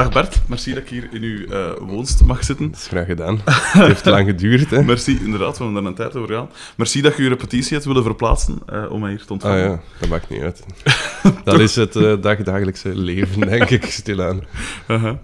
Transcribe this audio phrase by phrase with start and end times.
[0.00, 2.70] Dag Bert, merci dat ik hier in uw eh, woonst mag zitten.
[2.70, 3.40] Dat is graag gedaan.
[3.44, 4.82] Het heeft lang geduurd, hè?
[4.92, 6.48] Merci, inderdaad, we hebben daar een tijd over gaan.
[6.76, 9.70] Merci dat je uw repetitie hebt willen verplaatsen eh, om mij hier te Ah ontvangen.
[9.70, 10.64] ja, dat maakt niet uit.
[11.44, 14.40] Dat is het eh, dagdagelijkse leven, denk ik, stilaan.
[14.88, 15.16] Uh-huh.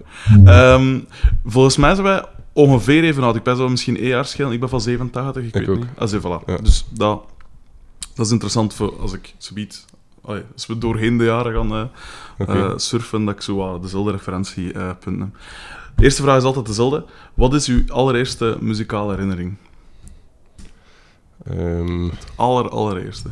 [0.45, 0.99] Ehm,
[1.45, 2.23] volgens mij zijn wij
[2.53, 3.35] ongeveer even oud.
[3.35, 4.51] Ik ben zo misschien één jaar schelen.
[4.51, 5.77] Ik ben van 87, ik, weet ook.
[5.77, 5.87] niet.
[5.97, 6.45] Ah, voilà.
[6.45, 6.57] Ja.
[6.57, 7.23] Dus dat,
[8.15, 9.85] dat is interessant voor als ik zoiets...
[10.27, 11.91] Ja, als we doorheen de jaren gaan
[12.37, 15.29] eh, eh, surfen, dat ik zo dezelfde referentiepunten heb.
[15.95, 17.05] De eerste vraag is altijd dezelfde.
[17.33, 19.55] Wat is uw allereerste muzikale herinnering?
[21.45, 23.29] Ehm, Aller, allereerste.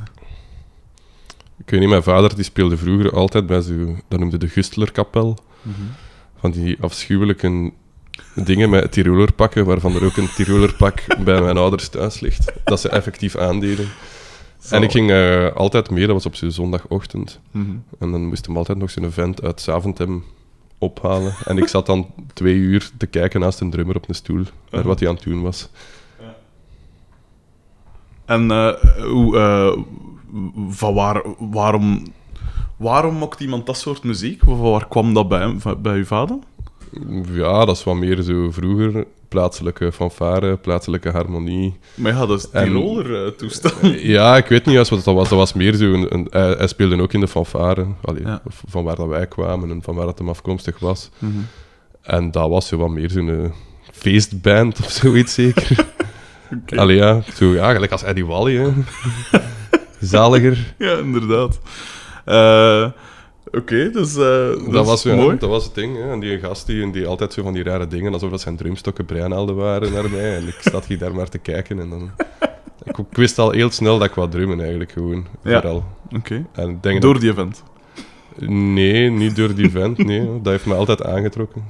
[1.57, 5.37] ik weet niet, mijn vader die speelde vroeger altijd bij zo, dat noemde de Gustlerkapel.
[6.39, 7.71] Van die afschuwelijke
[8.35, 12.51] dingen met Tirolerpakken, waarvan er ook een Tirolerpak bij mijn ouders thuis ligt.
[12.63, 13.87] Dat ze effectief aandeden.
[14.69, 17.39] En ik ging eh, altijd mee, dat was op zo'n zondagochtend.
[17.51, 17.75] Mhm.
[17.99, 20.23] En dan moest hem altijd nog zo'n vent uit Zaventem
[20.77, 21.33] ophalen.
[21.45, 24.83] En ik zat dan twee uur te kijken naast een drummer op een stoel, naar
[24.83, 25.69] wat hij aan het doen was.
[28.25, 29.77] En eh, hoe, eh,
[30.69, 32.03] van waar, waarom,
[32.77, 34.41] waarom mocht iemand dat soort muziek?
[34.43, 36.37] Van waar kwam dat bij, bij uw vader?
[37.31, 39.05] Ja, dat is wat meer zo vroeger.
[39.39, 41.77] Plaatselijke fanfare, plaatselijke harmonie.
[41.95, 43.75] Maar ja, dat is En- Tiroler eh toestand.
[44.01, 45.29] Ja, ik weet niet juist wat dat was.
[45.29, 47.85] Dat was meer zo een, een- hij, hij speelde ook in de fanfare.
[48.01, 48.41] Allee, Ja.
[48.67, 51.09] Van waar dat wij kwamen en van waar dat hem afkomstig was.
[51.19, 51.31] Mhm.
[52.01, 53.49] En dat was zo wat meer zo'n eh,
[53.91, 55.85] feestband of zoiets zeker.
[56.75, 58.69] Allee, ja, zo, ja, gelijk als Eddie Wally, hè.
[59.99, 60.73] Zaliger.
[60.77, 61.59] Ja, inderdaad.
[62.25, 62.89] Eh,
[63.55, 65.37] Oké, dus eh, dat, was, mooi.
[65.37, 65.97] dat was het ding.
[65.97, 66.11] Hè.
[66.11, 69.05] En die gast die, die altijd zo van die rare dingen, alsof dat zijn drumstokken
[69.05, 70.35] breinaalden waren naar mij.
[70.35, 71.79] En ik zat hier daar maar te kijken.
[71.79, 72.11] En dan...
[72.83, 75.25] ik, ik wist al heel snel dat ik wou drummen, eigenlijk gewoon.
[75.43, 75.61] Ja.
[75.61, 75.83] Vooral.
[76.15, 76.45] Oké.
[76.51, 77.63] En ik denk Door die event.
[78.39, 79.97] Nee, niet door die vent.
[79.97, 81.63] Nee, dat heeft me altijd aangetrokken.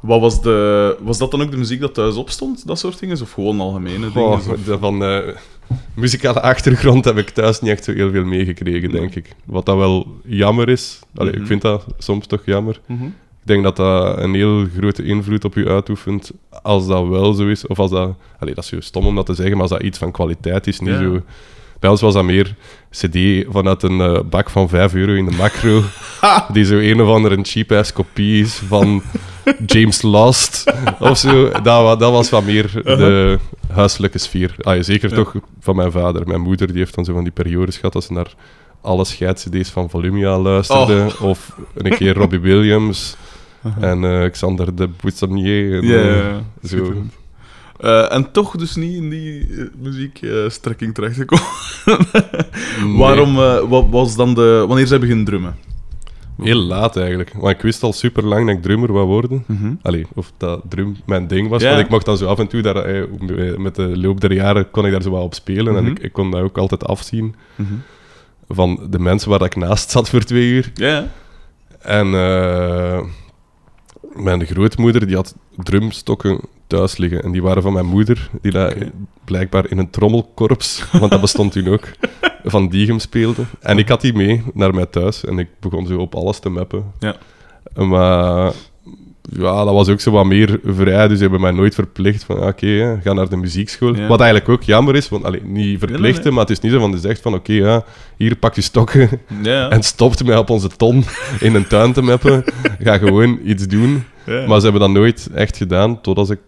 [0.00, 3.22] Wat was, de, was dat dan ook de muziek dat thuis opstond, dat soort dingen?
[3.22, 4.28] Of gewoon algemene dingen?
[4.28, 5.18] Oh, Of- van eh,
[5.94, 9.28] muzikale achtergrond heb ik thuis niet echt zo heel veel meegekregen, denk ik.
[9.44, 10.98] Wat dat wel jammer is.
[11.14, 11.40] Allee, Mhm.
[11.40, 12.80] Ik vind dat soms toch jammer.
[12.86, 13.04] Mhm.
[13.04, 16.30] Ik denk dat dat een heel grote invloed op je uitoefent
[16.62, 17.66] als dat wel zo is.
[17.66, 18.14] Of als dat...
[18.38, 20.66] Allee, dat is zo stom om dat te zeggen, maar als dat iets van kwaliteit
[20.66, 20.98] is, niet Ja.
[20.98, 21.22] zo...
[21.80, 22.54] Bij ons was dat meer
[22.90, 25.82] cd vanuit een eh, bak van 5 euro in de macro,
[26.52, 29.02] die zo een of andere cheap-ass kopie is van
[29.66, 31.50] James Last of zo.
[31.62, 33.38] Dat, dat was wat meer de
[33.72, 34.54] huiselijke sfeer.
[34.60, 35.24] Ah, zeker Uh-huh.
[35.24, 36.26] Toch van mijn vader.
[36.26, 38.34] Mijn moeder die heeft dan zo van die periodes gehad dat ze naar
[38.80, 41.06] alle scheids-cd's van Volumia luisterde.
[41.20, 41.22] Oh.
[41.22, 43.16] Of een keer Robbie Williams
[43.62, 43.80] Aha.
[43.80, 45.78] en eh, Xander de Buissonnier.
[45.78, 46.36] en, Ja, eh,
[46.68, 46.92] zo.
[47.76, 51.44] Eh, en toch dus niet in die muziekstrekking terechtgekomen.
[52.84, 52.96] Nee.
[52.96, 53.34] Waarom,
[53.68, 54.64] wat was dan de...
[54.66, 55.56] Wanneer ze beginnen drummen?
[56.42, 57.32] Heel laat eigenlijk.
[57.34, 59.44] Want ik wist al super lang dat ik drummer wou worden.
[59.82, 61.62] Allee, of dat drum mijn ding was.
[61.62, 63.02] Want ik mocht dan zo af en toe, daar, eh,
[63.56, 65.76] met de loop der jaren, kon ik daar zo wel op spelen.
[65.76, 65.92] En Mhm.
[65.92, 67.72] ik, ik kon dat ook altijd afzien Mhm.
[68.48, 70.70] van de mensen waar ik naast zat voor twee uur.
[70.74, 71.08] Ja, ja.
[71.80, 73.00] En eh,
[74.16, 77.22] mijn grootmoeder die had drumstokken thuis liggen.
[77.22, 78.90] En die waren van mijn moeder, die Oké.
[79.24, 81.88] blijkbaar in een trommelkorps, want dat bestond toen ook,
[82.44, 83.42] van Diegem speelde.
[83.60, 86.48] En ik had die mee naar mij thuis en ik begon zo op alles te
[86.48, 86.92] mappen.
[86.98, 87.16] Ja.
[87.84, 88.52] Maar
[89.30, 92.42] ja, dat was ook zo wat meer vrij, dus ze hebben mij nooit verplicht van
[92.42, 93.94] oké, hè, ga naar de muziekschool.
[93.96, 94.06] Ja.
[94.06, 96.32] Wat eigenlijk ook jammer is, want allee, niet verplichten, nee.
[96.32, 97.84] maar het is niet zo van zegt van oké, ja,
[98.16, 99.08] hier pak je stokken
[99.42, 101.04] Ja, en stopte mij op onze ton
[101.40, 102.44] in een tuin te mappen.
[102.78, 104.04] Ga gewoon iets doen.
[104.26, 104.46] ja.
[104.46, 106.40] Maar ze hebben dat nooit echt gedaan, totdat ik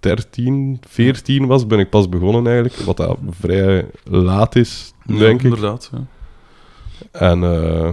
[0.00, 2.76] 13, 14 was, ben ik pas begonnen eigenlijk.
[2.76, 5.42] Wat dat vrij laat is, denk ik.
[5.42, 5.90] inderdaad.
[5.92, 6.04] Ja.
[7.12, 7.92] En eh,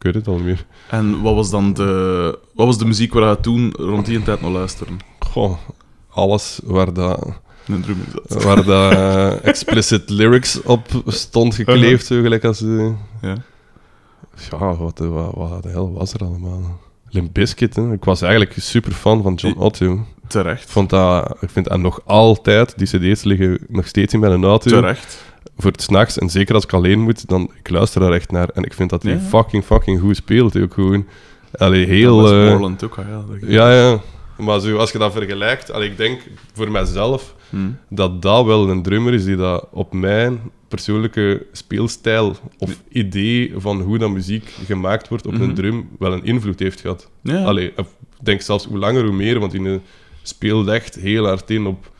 [0.00, 0.66] ik weet het al niet meer.
[0.88, 4.40] En wat was dan de, wat was de muziek waar je toen rond die tijd
[4.40, 4.92] nog luisterde?
[5.18, 5.56] Goh,
[6.10, 7.28] alles waar dat,
[7.66, 7.96] Een drum
[8.28, 12.60] waar dat eh, explicit lyrics op stond gekleefd, zo gelijk als...
[12.62, 12.90] eh,
[13.22, 13.36] Ja.
[14.50, 16.80] ja, wat, wat, wat de hel was er allemaal?
[17.08, 17.92] Limp Bizkit, hè.
[17.92, 20.06] Ik was eigenlijk super fan van John Otto.
[20.30, 20.62] Terecht.
[20.62, 24.44] Ik, vond dat, ik vind dat nog altijd, die cd's liggen nog steeds in mijn
[24.44, 24.70] auto.
[24.70, 25.24] Terecht.
[25.56, 26.18] Voor het s'nachts.
[26.18, 28.48] En zeker als ik alleen moet, dan ik luister daar echt naar.
[28.48, 29.18] En ik vind dat hij Ja.
[29.18, 30.56] fucking, fucking goed speelt.
[30.60, 31.06] Ook gewoon.
[31.52, 32.16] Allee, heel...
[32.20, 33.24] Dat was eh, Borland ook, ja.
[33.70, 34.00] ja, ja.
[34.36, 35.70] Maar zo, als je dat vergelijkt...
[35.72, 36.20] Allee, ik denk
[36.54, 37.56] voor mijzelf Hm.
[37.88, 43.80] dat dat wel een drummer is die dat op mijn persoonlijke speelstijl of idee van
[43.80, 45.42] hoe dat muziek gemaakt wordt op Mhm.
[45.42, 47.08] een drum wel een invloed heeft gehad.
[47.22, 47.42] Ja.
[47.44, 47.84] Allee, ik
[48.22, 49.80] denk zelfs hoe langer hoe meer, want die
[50.22, 51.90] speelt echt heel hard in op,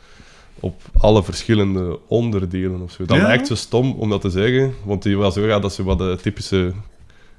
[0.59, 3.05] op alle verschillende onderdelen of zo.
[3.05, 3.23] Dat Ja.
[3.27, 5.97] lijkt zo stom om dat te zeggen, want die was zo, ja, dat zo wat
[5.97, 6.71] de typische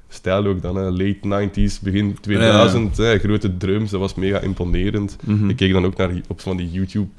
[0.09, 0.91] stijl ook dan, hè.
[0.91, 1.19] late
[1.51, 2.97] 90s, begin 2000.
[2.97, 3.19] Hè.
[3.19, 5.17] Grote drums, dat was mega imponerend.
[5.25, 5.49] Mhm.
[5.49, 7.11] Ik keek dan ook naar op van die YouTube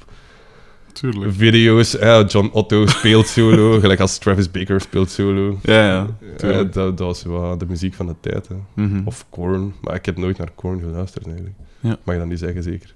[0.92, 1.32] Tuurlijk.
[1.34, 1.92] video's.
[1.92, 5.58] Ja, John Otto speelt solo, gelijk als Travis Baker speelt solo.
[5.62, 6.06] Ja, ja.
[6.36, 6.72] Tuurlijk.
[6.72, 8.48] dat, dat was wel de muziek van de tijd.
[8.48, 8.54] Hè.
[8.74, 9.00] Mhm.
[9.04, 11.56] Of Korn, maar ik heb nooit naar Korn geluisterd eigenlijk.
[11.80, 11.96] Ja.
[12.04, 12.94] Mag je dat niet zeggen, zeker?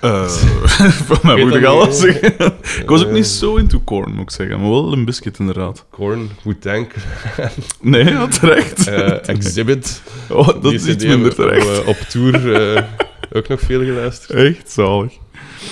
[0.00, 0.28] Eh,
[1.08, 2.34] van mij moet ik alles zeggen.
[2.82, 3.12] ik was ook Eh.
[3.14, 4.60] niet zo into corn, moet ik zeggen.
[4.60, 5.84] Maar wel een biscuit, inderdaad.
[5.90, 6.88] Korn, Wu-Tang,
[7.80, 8.86] Nee, ja, terecht.
[8.88, 10.02] eh, Exhibit.
[10.30, 11.80] oh, dat Die is iets minder terecht.
[11.82, 12.82] eh, op tour eh,
[13.32, 14.38] ook nog veel geluisterd.
[14.38, 15.12] Echt zalig.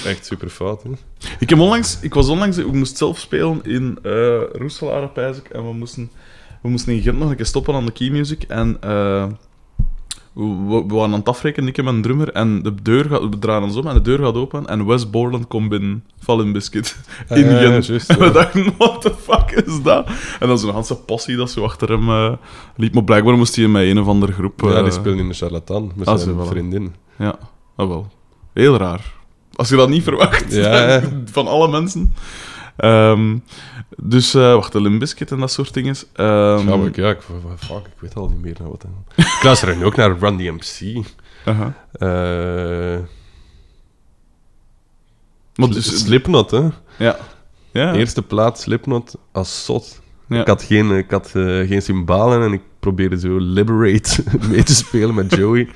[0.07, 0.91] Echt super fout, hè?
[1.39, 2.57] Ik, heb onlangs, ik was onlangs...
[2.59, 5.49] Ik moest zelf spelen in eh pijs ik.
[5.49, 6.11] En we moesten,
[6.63, 8.43] we moesten in Gent nog een keer stoppen aan de Key Music.
[8.43, 9.27] En eh,
[10.35, 12.33] we, we waren aan het afrekenen, ik en mijn drummer.
[12.33, 13.21] En de deur gaat...
[13.21, 14.67] We draaien ons om en de deur gaat open.
[14.67, 16.05] En Wes Borland komt binnen.
[16.19, 16.97] Val in Biscuit.
[17.29, 20.09] In en we dachten, what the fuck is dat?
[20.41, 22.33] En dan zo'n ganse passie dat zo achter hem eh,
[22.77, 22.95] liep.
[22.95, 24.61] Maar blijkbaar moest hij met een of andere groep...
[24.61, 26.49] Ja, die eh, speelde in de charlatan met ah, zijn voilà.
[26.49, 26.95] vriendin.
[27.19, 27.39] Ja,
[27.77, 28.07] ah, wel.
[28.53, 29.13] Heel raar.
[29.55, 31.03] Als je dat niet verwacht Ja.
[31.25, 32.15] van alle mensen.
[32.77, 33.39] Ehm,
[33.97, 35.95] dus, eh wacht, de Limbiskit en dat soort dingen.
[36.13, 37.21] Ehm, ja, ik, ja, ik,
[37.59, 38.83] fuck, ik weet al niet meer naar wat.
[38.83, 39.23] hè.
[39.23, 41.05] Ik luister nu ook naar Run DMC.
[41.93, 42.99] Eh
[45.57, 46.69] Maar dus, Slipknot, hè?
[46.99, 47.17] ja.
[47.73, 47.95] Ja.
[47.95, 50.01] Eerste plaat Slipknot als zot.
[50.29, 50.41] Ja.
[50.41, 54.75] Ik had geen, ik had, eh, geen cymbalen en ik probeerde zo Liberate mee te
[54.75, 55.69] spelen met Joey.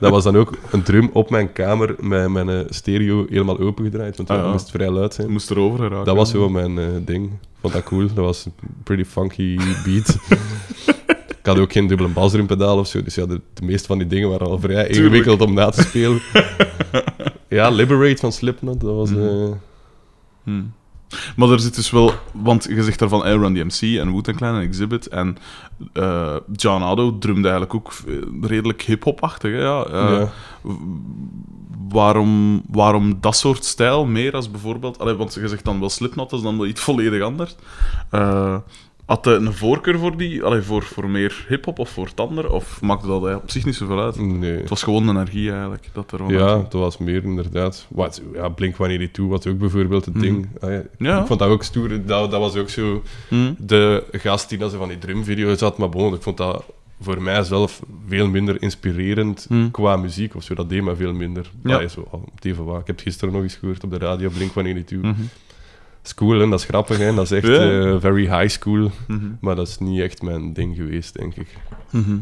[0.00, 4.16] Dat was dan ook een drum op mijn kamer met mijn eh, stereo helemaal opengedraaid,
[4.16, 4.52] want Ah, het ja.
[4.52, 5.32] moest vrij luid Je zijn.
[5.32, 6.04] moest erover geraken.
[6.04, 7.30] Dat was zo mijn eh, ding.
[7.60, 8.06] Vond dat cool.
[8.06, 10.18] Dat was een pretty funky beat.
[11.38, 14.06] ik had ook geen dubbele basdrumpedaal of zo, dus ja, de, de meeste van die
[14.06, 14.96] dingen waren al vrij Tuurlijk.
[14.96, 16.20] ingewikkeld om na te spelen.
[17.48, 19.10] ja, Liberate van Slipknot, dat was...
[20.42, 20.72] Hmm.
[21.36, 22.12] Maar er zit dus wel...
[22.32, 25.06] Want je zegt daarvan eh, Run DMC en Wu-Tang Clan en Exhibit.
[25.08, 25.36] En
[25.92, 28.14] eh, John Addo drumde eigenlijk ook eh,
[28.48, 29.52] redelijk hip-hop-achtig.
[29.52, 29.86] Ja.
[29.90, 30.30] Ja.
[31.88, 34.98] waarom, waarom dat soort stijl meer als bijvoorbeeld...
[34.98, 37.56] Allee, want je zegt dan wel Slipknot, dat is dan wel iets volledig anders.
[39.06, 40.42] Eh, had je een voorkeur voor die?
[40.42, 42.52] Allee, voor, voor meer hip-hop of voor het ander?
[42.52, 44.18] Of maakte dat eigenlijk op zich niet zoveel uit?
[44.20, 44.56] Nee.
[44.60, 45.88] Het was gewoon energie eigenlijk.
[45.92, 47.86] Dat er Ja, dat was meer inderdaad.
[47.88, 50.22] Wat, ja, Blink wanneer toe was ook bijvoorbeeld het Mhm.
[50.24, 50.48] ding.
[50.60, 50.82] Ah, ja.
[50.98, 51.20] Ja.
[51.20, 51.88] Ik vond dat ook stoer.
[51.88, 53.52] Dat, dat was ook zo Hm?
[53.58, 55.78] de gast die dat zo van die drumvideo's had.
[55.78, 56.64] Maar bon, ik vond dat
[57.00, 59.70] voor mij zelf veel minder inspirerend Hm.
[59.70, 60.54] qua muziek of zo.
[60.54, 61.50] Dat deed me veel minder.
[61.64, 61.74] Ja.
[62.10, 62.80] Al op TV waar.
[62.80, 65.00] Ik heb het gisteren nog eens gehoord op de radio, Blink wanneer die
[66.08, 67.14] School, hè, dat is grappig, hè.
[67.14, 67.80] dat is echt Ja.
[67.80, 68.90] eh, very high school.
[69.06, 69.26] Mhm.
[69.40, 71.48] Maar dat is niet echt mijn ding geweest, denk ik.
[71.90, 72.16] Mhm.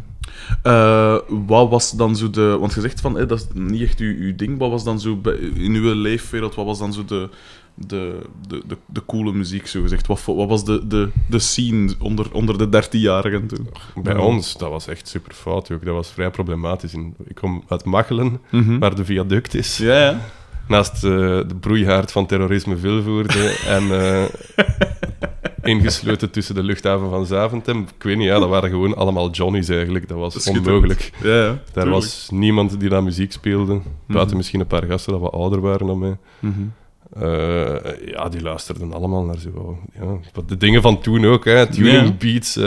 [0.63, 1.17] Eh,
[1.47, 2.57] wat was dan zo de...
[2.61, 4.59] Want je zegt van, eh, dat is niet echt uw, uw ding.
[4.59, 7.29] Wat was dan zo bij- in uw leefwereld, wat was dan zo de,
[7.75, 10.07] de, de, de, de coole muziek, zo gezegd?
[10.07, 13.69] Wat, wat was de, de, de scene onder, onder de dertienjarigen toen?
[14.03, 15.85] Bij ons, dat was echt super fout ook.
[15.85, 16.95] Dat was vrij problematisch.
[17.27, 18.79] Ik kom uit Machelen, Mhm.
[18.79, 19.77] waar de viaduct is.
[19.79, 20.21] Ja, ja.
[20.69, 21.11] Naast eh,
[21.47, 24.25] de broeihaard van terrorisme Vilvoorde en eh,
[25.63, 27.81] ingesloten tussen de luchthaven van Zaventem.
[27.97, 30.09] Ik weet niet, ja, dat waren gewoon allemaal Johnny's eigenlijk.
[30.09, 31.11] Dat was onmogelijk.
[31.23, 31.59] Ja, ja.
[31.73, 33.73] Daar was niemand die daar muziek speelde.
[34.07, 34.37] Buiten Mhm.
[34.37, 36.17] misschien een paar gasten dat wat ouder waren dan mij.
[36.39, 36.53] Mhm.
[37.13, 39.79] Eh, ja, die luisterden allemaal naar zo.
[40.01, 41.67] Ja, de dingen van toen ook, hè.
[41.67, 42.13] Tuning Ja.
[42.19, 42.59] beats,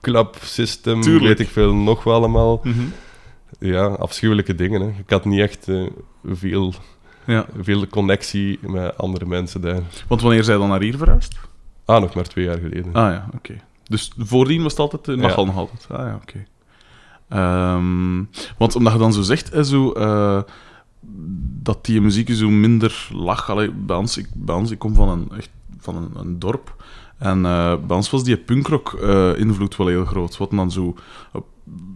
[0.00, 1.24] club system, Tuurlijk.
[1.26, 2.60] weet ik veel nog wel allemaal.
[2.64, 2.80] Mhm.
[3.58, 4.80] Ja, afschuwelijke dingen.
[4.80, 4.86] Hè.
[4.86, 5.68] Ik had niet echt
[6.24, 6.74] veel,
[7.30, 7.46] Ja.
[7.60, 9.80] veel connectie met andere mensen daar.
[10.08, 11.38] Want wanneer zij dan naar hier verhuisd?
[11.84, 12.92] Ah, nog maar twee jaar geleden.
[12.92, 13.54] Ah ja, oké.
[13.84, 15.20] Dus voordien was het altijd in Ja.
[15.22, 15.86] Machel nog altijd.
[15.90, 16.46] Ah ja, oké.
[17.28, 18.24] Ehm,
[18.58, 20.42] want omdat je dan zo zegt, hè, zo, eh,
[21.62, 23.50] dat die muziek zo minder lag.
[23.50, 26.84] Allee, bij, ons, ik, bij ons, ik kom van een, echt, van een, een dorp.
[27.18, 30.36] En eh, bij ons was die punkrock-invloed wel heel groot.
[30.36, 30.94] Wat dan zo...
[31.32, 31.40] eh,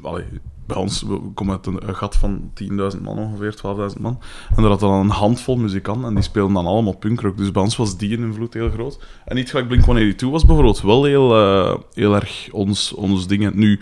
[0.02, 0.24] allee,
[0.66, 3.54] bij ons, we komen uit een, gat van 10.000 man ongeveer,
[3.96, 4.18] 12.000 man.
[4.56, 7.36] En daar had dan een handvol muzikanten en die speelden dan allemaal punkrock.
[7.36, 8.98] Dus bij ons was die invloed heel groot.
[9.24, 13.52] En niet gelijk Blink-182 was bijvoorbeeld wel heel, eh, heel erg ons, ons dingen.
[13.54, 13.80] Nu,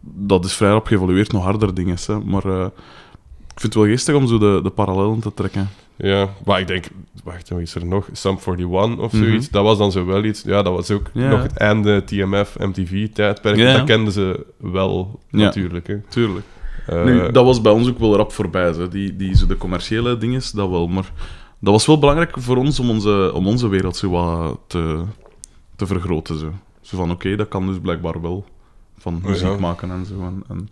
[0.00, 1.96] dat is vrij geëvolueerd, nog harder dingen.
[2.24, 2.66] Maar eh,
[3.54, 5.68] ik vind het wel geestig om zo de, de parallellen te trekken.
[5.96, 6.84] Ja, maar ik denk,
[7.24, 8.08] wacht, wat is er nog?
[8.12, 9.24] Sum 41 of Mhm.
[9.24, 9.50] zoiets.
[9.50, 10.42] Dat was dan zo wel iets.
[10.42, 11.28] Ja, dat was ook Ja.
[11.28, 13.56] nog het einde TMF, MTV-tijdperk.
[13.56, 13.76] Ja, ja.
[13.76, 15.38] Dat kenden ze wel, Ja.
[15.38, 15.86] natuurlijk.
[15.86, 16.00] Hè.
[16.08, 16.46] Tuurlijk.
[16.86, 18.72] Eh, nu, dat was bij ons ook wel rap voorbij.
[18.72, 18.88] Zo.
[18.88, 20.86] Die, die, zo de commerciële dingen, dat wel.
[20.88, 21.12] Maar
[21.58, 25.02] dat was wel belangrijk voor ons om onze, om onze wereld zo wat te,
[25.76, 26.38] te vergroten.
[26.38, 28.44] Zo, zo van, oké, dat kan dus blijkbaar wel.
[28.98, 29.56] Van muziek ja.
[29.58, 30.20] maken en zo.
[30.20, 30.68] En, en,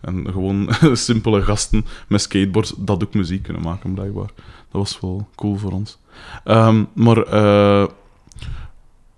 [0.00, 4.30] en gewoon simpele gasten met skateboards dat ook muziek kunnen maken, blijkbaar.
[4.74, 5.98] Dat was wel cool voor ons.
[6.44, 7.16] Ehm, maar...
[7.22, 7.86] eh,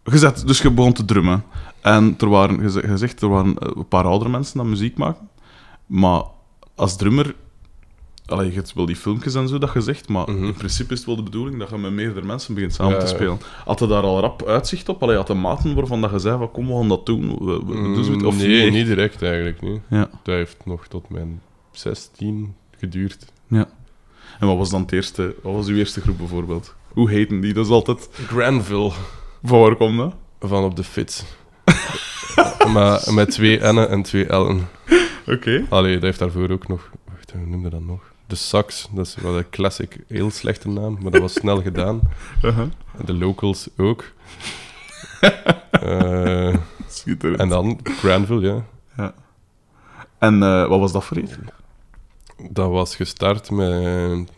[0.04, 1.44] gezet, dus je begon te drummen.
[1.80, 5.28] En er waren, zegt, er waren eh, een paar oudere mensen die muziek maken.
[5.86, 6.22] Maar
[6.74, 7.34] als drummer...
[8.26, 10.44] Allee, je hebt wel die filmpjes en zo dat je zegt, maar Mhm.
[10.44, 12.98] in principe is het wel de bedoeling dat je met meerdere mensen begint samen Ja,
[13.00, 13.38] te spelen.
[13.64, 15.02] Had je daar al rap uitzicht op?
[15.02, 17.28] Allee, had de maten waarvan dat je zei van kom, we gaan dat doen?
[17.28, 18.24] We- we- we doen zoiets?
[18.24, 18.72] Of Mm, nee, echt?
[18.72, 19.62] niet direct eigenlijk.
[19.62, 19.80] Nee.
[19.90, 23.32] Ja, Dat heeft nog tot mijn 16 geduurd.
[23.48, 23.68] ja.
[24.40, 25.34] En wat was dan het eerste...
[25.42, 26.74] Wat was uw eerste groep bijvoorbeeld?
[26.88, 27.52] Hoe heten die?
[27.52, 28.08] Dat is altijd...
[28.12, 28.92] Granville
[29.42, 30.14] Van waar komt dat?
[30.40, 31.24] van op de fiets.
[32.74, 34.68] maar met twee N'en en twee L'en.
[35.26, 35.66] Oké.
[35.68, 36.90] Allee, dat heeft daarvoor ook nog...
[37.04, 38.00] Wacht, hoe noemde dat nog?
[38.26, 42.00] De Sax, dat is wel een classic, heel slechte naam, maar dat was snel gedaan.
[42.42, 42.66] Uh-huh.
[43.04, 44.04] De locals ook.
[46.88, 47.40] Schitterend.
[47.40, 48.64] en dan Granville,
[48.96, 49.14] ja.
[50.18, 51.32] En eh, wat was dat voor iets?
[52.50, 54.30] Dat was gestart met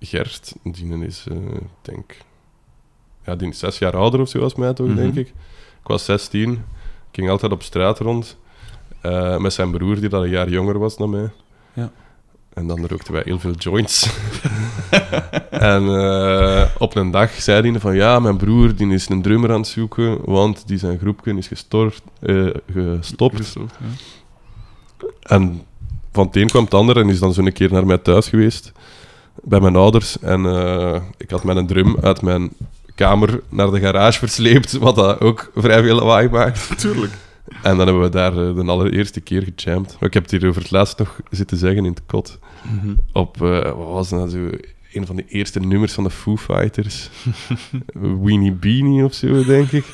[0.00, 0.52] Gert.
[0.62, 2.16] Die is, eh, ik denk...
[3.24, 4.96] Ja, die is zes jaar ouder of zo als mij toch, Mhm.
[4.96, 5.28] denk ik.
[5.82, 6.52] Ik was 16.
[6.52, 6.58] Ik
[7.12, 8.36] ging altijd op straat rond.
[9.00, 11.30] eh, met zijn broer, die dat een jaar jonger was dan mij.
[11.72, 11.90] Ja.
[12.54, 14.06] En dan rookten wij heel veel joints.
[15.50, 17.94] en eh, op een dag zei hij van...
[17.94, 21.46] Ja, mijn broer die is een drummer aan het zoeken, want die zijn groepje is
[21.48, 23.36] gestort, eh, gestopt.
[23.36, 25.06] Gestopt, ja.
[25.22, 25.65] En
[26.16, 28.28] van het een kwam het ander en is dan zo een keer naar mij thuis
[28.28, 28.72] geweest.
[29.42, 30.18] Bij mijn ouders.
[30.18, 32.50] En eh, ik had mijn drum uit mijn
[32.94, 34.72] kamer naar de garage versleept.
[34.72, 36.78] Wat dat ook vrij veel lawaai maakt.
[36.78, 37.12] Tuurlijk.
[37.62, 39.96] En dan hebben we daar eh, de allereerste keer gejamd.
[40.00, 42.38] Ik heb het hier over het laatst nog zitten zeggen in het kot.
[42.62, 42.94] Mhm.
[43.12, 44.50] Op, eh, wat was dat zo?
[44.96, 47.10] Een van de eerste nummers van de Foo Fighters.
[48.22, 49.84] Weenie Beanie of zo, denk ik.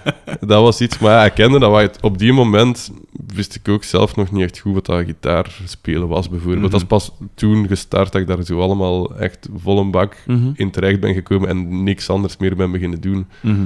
[0.40, 1.98] dat was iets, maar ja, ik kende dat.
[2.02, 2.92] Op die moment
[3.34, 6.60] wist ik ook zelf nog niet echt goed wat dat gitaar spelen was, bijvoorbeeld.
[6.62, 6.70] Mhm.
[6.70, 10.50] Dat is pas toen gestart dat ik daar zo allemaal echt vol een bak Mhm.
[10.54, 13.26] in terecht ben gekomen en niks anders meer ben beginnen doen.
[13.40, 13.64] Mhm.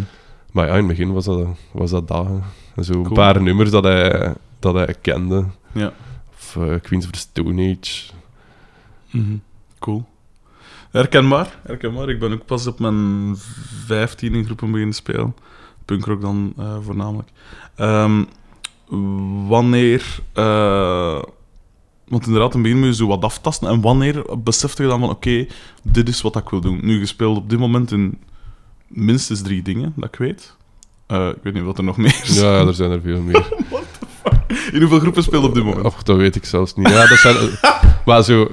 [0.52, 2.08] Maar ja, in het begin was dat was dat.
[2.08, 2.26] dat
[2.80, 5.44] Zo een paar nummers dat hij, dat hij kende.
[5.72, 5.92] Ja.
[6.38, 8.12] Of eh, Queens of the Stone Age.
[9.10, 9.36] Mhm.
[9.78, 10.04] Cool.
[10.96, 12.08] Herkenbaar, herkenbaar.
[12.08, 13.34] Ik ben ook pas op mijn
[13.86, 15.36] 15 in groepen beginnen spelen.
[15.84, 17.28] Punkrock dan eh, voornamelijk.
[17.74, 18.24] Ehm,
[19.46, 20.18] wanneer...
[20.32, 21.22] eh,
[22.08, 23.68] want inderdaad, in het begin moet je zo wat aftasten.
[23.68, 25.46] En wanneer besefte je dan van, oké,
[25.82, 26.78] dit is wat ik wil doen.
[26.82, 28.18] Nu, gespeeld op dit moment in
[28.86, 30.56] minstens drie dingen, dat ik weet.
[31.06, 32.40] Eh, ik weet niet wat er nog meer is.
[32.40, 33.48] Ja, er zijn er veel meer.
[34.72, 35.84] In hoeveel groepen speel je op dit moment?
[35.84, 36.88] Och, dat weet ik zelfs niet.
[36.88, 37.36] Ja, dat zijn...
[38.06, 38.48] maar zo...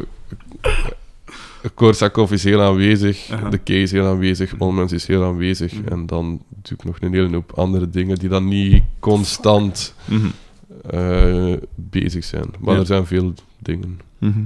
[1.73, 5.73] Korsakoff is heel aanwezig, de Key is heel aanwezig, Onmens is heel aanwezig.
[5.73, 5.87] Mhm.
[5.87, 10.27] En dan ik nog een hele hoop andere dingen die dan niet constant Mhm.
[10.89, 12.45] eh, bezig zijn.
[12.59, 12.79] Maar Ja.
[12.79, 13.99] er zijn veel dingen.
[14.19, 14.43] Mhm.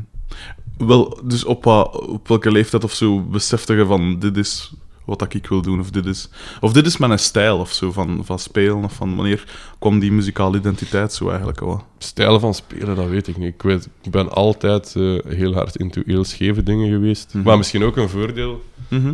[0.78, 4.74] Wel, dus op, op welke leeftijd of zo besefte je van dit is
[5.08, 6.30] wat ik wil doen, of dit is,
[6.62, 9.44] of dit is mijn stijl of zo van, van spelen, of van wanneer
[9.80, 11.84] kwam die muzikale identiteit zo eigenlijk al?
[11.98, 13.54] Stijlen van spelen, dat weet ik niet.
[13.54, 17.34] Ik, weet, ik ben altijd eh, heel hard into heel scheve dingen geweest.
[17.34, 17.44] Mhm.
[17.44, 19.14] Maar misschien ook een voordeel Mhm.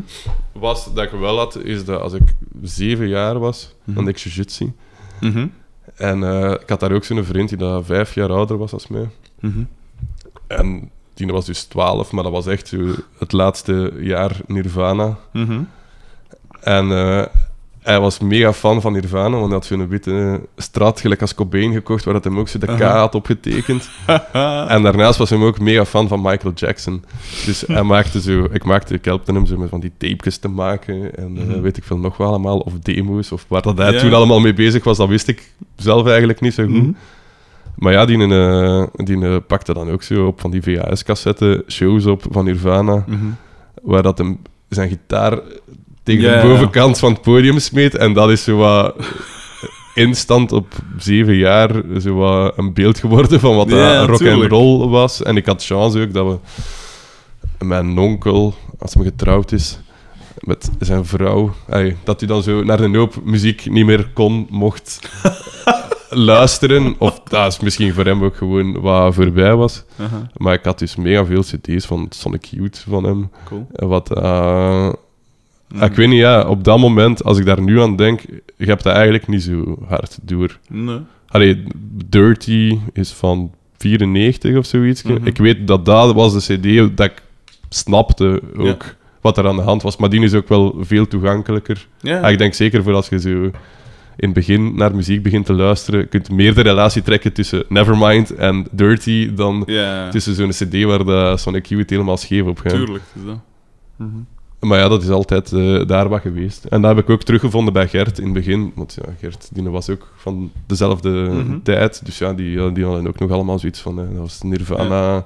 [0.52, 3.96] was dat ik wel had, is dat als ik zeven jaar was, Mhm.
[3.96, 4.72] dan deed ik jiu-jitsu.
[5.22, 5.48] Mhm.
[5.96, 8.88] En eh, ik had daar ook zo'n vriend die dat vijf jaar ouder was als
[8.88, 9.10] mij.
[9.40, 9.64] Mhm.
[10.48, 12.74] En die was dus twaalf, maar dat was echt
[13.18, 15.18] het laatste jaar Nirvana.
[16.64, 17.22] En eh,
[17.80, 21.74] hij was mega fan van Nirvana, want hij had zo'n witte straat, gelijk als Cobain,
[21.74, 23.90] gekocht, waar dat hem ook zo de K had opgetekend.
[24.68, 27.04] En daarnaast was hij ook mega fan van Michael Jackson.
[27.46, 30.48] Dus hij maakte zo, ik maakte, ik helpte hem zo met van die tapejes te
[30.48, 31.62] maken en eh, Mhm.
[31.62, 34.54] weet ik veel nog wel allemaal, of demo's, of waar dat hij toen allemaal mee
[34.54, 36.74] bezig was, dat wist ik zelf eigenlijk niet zo goed.
[36.74, 36.92] Mhm.
[37.76, 42.24] Maar ja, die, eh, die pakte dan ook zo op van die VHS-cassetten shows op
[42.30, 43.26] van Nirvana, Mhm.
[43.82, 44.40] waar dat hem
[44.70, 45.40] zijn gitaar
[46.04, 46.54] tegen Ja, de ja.
[46.54, 47.96] bovenkant van het podium smeet.
[47.96, 48.96] En dat is zo wat
[49.94, 50.68] instant op
[50.98, 55.24] zeven jaar zo wat een beeld geworden van wat Ja, rock and roll was.
[55.24, 59.80] En ik had chance ook dat we mijn onkel, als hij getrouwd is
[60.40, 61.54] met zijn vrouw,
[62.04, 65.00] dat hij dan zo naar een hoop muziek niet meer kon, mocht
[66.10, 66.96] luisteren.
[66.98, 69.84] Of dat is misschien voor hem ook gewoon wat voorbij was.
[70.38, 73.30] Maar ik had dus mega veel cd's van Sonic Youth van hem.
[73.46, 73.68] Cool.
[73.72, 74.94] Wat, eh,
[75.74, 75.84] Mhm.
[75.84, 78.22] Ik weet niet, ja, op dat moment, als ik daar nu aan denk,
[78.58, 80.60] je hebt dat eigenlijk niet zo hard door.
[80.70, 81.00] Nee.
[81.28, 81.64] Allee,
[82.06, 85.04] Dirty is van 94 of zoiets.
[85.04, 85.28] Mhm.
[85.28, 87.22] Ik weet dat dat was de cd dat ik
[87.70, 89.98] snapte ook wat er aan de hand was.
[89.98, 91.88] Maar die is ook wel veel toegankelijker.
[92.00, 92.20] Ja.
[92.20, 93.30] Ah, ik denk zeker voor als je zo
[94.16, 97.66] in het begin naar muziek begint te luisteren, je kunt meer de relatie trekken tussen
[97.70, 100.10] Nevermind en Dirty dan ja.
[100.10, 102.74] tussen zo'n cd waar de Sonic Youth helemaal scheef op gaat.
[102.74, 103.40] Tuurlijk, is dat.
[103.96, 104.18] Mhm.
[104.64, 106.66] Maar ja, dat is altijd eh, daar wat geweest.
[106.66, 108.72] En dat heb ik ook teruggevonden bij Gert in het begin.
[108.76, 111.60] Want ja, Gert die was ook van dezelfde Mhm.
[111.64, 112.06] tijd.
[112.06, 114.00] Dus ja, die, die hadden ook nog allemaal zoiets van...
[114.00, 115.26] eh, dat was Nirvana,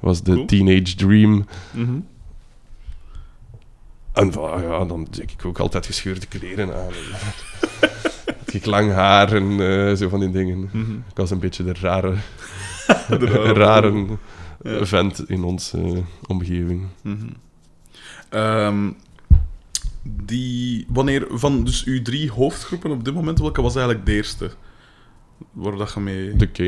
[0.00, 0.46] was de Cool.
[0.46, 1.46] Teenage Dream.
[1.70, 1.98] Mhm.
[4.12, 6.92] En van, ja, dan denk ik ook altijd gescheurde kleren aan.
[8.44, 10.58] Had ik lang haar en eh, zo van die dingen.
[10.72, 10.90] Mhm.
[10.92, 12.14] Ik was een beetje de rare,
[13.18, 14.06] De rare- rare
[14.86, 16.82] vent in onze omgeving.
[18.30, 18.90] Ehm,
[20.02, 24.50] die, wanneer, van dus uw drie hoofdgroepen op dit moment, welke was eigenlijk de eerste?
[25.52, 26.36] Waar dat je mee...
[26.36, 26.58] De K.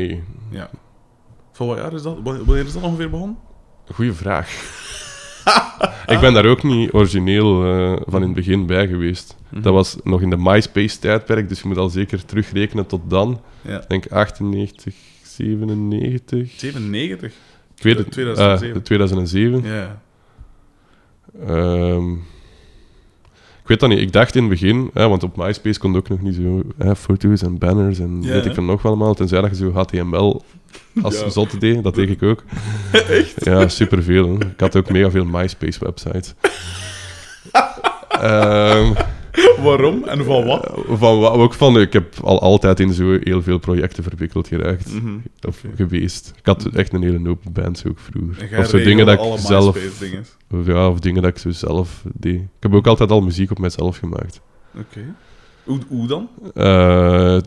[0.49, 0.69] Ja.
[1.51, 2.17] Van wat jaar is dat?
[2.23, 3.37] Wanneer is dat ongeveer begonnen?
[3.93, 4.49] Goeie vraag.
[6.13, 9.35] ik ben daar ook niet origineel eh, van in het begin bij geweest.
[9.49, 9.61] Mhm.
[9.61, 13.41] Dat was nog in de MySpace-tijdperk, dus je moet al zeker terugrekenen tot dan.
[13.61, 13.81] Ja.
[13.81, 14.93] Ik denk 98,
[15.23, 16.51] 97.
[16.59, 17.33] 97?
[17.75, 18.11] Ik weet het.
[18.11, 18.77] 2007.
[18.77, 19.63] eh, 2007.
[19.63, 20.01] Ja.
[21.47, 22.11] Ehm,
[23.61, 23.99] ik weet dat niet.
[23.99, 26.95] Ik dacht in het begin, hè, want op MySpace kon ook nog niet zo hè,
[26.95, 29.13] foto's en banners en Ja, weet ik van nog wel allemaal.
[29.13, 30.43] Tenzij dat je zo HTML
[31.01, 31.29] als Ja.
[31.29, 31.83] zotte deed.
[31.83, 32.43] Dat deed ik ook.
[32.91, 33.45] Echt?
[33.45, 34.27] Ja, superveel.
[34.27, 34.45] hè.
[34.45, 36.33] Ik had ook mega veel MySpace-websites.
[38.09, 38.93] Ehm,
[39.63, 40.71] Waarom en van wat?
[40.87, 44.93] van, wa- ook van, ik heb al altijd in zo heel veel projecten verwikkeld geraakt.
[44.93, 45.13] Mhm.
[45.47, 46.33] Of geweest.
[46.37, 48.59] Ik had echt een hele hoop bands ook vroeger.
[48.59, 49.77] Of zo dingen dat ik zelf...
[50.51, 52.35] Of, ja, of dingen dat ik zo zelf deed.
[52.41, 54.41] Ik heb ook altijd al muziek op mijzelf gemaakt.
[54.77, 55.15] Oké.
[55.63, 56.29] Hoe, hoe dan?
[56.53, 57.37] Eh,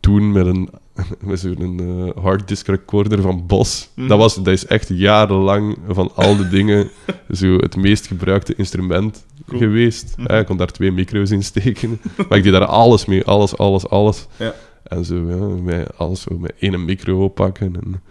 [0.00, 0.68] toen met een
[1.20, 1.80] met zo'n
[2.16, 3.88] eh, harddisk recorder van Bos.
[3.94, 4.08] Mhm.
[4.08, 6.90] Dat, was, dat is echt jarenlang van al de dingen
[7.30, 9.60] zo het meest gebruikte instrument Cool.
[9.60, 10.14] geweest.
[10.26, 12.00] Ik kon daar twee micro's in steken.
[12.28, 14.26] maar ik deed daar alles mee, alles, alles, alles.
[14.36, 14.54] Ja.
[14.82, 17.74] En zo, ja, met alles zo met één micro oppakken.
[17.76, 18.02] En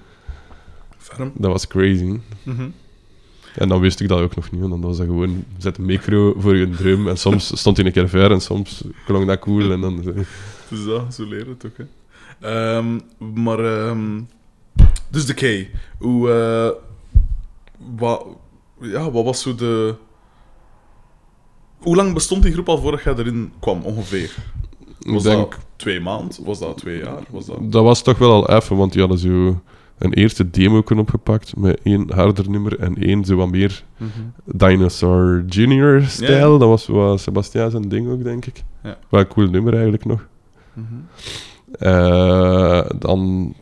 [1.33, 2.19] dat was crazy.
[2.43, 2.69] Mhm.
[3.55, 4.59] En dan wist ik dat ook nog niet.
[4.61, 7.07] want Dan was dat gewoon, zet een micro voor je drum.
[7.07, 9.71] En soms stond hij een keer ver en soms klonk dat cool.
[9.71, 10.13] En dan zo.
[10.67, 11.83] Dus dat, zo leren het ook, hè.
[12.41, 12.99] Ehm,
[13.33, 14.21] maar, ehm,
[15.09, 15.69] dus de K.
[15.99, 16.69] Hoe, eh,
[17.97, 18.25] wat,
[18.81, 19.95] ja, wat was zo de...
[21.77, 24.35] Hoe lang bestond die groep al voordat jij erin kwam, ongeveer?
[24.99, 26.45] Ik Was denk, dat twee maanden?
[26.45, 27.23] Was dat twee jaar?
[27.29, 27.71] Was dat...
[27.71, 29.61] dat was toch wel al even, want die hadden zo
[29.97, 34.09] een eerste demo opgepakt met één harder nummer en één zo wat meer Mhm.
[34.45, 36.57] Dinosaur Junior-stijl.
[36.57, 38.63] Dat was wat Sebastiaan zijn ding ook, denk ik.
[38.83, 38.97] Ja.
[39.09, 40.27] Wel een cool nummer eigenlijk nog.
[40.73, 40.93] Mhm.
[41.79, 43.53] Eh, dan,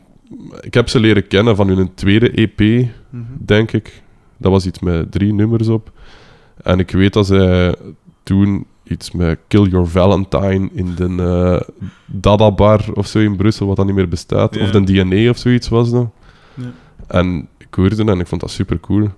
[0.60, 2.58] ik heb ze leren kennen van hun tweede EP,
[3.10, 3.22] Mhm.
[3.38, 4.02] denk ik.
[4.36, 5.92] Dat was iets met drie nummers op.
[6.62, 7.74] En ik weet dat zij
[8.22, 11.74] toen iets met Kill Your Valentine in de eh,
[12.06, 14.58] Dada Bar of zo in Brussel, wat dan niet meer bestaat.
[14.60, 16.08] Of de DNA of zoiets was dat.
[16.54, 16.72] Ja.
[17.06, 19.08] En ik hoorde en ik vond dat super cool.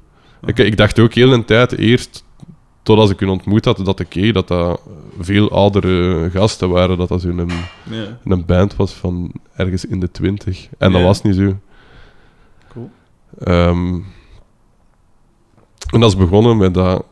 [0.44, 2.24] Ik, ik dacht ook heel een tijd eerst,
[2.82, 4.80] totdat ik hun ontmoet had, dat ik dat dat
[5.20, 7.50] veel oudere gasten waren, dat dat zo'n
[7.90, 8.18] Ja.
[8.24, 10.68] een band was van ergens in de twintig.
[10.78, 11.58] En dat was niet zo.
[12.72, 12.90] Cool.
[13.38, 13.94] Ehm,
[15.92, 17.04] en dat is begonnen met dat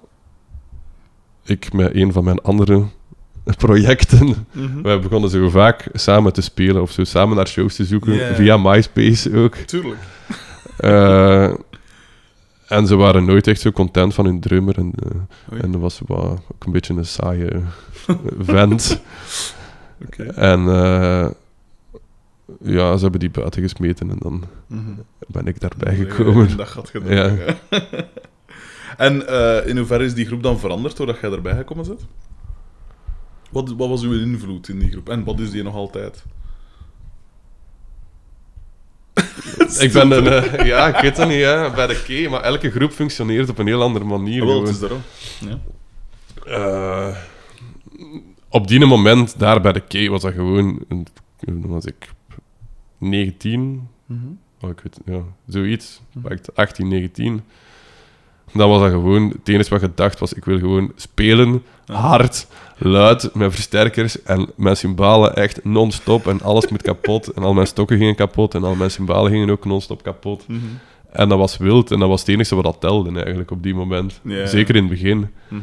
[1.45, 2.85] ik met een van mijn andere
[3.59, 4.47] projecten.
[4.53, 4.83] Mhm.
[4.83, 8.35] Wij begonnen zo vaak samen te spelen of zo samen naar shows te zoeken.
[8.35, 9.55] Via MySpace ook.
[9.55, 9.99] Tuurlijk.
[10.77, 11.53] Eh,
[12.71, 14.79] en ze waren nooit echt zo content van hun drummer.
[14.79, 14.93] En,
[15.53, 17.51] eh, en dat was ook een beetje een saaie
[18.39, 19.01] vent.
[20.07, 20.23] Oké.
[20.23, 21.29] En eh,
[22.63, 24.91] ja, ze hebben die buiten gesmeten en dan Mhm.
[25.29, 26.57] ben ik daarbij gekomen.
[26.57, 27.37] Dat gaat gedaan.
[27.37, 27.55] Ja.
[28.97, 32.07] en eh, in hoeverre is die groep dan veranderd doordat jij erbij gekomen bent?
[33.51, 35.09] Wat, wat was uw invloed in die groep?
[35.09, 36.25] En wat is die nog altijd?
[39.85, 42.71] Ik ben een, eh, ja, ik weet het niet, ja, bij de K, maar elke
[42.71, 44.41] groep functioneert op een heel andere manier.
[44.43, 45.03] Ah, wel, het is daarom.
[45.41, 45.59] Ja.
[46.47, 47.17] Eh,
[48.49, 50.85] op die moment, daar bij de K, was dat gewoon,
[51.47, 52.09] was ik
[52.99, 54.27] 19, Mhm.
[54.61, 57.43] oh, ik weet, ja, zoiets, echt 18, 19.
[58.53, 62.47] Dan was dat gewoon, het enige wat gedacht was, ik wil gewoon spelen, hard,
[62.79, 67.67] luid, met versterkers en mijn cymbalen echt non-stop en alles moet kapot en al mijn
[67.67, 70.49] stokken gingen kapot en al mijn cymbalen gingen ook non-stop kapot.
[70.49, 70.59] Mhm.
[71.13, 73.75] En dat was wild en dat was het enige wat dat telde eigenlijk op die
[73.75, 74.21] moment.
[74.45, 75.29] Zeker in het begin.
[75.49, 75.61] Mhm.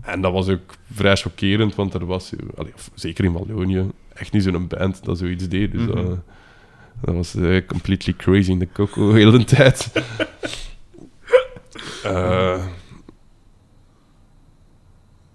[0.00, 4.42] En dat was ook vrij chockerend, want er was, allee, zeker in Wallonië, echt niet
[4.42, 5.72] zo'n band dat zoiets deed.
[5.72, 5.94] Dus Mhm.
[5.94, 6.18] dat,
[7.00, 9.90] dat was eh, completely crazy in de coco heel de tijd.
[12.04, 12.64] Eh,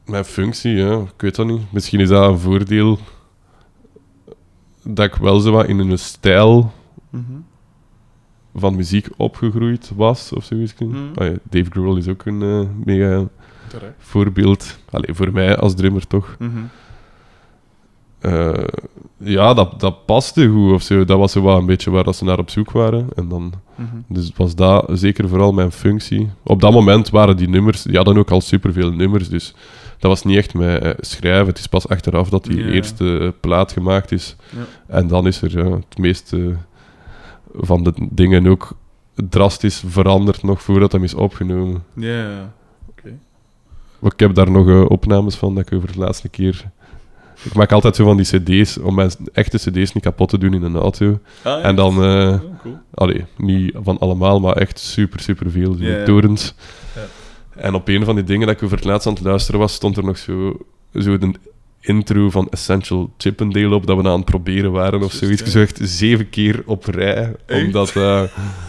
[0.10, 1.62] mijn functie, ja, ik weet dat niet.
[1.72, 3.00] Misschien is dat een voordeel
[4.84, 6.72] dat ik wel zo wat in een stijl
[7.10, 7.24] Mhm.
[8.56, 10.74] van muziek opgegroeid was, of zoiets.
[10.80, 10.96] Mhm.
[11.16, 13.28] Ah ja, Dave Grohl is ook een eh, mega
[13.68, 13.94] Terecht.
[13.98, 14.80] voorbeeld.
[14.92, 16.36] Allee, voor mij als drummer toch.
[16.40, 16.50] Mhm.
[18.20, 18.64] Eh,
[19.18, 21.06] ja, dat, dat paste goed of zo.
[21.06, 23.08] Dat was zo wel een beetje waar dat ze naar op zoek waren.
[23.16, 23.96] En dan, Mhm.
[24.08, 26.30] dus was dat zeker vooral mijn functie.
[26.44, 29.54] Op dat moment waren die nummers, die hadden ook al superveel nummers, dus
[30.00, 31.48] dat was niet echt met eh, schrijven.
[31.48, 34.36] Het is pas achteraf dat die eerste eh, plaat gemaakt is.
[34.50, 34.96] Ja.
[34.96, 36.56] En dan is er ja, het meeste
[37.54, 38.78] van de dingen ook
[39.30, 41.84] drastisch veranderd nog voordat hem is opgenomen.
[41.94, 42.54] Ja.
[42.90, 43.14] Oké.
[44.02, 46.66] Ik heb daar nog eh, opnames van dat ik over de laatste keer.
[47.44, 50.54] Ik maak altijd zo van die CD's om mijn echte CD's niet kapot te doen
[50.54, 51.08] in een auto.
[51.08, 51.62] Ah, ja.
[51.62, 51.94] En dan,
[52.62, 52.78] cool.
[52.94, 55.76] allee, niet van allemaal, maar echt super, super veel.
[55.78, 56.04] Ja.
[56.04, 56.54] torens.
[56.96, 57.02] Ja.
[57.62, 59.74] En op een van die dingen dat ik over het laatst aan het luisteren was,
[59.74, 60.58] stond er nog zo,
[60.94, 61.32] zo de
[61.80, 65.40] intro van Essential Chippendale op dat we aan het proberen waren of zoiets.
[65.40, 65.46] ja.
[65.46, 67.36] Gezegd zeven keer op rij.
[67.46, 67.66] Echt?
[67.66, 68.24] Omdat, eh,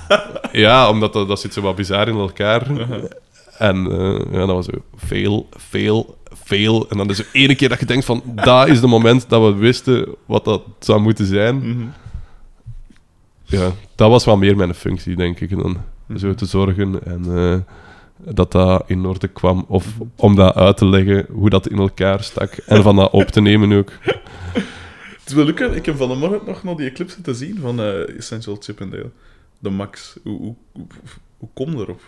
[0.64, 2.70] ja, omdat dat, dat zit zo wat bizar in elkaar.
[2.70, 3.04] Uh-huh.
[3.58, 6.88] En eh, ja, dat was zo veel, veel, veel.
[6.88, 9.42] En dan is er ene keer dat je denkt van, dat is het moment dat
[9.42, 11.56] we wisten wat dat zou moeten zijn.
[11.56, 11.86] Mhm.
[13.44, 15.50] Ja, dat was wel meer mijn functie, denk ik.
[15.50, 15.76] Dan
[16.16, 17.58] zo te zorgen en eh,
[18.24, 19.64] dat dat in orde kwam.
[19.68, 22.52] Of om dat uit te leggen, hoe dat in elkaar stak.
[22.52, 23.92] En van dat op te nemen ook.
[25.20, 27.58] Het is wel leuk, ik heb van de morgen nog nog die clip zitten zien
[27.60, 29.10] van eh, Essential Chippendale.
[29.58, 30.16] De Max.
[30.22, 30.86] Hoe, hoe, hoe,
[31.38, 32.00] hoe kom je erop?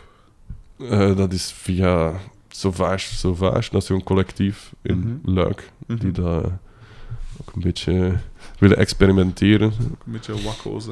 [0.78, 2.12] Eh, dat is via
[2.48, 3.14] Sauvage.
[3.14, 5.34] Sauvage, dat is zo'n collectief in Mhm.
[5.34, 5.70] Luik.
[5.86, 5.98] Mhm.
[5.98, 6.44] Die dat
[7.40, 8.12] ook een beetje
[8.58, 9.66] willen experimenteren.
[9.92, 10.88] Ook een beetje wakko's.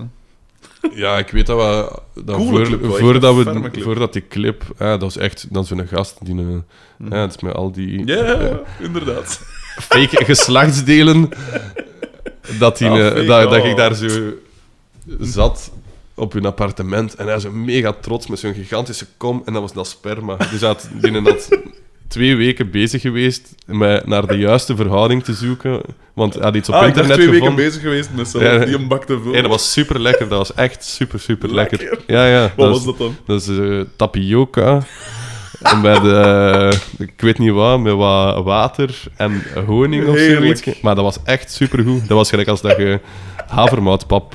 [0.95, 2.01] Ja, ik weet dat we...
[2.23, 3.85] Dat Coole voor, clip wel, echt voordat, een ferme we, clip.
[3.85, 4.63] voordat die clip...
[4.79, 5.47] Dat was echt...
[5.51, 6.35] Dat is zo'n gast die...
[6.35, 6.65] Een,
[7.01, 7.15] Mhm.
[7.15, 9.41] ja, het is met al die Ja, ja, eh, ja, inderdaad.
[9.81, 11.29] fake geslachtsdelen.
[12.59, 13.67] Dat, die, Ah, eh, fake, dat, dat oh.
[13.69, 14.33] ik daar zo
[15.21, 15.71] zat
[16.15, 19.73] op hun appartement en hij zo mega trots met zo'n gigantische kom en dat was
[19.73, 20.37] dat sperma.
[20.37, 21.49] Dus hij had binnen dat
[22.11, 25.81] twee weken bezig geweest met naar de juiste verhouding te zoeken.
[26.15, 28.43] Want hij had iets op ah, ik dacht internet twee weken bezig geweest met zelf
[28.43, 28.65] Ja.
[28.65, 29.35] die een bak te vullen.
[29.37, 30.29] En dat was super lekker.
[30.29, 31.79] Dat was echt super, super lekker.
[31.79, 31.99] Lekker?
[32.07, 32.41] Ja, ja.
[32.43, 33.17] Wat dat was dat dan?
[33.27, 34.83] dat is eh, tapioca.
[35.61, 40.59] En met, eh, ik weet niet wat, met wat water en honing of Heerlijk.
[40.59, 40.81] zoiets.
[40.81, 42.01] Maar dat was echt supergoed.
[42.09, 43.01] Dat was gelijk als dat je
[43.47, 44.35] havermoutpap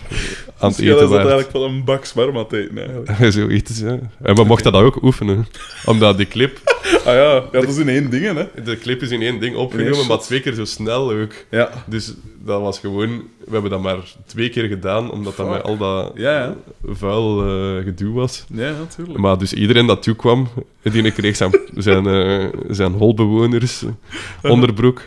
[0.59, 3.33] aan het eten eigenlijk van een bak sperma te eten, eigenlijk.
[3.33, 3.99] Zoiets, ja.
[4.21, 5.47] En we mochten dat ook oefenen.
[5.85, 6.59] Omdat die clip...
[7.05, 8.63] Ah ja, ja, dat is in één ding, hè.
[8.63, 11.33] De clip is in één ding één opgenomen, maar twee keer zo snel ook.
[11.49, 11.69] Ja.
[11.87, 12.13] Dus
[12.43, 13.09] dat was gewoon...
[13.45, 16.55] We hebben dat maar twee keer gedaan, omdat dat met al dat Ja, ja.
[16.85, 18.45] vuil eh, gedoe was.
[18.53, 19.19] Ja, natuurlijk.
[19.19, 20.47] Maar dus iedereen dat toekwam,
[20.81, 23.83] die kreeg zijn, zijn, eh, zijn holbewoners
[24.41, 25.01] onderbroek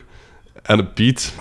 [0.69, 1.33] en een piet.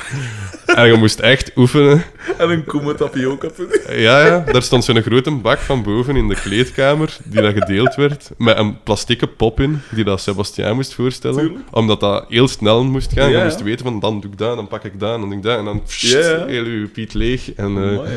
[0.65, 2.03] En je moest echt oefenen.
[2.37, 3.83] En een tapioca pudding.
[3.89, 7.95] Ja, ja, daar stond zo'n grote bak van boven in de kleedkamer, die dat gedeeld
[7.95, 11.37] werd, met een plastieke pop in, die dat Sebastiaan moest voorstellen.
[11.37, 11.65] Tuurlijk.
[11.71, 13.29] Omdat dat heel snel moest gaan.
[13.29, 15.37] Ja, je moest weten van, dan doe ik dat, dan pak ik dat, dan doe
[15.37, 17.53] ik dat, en dan pssst, Ja, heel je piet leeg.
[17.53, 18.11] En eh.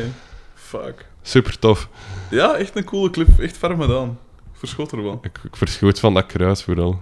[0.53, 1.05] Fuck.
[1.21, 1.89] super tof.
[2.29, 3.39] Ja, echt een coole clip.
[3.39, 4.19] Echt ferm gedaan.
[4.53, 5.19] Verschot ervan.
[5.21, 7.01] Ik, ik verschoot van dat kruis vooral.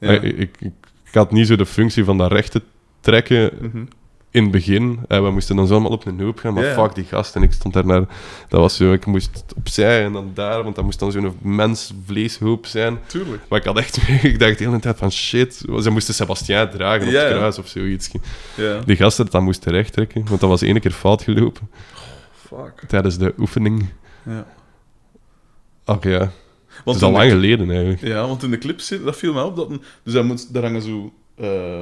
[0.00, 0.10] Ja.
[0.10, 2.62] Ik, ik, ik had niet zo de functie van dat rechte
[3.00, 3.84] trekken Mhm.
[4.30, 4.98] in het begin.
[5.08, 7.36] Eh, we moesten dan zo allemaal op een hoop gaan, maar fuck die gast.
[7.36, 8.00] En ik stond daar naar...
[8.48, 12.66] Dat was zo, ik moest opzij en dan daar, want dat moest dan zo'n mens-vleeshoop
[12.66, 12.98] zijn.
[13.06, 13.42] Tuurlijk.
[13.48, 13.96] Maar ik had echt...
[14.22, 15.54] ik dacht de hele tijd van, shit.
[15.80, 18.10] Ze moesten Sebastiaan dragen op het kruis of zoiets.
[18.56, 18.80] Ja.
[18.80, 21.70] Die gasten dat moesten recht trekken, want dat was ene keer fout gelopen
[22.32, 22.84] Fuck.
[22.88, 23.86] tijdens de oefening.
[24.24, 24.46] Ja.
[25.84, 26.18] Oké, ja.
[26.66, 28.00] Het Want is al lang geleden eigenlijk.
[28.00, 29.56] Ja, want in de clip zit, dat viel mij op.
[29.56, 29.68] Dat
[30.02, 31.80] dus hij moet, daar hangen zo eh,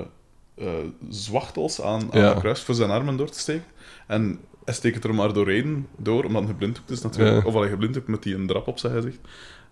[0.57, 0.67] eh,
[1.09, 2.29] zwachtels aan, aan Ja.
[2.29, 3.65] het kruis voor zijn armen door te steken.
[4.07, 7.43] En hij steekt het er maar doorheen door, omdat hij geblinddoekt is natuurlijk.
[7.43, 7.49] Ja.
[7.49, 9.19] Of hij geblinddoekt met die een drap op zijn gezicht.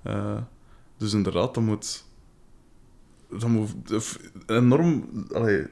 [0.03, 0.37] Eh,
[0.99, 2.05] dus inderdaad, dat moet...
[3.39, 3.73] Dat moet
[4.47, 5.09] enorm...
[5.33, 5.67] Allee,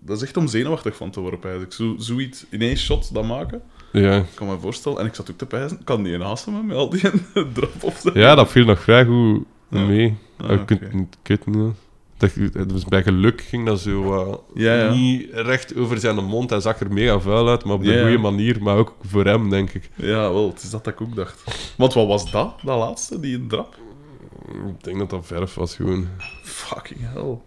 [0.00, 1.72] dat is echt om zenuwachtig van te worden, eigenlijk.
[1.72, 4.16] Zo, zoiets in één shot dat maken, Ja.
[4.16, 4.98] ik kan me voorstellen.
[4.98, 7.00] En ik zat ook te pijzen, kan die naast me met al die
[7.54, 9.84] drap op zijn ja, dat viel nog vrij goed Ja.
[9.86, 10.16] mee.
[10.36, 11.76] Ah, ik kunt niet kutten.
[12.18, 12.32] Dat,
[12.72, 14.92] was bij geluk ging dat zo eh, Ja, ja.
[14.92, 16.50] niet recht over zijn mond.
[16.50, 18.62] Hij zag er mega vuil uit, maar op de Ja, goede manier.
[18.62, 19.90] Maar ook voor hem, denk ik.
[19.94, 21.42] Ja, wel, het is dat ik ook dacht.
[21.76, 23.76] Want wat was dat, dat laatste, die drap?
[24.68, 26.08] Ik denk dat dat verf was gewoon.
[26.42, 27.38] Fucking hell.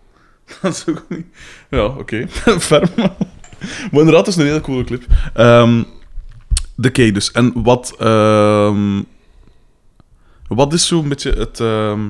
[0.62, 1.26] Dat is ook niet...
[1.70, 2.28] Ja, oké.
[2.60, 2.90] Ferm.
[2.96, 5.04] Maar inderdaad, het is een hele coole clip.
[5.34, 5.84] Ehm,
[6.76, 7.32] de key dus.
[7.32, 7.96] En wat...
[8.00, 9.02] ehm,
[10.48, 11.60] wat is zo'n beetje het...
[11.60, 12.10] ehm,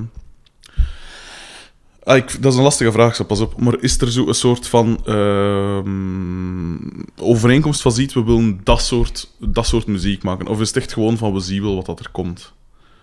[2.04, 3.60] ah, ik, dat is een lastige vraag, zo pas op.
[3.60, 6.74] Maar is er zo een soort van ehm,
[7.16, 10.46] overeenkomst van ziet, we willen dat soort, dat soort muziek maken?
[10.46, 12.52] Of is het echt gewoon van, we zien wel wat dat er komt?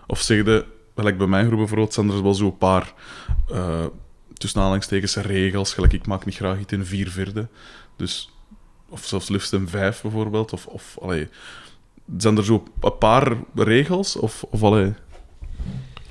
[0.06, 0.64] Of zeg je,
[0.96, 2.94] gelijk bij mijn groep bijvoorbeeld, zijn er wel zo'n paar
[3.50, 3.84] eh,
[4.34, 7.48] tussen aanhalingstekens regels, gelijk ik maak niet graag iets in vier vierde.
[7.96, 8.30] Dus,
[8.88, 10.52] of zelfs liefst in vijf bijvoorbeeld.
[10.52, 11.28] Of, of allee,
[12.16, 14.16] zijn er zo een paar regels?
[14.16, 14.94] Of, of, allee,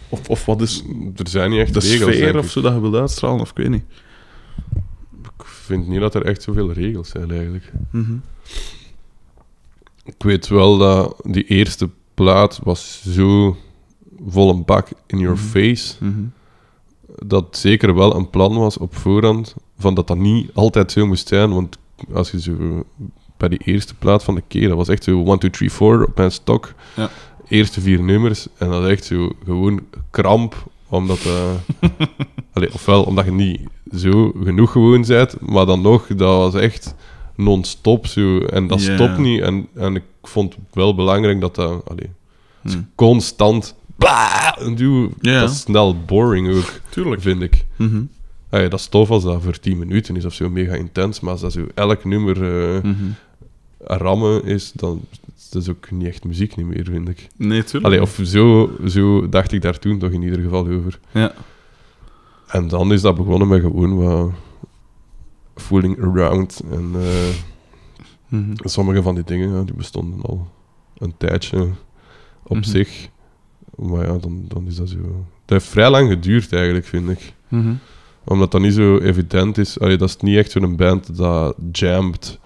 [0.10, 0.84] of, of wat is
[1.16, 3.40] Er zijn niet echt de regels, sfeer of zo dat je wilt uitstralen?
[3.42, 3.84] Of ik weet niet.
[5.24, 7.72] Ik vind niet dat er echt zoveel regels zijn, eigenlijk.
[7.92, 8.14] Mhm.
[10.04, 13.58] Ik weet wel dat die eerste plaat was zo
[14.28, 15.46] vol een bak in your Mhm.
[15.46, 16.22] face, Mhm.
[17.26, 21.28] dat zeker wel een plan was op voorhand, van dat dat niet altijd zo moest
[21.28, 21.78] zijn, want
[22.14, 22.84] als je zo
[23.38, 26.06] bij die eerste plaat van de keer, dat was echt zo 1, 2, 3, 4
[26.08, 27.10] op mijn stok, Ja.
[27.50, 31.90] Eerste vier nummers, en dat is echt zo gewoon kramp, omdat, eh,
[32.54, 33.60] allee, ofwel omdat je niet
[33.96, 36.96] zo genoeg gewoon bent, maar dan nog, dat was echt
[37.36, 41.90] non-stop zo, en dat stopt niet, en, en ik vond het wel belangrijk dat dat,
[41.90, 42.10] allee,
[42.62, 42.78] Hm.
[42.96, 43.76] constant,
[44.76, 45.40] doe, Ja.
[45.40, 47.22] dat is snel boring ook, Tuurlijk.
[47.22, 47.66] vind ik.
[47.76, 48.02] Mhm.
[48.50, 51.32] Allee, dat is tof als dat voor 10 minuten is of zo, mega intens, maar
[51.32, 52.36] als dat zo elk nummer
[52.76, 52.94] eh, Mhm.
[53.98, 55.02] Rammen is, dan
[55.38, 57.28] is dat ook niet echt muziek niet meer, vind ik.
[57.36, 57.86] Nee, tuurlijk.
[57.86, 61.00] Allee, of zo, zo dacht ik daar toen toch in ieder geval over.
[61.12, 61.34] Ja.
[62.48, 64.32] En dan is dat begonnen met gewoon wat
[65.56, 66.62] fooling around.
[66.72, 67.28] En eh,
[68.28, 68.54] Mhm.
[68.64, 70.48] sommige van die dingen, ja, die bestonden al
[70.98, 71.68] een tijdje
[72.44, 72.64] op Mhm.
[72.66, 73.10] zich.
[73.76, 74.98] Maar ja, dan, dan is dat zo...
[75.46, 77.34] Dat heeft vrij lang geduurd eigenlijk, vind ik.
[77.48, 77.74] Mhm.
[78.26, 79.80] Omdat dat niet zo evident is.
[79.80, 82.40] Allee, dat is niet echt zo'n band dat jamt.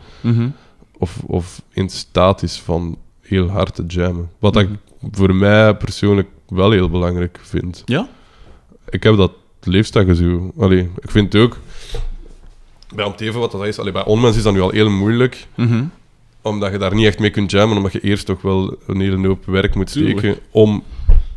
[1.03, 4.29] Of, of in staat is van heel hard te jammen.
[4.39, 4.63] Wat Mhm.
[4.63, 4.69] ik
[5.11, 7.81] voor mij persoonlijk wel heel belangrijk vind.
[7.85, 8.07] Ja?
[8.89, 10.51] Ik heb dat dat zo...
[10.57, 11.57] Allee, ik vind het ook...
[12.95, 13.79] Bij Amteven wat dat is...
[13.79, 15.47] Allee, bij Onmens is dat nu al heel moeilijk.
[15.55, 15.83] Mhm.
[16.41, 17.77] Omdat je daar niet echt mee kunt jammen.
[17.77, 20.41] Omdat je eerst toch wel een hele hoop werk moet steken Tuurlijk.
[20.51, 20.83] om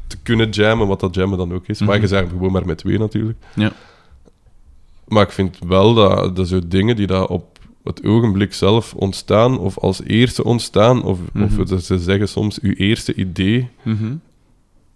[0.07, 1.81] te kunnen jammen, wat dat jammen dan ook is.
[1.81, 2.01] Maar Mhm.
[2.01, 3.39] je zegt gewoon maar met twee natuurlijk.
[3.55, 3.73] Ja.
[5.09, 7.56] Maar ik vind wel dat, dat zo dingen die daar op
[7.87, 11.45] het ogenblik zelf ontstaan, of als eerste ontstaan, of, Mhm.
[11.45, 14.15] of dat ze zeggen soms uw eerste idee, Mhm.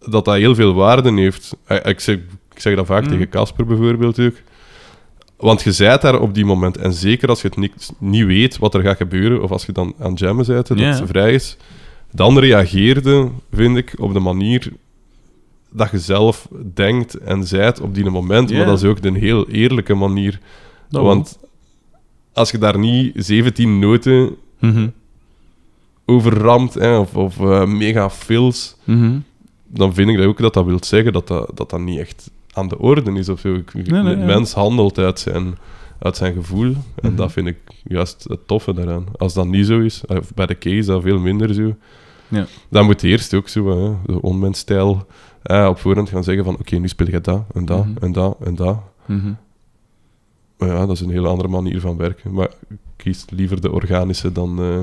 [0.08, 1.56] dat dat heel veel waarde heeft.
[1.64, 2.16] Eh, Ik zeg,
[2.54, 3.10] ik zeg dat vaak Mhm.
[3.10, 4.34] tegen Casper bijvoorbeeld ook.
[5.36, 8.58] Want je zijt daar op die moment, en zeker als je het niet, niet weet
[8.58, 11.56] wat er gaat gebeuren, of als je dan aan jammen bent, dat het vrij is,
[12.12, 14.72] dan reageerde, vind ik, op de manier
[15.72, 18.52] dat je zelf denkt en zijt op die moment.
[18.52, 20.40] Maar dat is ook een heel eerlijke manier.
[20.88, 21.38] Dat Want
[22.40, 24.36] als je daar niet 17 noten.
[24.58, 24.88] Mhm.
[26.06, 29.18] over ramt, hè, of, of eh, mega fills, Mhm.
[29.66, 32.30] dan vind ik dat ook dat dat wil zeggen dat dat, dat, dat niet echt
[32.52, 33.54] aan de orde is of zo.
[33.54, 34.24] Ik- Nee, nee, een ja.
[34.26, 35.54] mens handelt uit zijn,
[35.98, 36.66] uit zijn gevoel.
[36.94, 37.14] En Mhm.
[37.16, 39.04] dat vind ik juist het toffe daaraan.
[39.18, 41.74] Als dat niet zo is, of bij de case is dat veel minder zo,
[42.28, 42.46] Ja.
[42.68, 45.06] dan moet je eerst ook zo, hè, de onmensstijl,
[45.42, 48.04] eh, op voorhand gaan zeggen van oké, nu speel je dat en dat Mhm.
[48.04, 48.78] en dat en dat.
[50.68, 52.32] Ja, dat is een hele andere manier van werken.
[52.32, 52.48] Maar
[52.96, 54.78] kies liever de organische dan, eh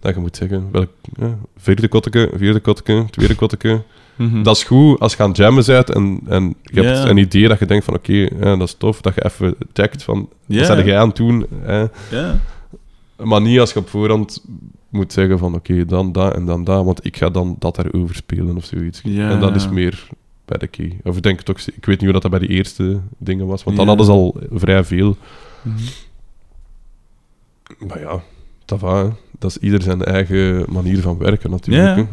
[0.00, 0.88] dan je moet zeggen, welk,
[1.18, 3.82] ja, vierde kotteke, vierde kotteke, tweede kotteke.
[4.16, 4.42] Mhm.
[4.42, 7.48] Dat is goed als je aan het jammen bent en, en je hebt een idee
[7.48, 10.76] dat je denkt van oké, dat is tof, dat je even checkt van, Ja.
[10.76, 11.46] wat jij aan het doen?
[13.22, 14.44] Maar niet als je op voorhand
[14.88, 18.14] moet zeggen van oké, dan dat en dan dat, want ik ga dan dat erover
[18.14, 19.02] spelen of zoiets.
[19.02, 20.08] En dat is meer
[20.58, 20.96] de.
[21.02, 23.76] Of ik denk ook, ik weet niet hoe dat, bij die eerste dingen was, want
[23.76, 23.90] dan Ja.
[23.96, 25.16] hadden ze al vrij veel.
[25.62, 25.76] Mhm.
[27.86, 28.22] Maar ja,
[28.64, 31.96] dat, va, dat is ieder zijn eigen manier van werken natuurlijk.
[31.96, 32.06] Ja.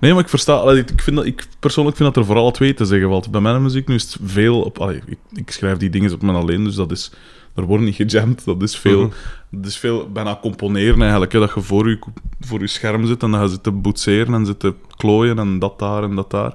[0.00, 0.52] Nee, maar ik versta...
[0.52, 3.30] allee, Ik, vind dat, ik persoonlijk vind dat er vooral twee te zeggen valt.
[3.30, 4.78] Bij mijn muziek nu is het veel op...
[4.78, 7.12] allee, ik, ik schrijf die dingen op mijn alleen, dus dat is...
[7.54, 9.00] Er wordt niet gejamd, dat is veel...
[9.02, 9.10] Mhm.
[9.50, 11.32] Dat is veel bijna componeren eigenlijk.
[11.32, 11.98] Hè, dat je voor je,
[12.40, 15.58] voor je scherm zit en dat je zit te boetseren en zit te klooien en
[15.58, 16.54] dat daar en dat daar.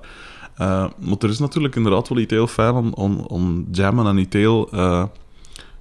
[0.60, 4.18] Eh, maar er is natuurlijk inderdaad wel iets heel fijn om, om, om jammen en
[4.18, 5.04] iets heel eh,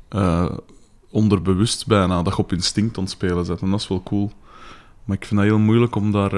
[0.09, 0.51] eh,
[1.11, 3.61] onderbewust bijna, dat je op instinct het spelen zet.
[3.61, 4.31] En dat is wel cool.
[5.05, 6.31] Maar ik vind dat heel moeilijk om daar...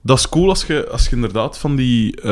[0.00, 2.22] Dat is cool als je, als je inderdaad van die...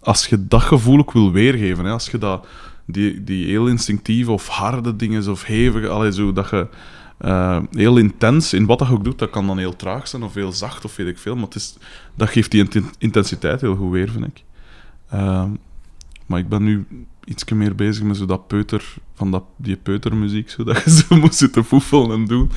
[0.00, 1.84] als je dat gevoel wil weergeven.
[1.84, 1.90] Hè?
[1.90, 2.46] Als je dat,
[2.86, 5.88] die, die heel instinctieve of harde dingen of hevige...
[5.88, 6.68] Allee, zo, dat je
[7.22, 10.34] eh, heel intens in wat dat ook doet, dat kan dan heel traag zijn of
[10.34, 11.34] heel zacht of weet ik veel.
[11.34, 11.76] Maar het is,
[12.14, 14.44] dat geeft die inten- intensiteit heel goed weer, vind ik.
[15.10, 15.50] Ehm,
[16.26, 16.86] maar ik ben nu
[17.24, 21.16] iets meer bezig met zo dat peuter, van dat, die peutermuziek, zo, dat je zo
[21.16, 22.50] moet zitten foefelen en doen.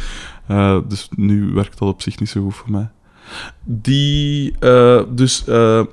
[0.48, 2.90] Eh, dus nu werkt dat op zich niet zo goed voor mij.
[3.64, 5.84] Die, eh, dus eh,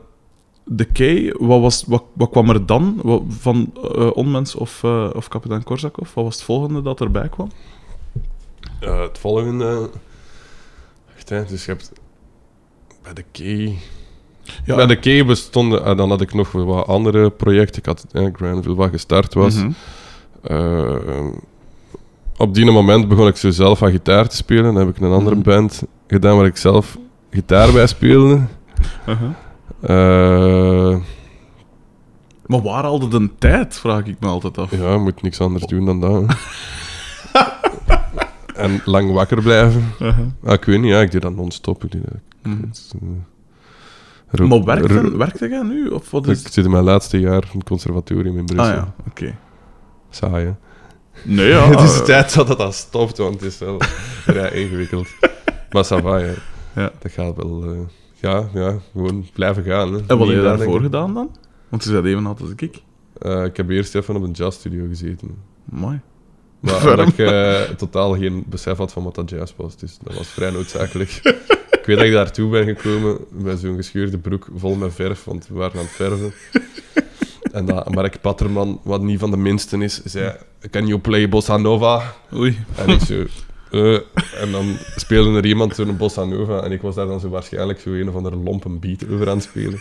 [0.65, 3.73] de key, wat, was, wat, wat kwam er dan Wat- van
[4.15, 6.15] Onmens of, of kapitein Korsakov?
[6.15, 7.49] Wat was het volgende dat erbij kwam?
[8.81, 9.91] Eh, het volgende.
[11.15, 11.93] Wacht, hè, dus je hebt
[13.03, 13.79] bij de key.
[14.65, 14.75] Ja.
[14.77, 15.85] Bij de Key bestonden...
[15.85, 17.79] En dan had ik nog wat andere projecten.
[17.79, 19.55] Ik had eh, Granville, wat gestart was.
[19.55, 19.71] Mhm.
[20.43, 21.27] Eh,
[22.37, 24.65] op die moment begon ik zo zelf aan gitaar te spelen.
[24.65, 25.45] Dan heb ik een andere Mhm.
[25.45, 26.99] band gedaan waar ik zelf
[27.31, 28.41] gitaar bij speelde.
[29.09, 29.31] Uh-huh.
[29.83, 30.99] Eh,
[32.47, 34.71] Maar waar haalde de tijd, vraag ik me altijd af.
[34.71, 36.25] ja, je moet niks anders doen dan dat.
[38.63, 39.85] en lang wakker blijven.
[40.03, 40.27] Uh-huh.
[40.45, 41.85] Ah, ik weet niet, ja, ik doe dat non-stop.
[41.85, 42.53] Ik doe dat.
[42.63, 42.93] Het is,
[44.29, 45.89] rook- Maar werkte jij nu?
[45.89, 48.67] Of wat is Ik zit in mijn laatste jaar in het conservatorium in Brussel.
[48.67, 49.37] Ah ja, oké.
[50.11, 50.53] Saai, hè?
[51.25, 51.69] Nee, ja.
[51.71, 53.77] het is eh, tijd dat dan stopt, want het is wel
[54.23, 55.09] vrij ingewikkeld.
[55.73, 56.35] Maar ça va, hè.
[56.75, 56.91] Ja.
[56.99, 57.65] Dat gaat wel...
[57.65, 57.79] eh,
[58.21, 59.93] ja, ja, gewoon blijven gaan.
[59.93, 59.99] Hè.
[60.07, 61.37] En wat heb je daarvoor gedaan dan?
[61.69, 62.83] Want je zei even oud als ik.
[63.19, 65.37] Eh, ik heb eerst even op een jazzstudio gezeten.
[65.65, 66.01] Mooi.
[66.63, 66.91] Maar Waarom?
[66.91, 69.77] omdat ik eh, totaal geen besef had van wat dat jazz was.
[69.77, 71.11] Dus dat was vrij noodzakelijk.
[71.81, 75.47] ik weet dat ik daartoe ben gekomen met zo'n gescheurde broek vol met verf, want
[75.49, 76.33] we waren aan het verven.
[77.53, 80.33] En dat Mark Patterman, wat niet van de minsten is, zei...
[80.71, 82.15] Can you play bossa nova?
[82.35, 82.59] Oei.
[82.77, 83.25] En ik zo...
[83.71, 83.95] eh,
[84.43, 87.81] en dan speelde er iemand zo'n bossa nova en ik was daar dan zo waarschijnlijk
[87.81, 89.81] zo een of andere lompen beat over aan het spelen.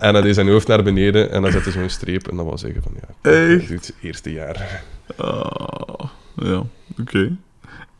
[0.00, 2.60] en hij deed zijn hoofd naar beneden en dan zette zo'n streep en dan was
[2.60, 4.82] zeggen van ja, dit is het eerste jaar.
[5.16, 6.04] Ah,
[6.36, 6.62] ja,
[7.00, 7.36] oké.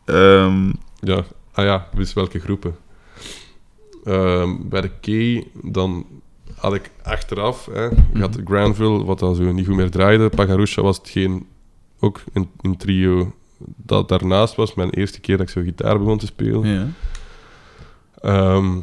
[0.05, 2.75] Ehm, Ja, ah ja, dus welke groepen?
[4.03, 6.05] Ehm, bij de Key, dan
[6.55, 10.29] had ik achteraf, hè, je had Granville, wat dan zo niet goed meer draaide.
[10.29, 11.47] Pagarusha was hetgeen,
[11.99, 13.33] ook in, in trio,
[13.75, 14.73] dat daarnaast was.
[14.73, 16.67] Mijn eerste keer dat ik zo gitaar begon te spelen.
[16.67, 16.87] ja.
[18.21, 18.77] Ehm,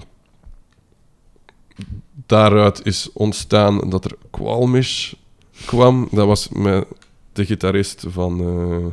[2.27, 5.13] daaruit is ontstaan dat er Qualmish
[5.67, 6.09] kwam.
[6.11, 6.87] Dat was met
[7.35, 8.87] de gitarist van eh,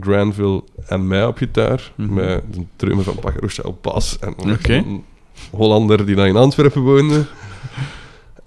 [0.00, 1.92] Granville en mij op gitaar.
[1.94, 2.14] Mhm.
[2.14, 4.18] Met de drummer van Pagarusha op bas.
[4.18, 5.04] En een
[5.50, 7.24] Hollander die dan in Antwerpen woonde.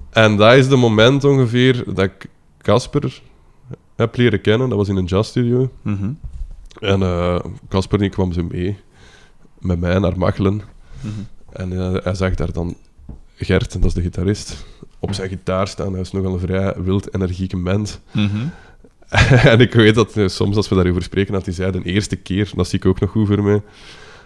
[0.10, 3.21] en dat is de moment ongeveer dat ik Casper
[3.95, 4.69] heb leren kennen.
[4.69, 5.71] Dat was in een jazzstudio.
[5.82, 6.12] Mhm.
[6.80, 8.77] En eh, Casper die kwam zo mee
[9.60, 10.62] met mij naar Machelen.
[11.01, 11.13] Mhm.
[11.51, 12.75] En eh, hij zag daar dan
[13.36, 14.65] Gert, dat is de gitarist,
[14.99, 15.91] op zijn gitaar staan.
[15.91, 17.99] Hij is nogal een vrij wild, energieke mens.
[18.12, 18.47] Mhm.
[19.52, 22.15] en ik weet dat eh, soms als we daarover spreken, dat hij zei de eerste
[22.15, 23.62] keer, dat zie ik ook nog goed voor mij,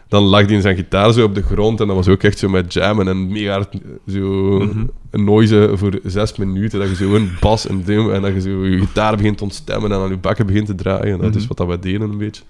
[0.08, 2.38] dan lag hij in zijn gitaar zo op de grond en dat was ook echt
[2.38, 3.80] zo met jammen en mega hard eh,
[4.14, 4.22] zo
[4.60, 4.86] Mhm.
[5.12, 8.42] een noise voor zes minuten, dat je zo een bas en drum en dat je
[8.42, 11.20] zo je gitaar begint te ontstemmen en aan je bakken begint te draaien.
[11.20, 11.48] Dat is Mhm.
[11.48, 12.44] wat dat wij deden een beetje.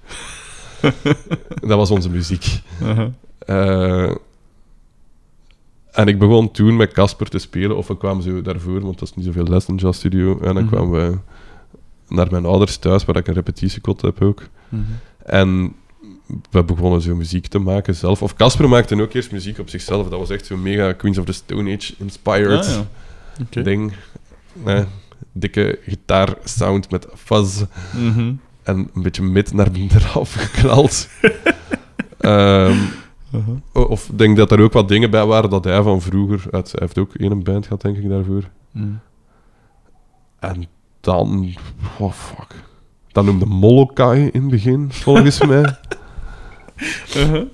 [1.69, 2.45] dat was onze muziek.
[3.39, 4.10] Eh,
[5.91, 9.08] en ik begon toen met Casper te spelen, of we kwamen zo daarvoor, want dat
[9.10, 10.39] is niet zoveel les in een jazzstudio.
[10.39, 10.74] En dan Mhm.
[10.76, 11.17] kwamen we
[12.07, 14.41] naar mijn ouders thuis, waar ik een repetitiekot heb ook.
[14.69, 14.81] Mhm.
[15.25, 15.75] En
[16.51, 18.21] we begonnen zo muziek te maken zelf.
[18.21, 20.09] Of Casper maakte ook eerst muziek op zichzelf.
[20.09, 22.79] Dat was echt zo'n mega Queens of the Stone Age inspired Ah,
[23.49, 23.61] ja.
[23.61, 23.93] Ding.
[24.65, 24.83] Eh,
[25.31, 27.63] dikke gitaarsound met fuzz
[27.93, 28.33] Mhm.
[28.63, 31.09] en een beetje mid naar eraf geknald.
[32.17, 32.77] Ehm,
[33.33, 33.89] Uh-huh.
[33.91, 36.43] Of ik denk dat er ook wat dingen bij waren dat hij van vroeger...
[36.51, 38.43] Uit, hij heeft ook één band gehad, denk ik, daarvoor.
[38.71, 38.87] Mhm.
[40.39, 40.65] En
[41.05, 41.53] dan...
[41.97, 42.55] Oh, fuck.
[43.11, 45.77] Dan noemde Molokai in het begin, volgens mij.
[47.17, 47.47] Uh-huh.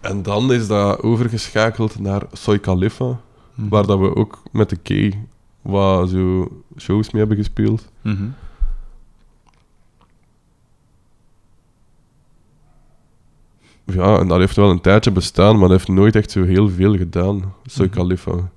[0.00, 3.20] En dan is dat overgeschakeld naar Soy Khalifa,
[3.54, 3.68] Mhm.
[3.68, 5.16] waar dat we ook met de K
[5.62, 7.88] wat zo shows mee hebben gespeeld.
[8.02, 8.24] Mhm.
[13.84, 16.68] Ja, en dat heeft wel een tijdje bestaan, maar dat heeft nooit echt zo heel
[16.68, 17.94] veel gedaan, Soy Mhm.
[17.94, 18.50] Khalifa.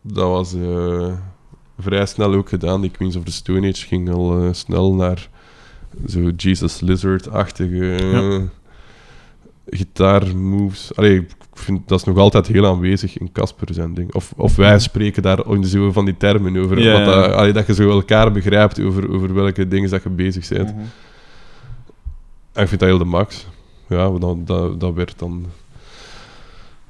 [0.00, 1.12] Dat was eh,
[1.82, 2.80] vrij snel ook gedaan.
[2.80, 5.28] Die Queens of the Stone Age ging al eh, snel naar
[6.06, 8.40] zo Jesus Lizard-achtige eh,
[9.66, 10.96] gitaarmoves.
[10.96, 14.14] Allee, ik vind dat is nog altijd heel aanwezig in Casper zijn ding.
[14.14, 16.78] Of, of wij spreken daar in zo van die termen over.
[16.80, 20.48] Ja, dat, allee, dat je zo elkaar begrijpt over, over welke dingen dat je bezig
[20.48, 20.74] bent.
[20.74, 20.84] Mhm.
[22.52, 23.46] En ik vind dat heel de max.
[23.88, 25.46] Ja, dat, dat, dat werd dan...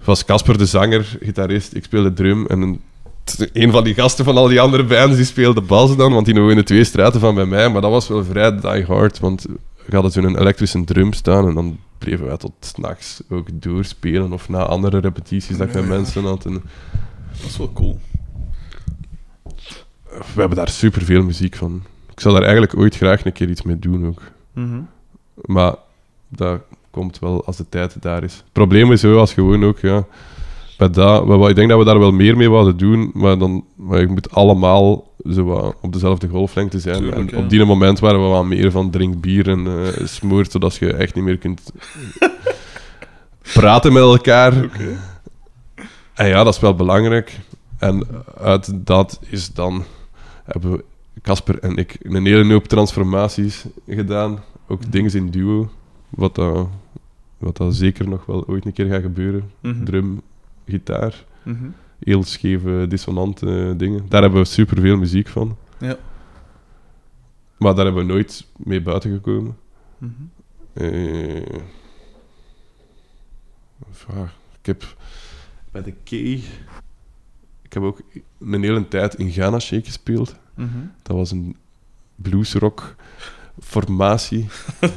[0.05, 2.47] Was Casper de zanger, gitarist, ik speelde drum.
[2.47, 2.81] En
[3.25, 6.27] een, een van die gasten van al die andere bands, die speelde bas dan, want
[6.27, 7.69] die woonde twee straten van bij mij.
[7.69, 9.47] Maar dat was wel vrij die hard, want
[9.87, 14.33] we hadden zo'n elektrische drum staan en dan bleven wij tot nachts ook doorspelen.
[14.33, 16.45] Of na andere repetities dat ik met mensen had.
[16.45, 17.99] En Dat is wel cool.
[20.13, 21.83] we hebben daar superveel muziek van.
[22.13, 24.23] Ik zou daar eigenlijk ooit graag een keer iets mee doen ook.
[24.53, 24.81] Mhm.
[25.35, 25.75] Maar
[26.29, 26.61] dat
[26.91, 28.35] komt wel als de tijd daar is.
[28.35, 30.07] Het probleem is zo als gewoon ook, ja.
[30.83, 33.65] Bij dat, we- ik denk dat we daar wel meer mee wilden doen, maar dan
[33.77, 36.97] maar je moet allemaal zo wat op dezelfde golflengte zijn.
[36.97, 37.43] Tuurlijk, en ja.
[37.45, 40.93] op die moment waren we wat meer van drink bier en eh smoort, zodat je
[40.93, 41.73] echt niet meer kunt
[43.53, 44.53] praten met elkaar.
[46.15, 47.39] En ja, dat is wel belangrijk.
[47.79, 48.07] En
[48.41, 49.85] uit dat is dan...
[50.45, 50.85] Hebben we,
[51.23, 54.39] Casper en ik, een hele hoop transformaties gedaan.
[54.69, 55.71] Ook dingen in duo.
[56.09, 56.69] Wat dat,
[57.39, 59.51] wat dat zeker nog wel ooit een keer gaat gebeuren.
[59.61, 59.85] Mhm.
[59.85, 60.21] Drum,
[60.73, 61.25] gitaar.
[61.43, 61.69] Mhm.
[61.99, 64.07] Heel scheve, dissonante dingen.
[64.09, 65.57] Daar hebben we superveel muziek van.
[65.79, 65.97] Ja.
[67.57, 69.57] Maar daar hebben we nooit mee buiten gekomen.
[69.99, 70.11] Mhm.
[70.73, 71.37] Eh,
[74.61, 74.97] ik heb
[75.71, 76.43] bij de Key...
[77.63, 78.03] Ik heb ook
[78.41, 80.37] een hele tijd in Ghana Shake gespeeld.
[80.55, 80.79] Mhm.
[81.03, 81.57] Dat was een
[82.15, 82.95] bluesrock
[83.61, 84.47] formatie.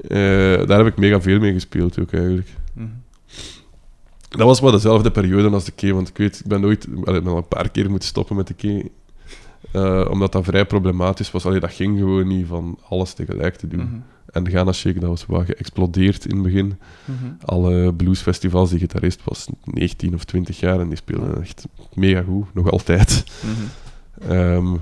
[0.00, 2.48] Eh, daar heb ik mega veel mee gespeeld ook eigenlijk.
[4.30, 7.18] Dat was maar dezelfde periode als de Key, want ik weet, ik ben nooit, allee,
[7.18, 8.88] ik ben al een paar keer moeten stoppen met de Key.
[9.72, 11.46] Eh, omdat dat vrij problematisch was.
[11.46, 13.84] Allee, dat ging gewoon niet van alles tegelijk te doen.
[13.84, 13.98] Mhm.
[14.26, 16.78] En de Ghana Shake, dat was wel geëxplodeerd in het begin.
[17.04, 17.32] Mhm.
[17.44, 22.54] Alle bluesfestivals, die gitarist was 19 of 20 jaar en die speelde echt mega goed,
[22.54, 23.24] nog altijd.
[23.42, 24.30] Mhm.
[24.32, 24.76] Ehm,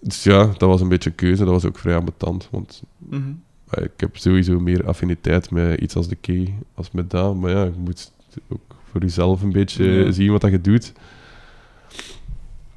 [0.00, 1.44] dus ja, dat was een beetje een keuze.
[1.44, 3.30] Dat was ook vrij ambetant, want Mhm.
[3.70, 7.36] Ik heb sowieso meer affiniteit met iets als de key als met dat.
[7.36, 8.12] Maar ja, je moet
[8.48, 8.60] ook
[8.90, 10.10] voor jezelf een beetje Ja.
[10.10, 10.92] zien wat dat je doet.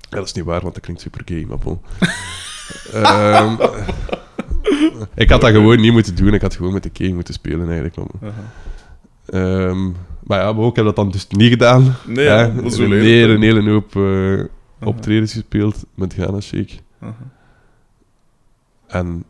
[0.10, 1.80] Ja, dat is niet waar, want dat klinkt super gay, maar bon.
[2.94, 3.56] Ehm,
[5.16, 6.34] ik had dat gewoon niet moeten doen.
[6.34, 7.96] Ik had gewoon met de key moeten spelen, eigenlijk.
[7.96, 8.52] Maar, Aha.
[9.26, 9.84] Ehm,
[10.24, 11.96] maar ja, maar ook heb dat dan dus niet gedaan.
[12.08, 14.48] Nee, ja, dat is een, hele, een hele hoop Aha.
[14.90, 16.74] optredens gespeeld met Ghana Shake.
[17.00, 17.16] Aha.
[18.88, 19.24] En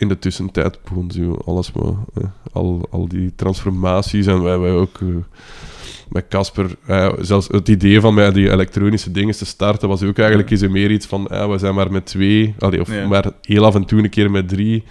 [0.00, 4.72] in de tussentijd begon zo alles maar, eh, al, al die transformaties en wij, wij
[4.72, 5.08] ook eh,
[6.08, 10.18] met Casper, eh, zelfs het idee van met die elektronische dingen te starten was ook
[10.18, 13.06] eigenlijk eens meer iets van, we zijn maar met twee, allee, of Ja.
[13.06, 14.84] maar heel af en toe een keer met drie.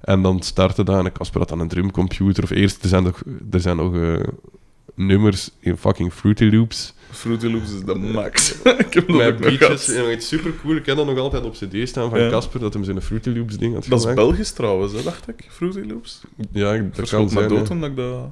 [0.00, 2.42] En dan startte dat en Casper had dan een drumcomputer.
[2.44, 3.92] Of eerst, er zijn nog, er zijn nog
[4.94, 6.94] nummers in fucking Fruity Loops.
[7.10, 8.54] Fruity Loops is de max.
[8.62, 10.76] ik heb dat ook Met nog en iets super cool.
[10.76, 12.30] Ik ken dat nog altijd op CD staan van.
[12.30, 14.26] Casper, dat hem zijn Fruity Loops ding had Dat is gemaakt.
[14.26, 15.46] Belgisch trouwens, hè, dacht ik.
[15.48, 16.20] Fruity Loops.
[16.52, 17.48] Ja, dat kan zijn.
[17.48, 17.86] dood hè.
[17.86, 18.30] ik dat,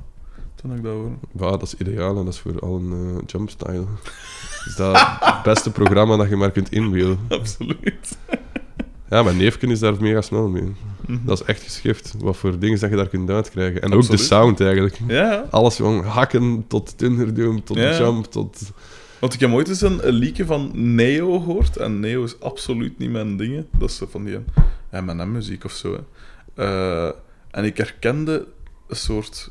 [0.54, 1.16] toen ik dat hoorde.
[1.38, 3.84] Ja, dat is ideaal en dat is voor al een eh, jumpstyle.
[4.66, 7.18] Is dat het beste programma dat je maar kunt inbeelden.
[7.40, 8.18] Absoluut.
[9.10, 10.72] Ja, mijn neefje is daar mega snel mee.
[11.06, 11.18] Mhm.
[11.26, 12.14] Dat is echt geschift.
[12.18, 13.82] Wat voor dingen dat je daar kunt uitkrijgen.
[13.82, 15.00] En ook de sound eigenlijk.
[15.06, 15.46] Ja.
[15.50, 17.98] Alles van hakken tot Thunderdome, tot Ja.
[17.98, 18.72] jump, tot...
[19.20, 21.76] Want ik heb ooit eens een, een liedje van Neo gehoord.
[21.76, 23.66] En Neo is absoluut niet mijn dingen.
[23.78, 24.38] Dat is van die
[24.90, 25.92] M&M-muziek of zo.
[25.92, 26.00] Hè.
[26.64, 27.12] Eh,
[27.50, 28.46] en ik herkende
[28.88, 29.50] een soort...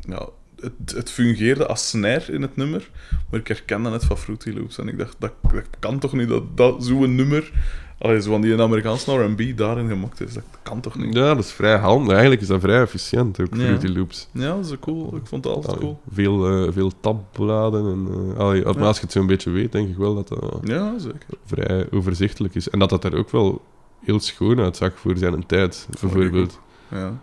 [0.00, 0.28] Ja,
[0.60, 2.90] het, het fungeerde als snare in het nummer.
[3.30, 4.78] Maar ik herkende het van Fruity Loops.
[4.78, 7.52] En ik dacht, dat, dat kan toch niet dat, dat zo'n nummer...
[8.00, 10.32] Allee, zo van die Amerikaanse R&B daarin gemokt is.
[10.34, 11.14] Dat kan toch niet?
[11.14, 12.10] Ja, dat is vrij handig.
[12.12, 13.60] Eigenlijk is dat vrij efficiënt, ook Ja.
[13.60, 14.28] Fruity Loops.
[14.32, 15.16] Ja, dat is cool.
[15.16, 16.00] Ik vond het altijd Allee, cool.
[16.12, 17.92] Veel, eh, veel tabbladen.
[17.92, 18.70] En, allee, Ja.
[18.70, 21.26] als je het zo'n beetje weet, denk ik wel dat dat Ja, zeker.
[21.46, 22.70] vrij overzichtelijk is.
[22.70, 23.62] En dat dat er ook wel
[24.04, 26.60] heel schoon uitzag voor zijn tijd, bijvoorbeeld.
[26.90, 27.20] Ja.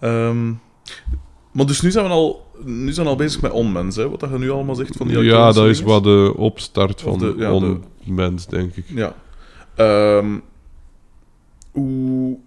[0.00, 0.52] Ehm,
[1.52, 4.08] maar dus nu zijn we al, nu zijn we al bezig met onmens, hè?
[4.08, 7.18] Wat dat je nu allemaal zegt van die Ja, dat is wat de opstart van
[7.18, 7.52] de- ja,
[8.06, 8.84] onmens, denk ik.
[8.88, 9.14] Ja.
[9.74, 10.38] Ehm,
[11.70, 12.38] hoe...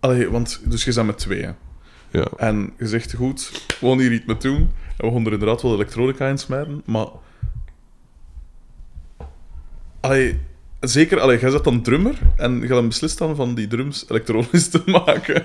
[0.00, 1.50] Allee, want dus je bent met twee, hè?
[2.10, 2.26] Ja.
[2.36, 3.50] En je zegt, goed,
[3.80, 4.70] we gaan hier iets mee doen.
[4.96, 7.06] En we gaan er inderdaad wel elektronica in smijten, maar...
[10.00, 10.40] Allee,
[10.86, 14.68] zeker, allee, jij zet dan drummer en je dan beslist dan van die drums elektronisch
[14.70, 15.44] te maken.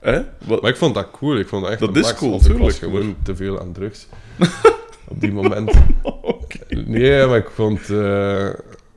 [0.00, 0.20] Hè?
[0.44, 1.38] Wat, Maar ik vond dat cool.
[1.38, 2.96] Ik vond dat echt Dat is max, cool, want ik was tuurlijk.
[3.02, 4.06] gewoon te veel aan drugs.
[5.08, 5.72] Op die moment.
[6.02, 6.58] Oké.
[6.84, 7.90] Nee, maar ik vond...
[7.90, 8.48] eh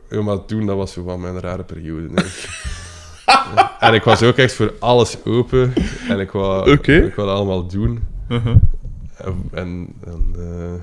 [0.09, 2.07] ja, maar toen, dat was zo van mijn rare periode.
[2.07, 2.47] ik.
[3.79, 5.73] en ik was ook echt voor alles open.
[6.09, 8.03] En ik wou, ik wou dat allemaal doen.
[8.27, 10.73] En, en, en, eh,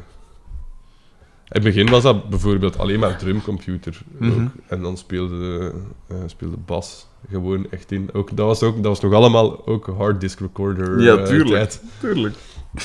[1.50, 4.02] in het begin was dat bijvoorbeeld alleen maar drumcomputer.
[4.18, 4.46] Mhm.
[4.66, 5.72] En dan speelde,
[6.06, 8.08] eh, speelde Bas gewoon echt in.
[8.12, 11.78] Ook, dat, was ook, dat was nog allemaal ook hard disk recorder Ja, eh, tuurlijk.
[12.00, 12.36] Tuurlijk.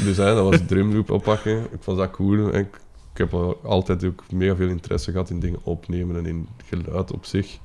[0.04, 1.58] Dus hè, dat was drumloop oppakken.
[1.58, 2.52] Ik vond dat cool.
[2.52, 2.76] En ik,
[3.12, 7.12] ik heb al altijd ook mega veel interesse gehad in dingen opnemen en in geluid
[7.12, 7.58] op zich.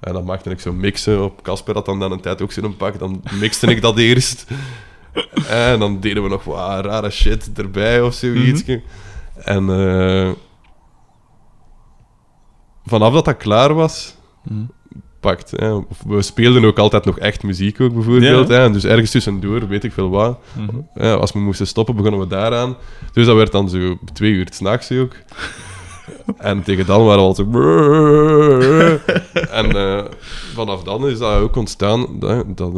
[0.00, 1.42] En dan maakte ik zo mixen op.
[1.42, 2.98] Casper had dan, dan een tijd ook zo'n pak.
[2.98, 4.46] Dan mixte ik dat eerst.
[5.48, 8.62] En dan deden we nog wat rare shit erbij of zoiets.
[9.44, 10.30] En eh,
[12.84, 14.16] vanaf dat dat klaar was,
[15.20, 15.50] pakt.
[15.50, 15.80] Hè.
[16.06, 18.48] We speelden ook altijd nog echt muziek ook, bijvoorbeeld.
[18.48, 18.54] Ja.
[18.54, 18.70] Hè.
[18.70, 20.38] Dus ergens tussendoor, weet ik veel wat.
[20.94, 22.76] Ja, als we moesten stoppen, begonnen we daaraan.
[23.12, 25.14] Dus dat werd dan zo twee uur s'nachts ook.
[26.38, 27.44] En tegen dan waren we al zo...
[29.50, 30.04] En eh,
[30.54, 32.06] vanaf dan is dat ook ontstaan.
[32.18, 32.72] Dat, dat,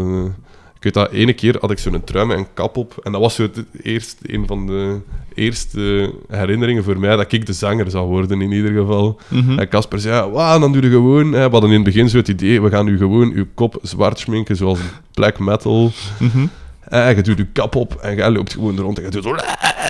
[0.85, 3.01] eh, weet dat, ene keer had ik zo'n trui met een kap op.
[3.03, 5.01] En dat was zo het eerst, een van de
[5.35, 9.21] eerste herinneringen voor mij dat ik de zanger zou worden, in ieder geval.
[9.29, 9.59] Mhm.
[9.59, 11.33] En Casper zei, wauw, dan doe je gewoon...
[11.33, 13.79] Hè, we hadden in het begin zo het idee, we gaan nu gewoon je kop
[13.83, 14.79] zwart schminken, zoals
[15.15, 15.93] black metal.
[16.19, 16.47] Mhm.
[16.81, 19.37] En je doet je kap op en je loopt gewoon rond en je doet zo...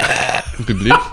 [0.64, 1.00] Publiek.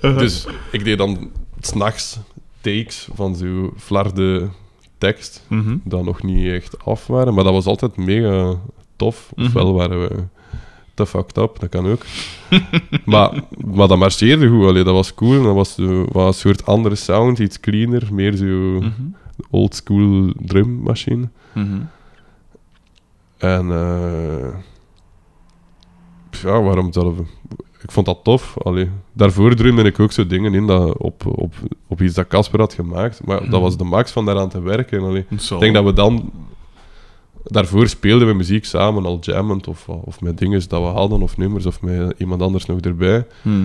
[0.00, 2.18] Dus ik deed dan s'nachts
[2.60, 4.48] takes van zo flarde
[5.06, 5.76] tekst, Mhm.
[5.84, 7.34] dat nog niet echt af waren.
[7.34, 8.54] Maar dat was altijd mega
[8.96, 9.32] tof.
[9.36, 9.46] Mhm.
[9.46, 10.24] Ofwel waren we
[10.94, 12.02] te fucked up, dat kan ook.
[13.04, 13.42] maar,
[13.74, 15.42] maar dat marcheerde goed, allee, dat was cool.
[15.42, 18.90] Dat was, zo, was een soort andere sound, iets cleaner, meer zo Mhm.
[19.50, 21.28] old school drummachine.
[21.52, 21.80] Mhm.
[23.38, 24.54] En eh,
[26.42, 27.14] ja, waarom zelf?
[27.82, 28.54] Ik vond dat tof.
[28.62, 28.88] Allee.
[29.12, 31.54] Daarvoor drumde ik ook zo dingen in dat op, op,
[31.88, 33.24] op iets dat Casper had gemaakt.
[33.24, 35.00] Maar dat was de max van daaraan te werken.
[35.00, 35.24] Allee.
[35.30, 36.30] Ik denk dat we dan...
[37.44, 41.36] Daarvoor speelden we muziek samen, al jammend, of, of met dingen dat we hadden, of
[41.36, 43.26] nummers, of met iemand anders nog erbij.
[43.42, 43.64] Mhm.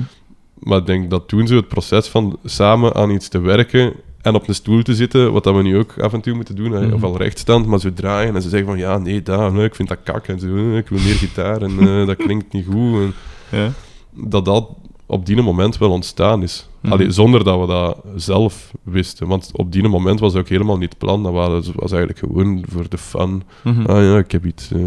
[0.59, 4.36] Maar ik denk dat toen zo het proces van samen aan iets te werken en
[4.36, 6.72] op een stoel te zitten, wat dat we nu ook af en toe moeten doen,
[6.72, 6.93] Mhm.
[6.93, 9.97] ofwel rechtstand, maar zo draaien en ze zeggen van ja, nee, nee, ik vind dat
[10.03, 13.01] kak en zo, ik wil meer gitaar en eh, dat klinkt niet goed.
[13.01, 13.13] En
[13.51, 13.72] Ja.
[14.18, 14.70] Dat dat
[15.05, 16.68] op die moment wel ontstaan is.
[16.82, 16.93] Mhm.
[16.93, 19.28] Allee, zonder dat we dat zelf wisten.
[19.28, 21.24] Want op die moment was het ook helemaal niet plan.
[21.24, 23.43] Dat was, was eigenlijk gewoon voor de fun.
[23.63, 23.86] Mhm.
[23.86, 24.86] Ah ja, ik heb iets eh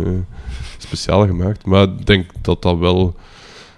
[0.79, 1.67] speciaal gemaakt.
[1.67, 3.15] Maar ik denk dat dat wel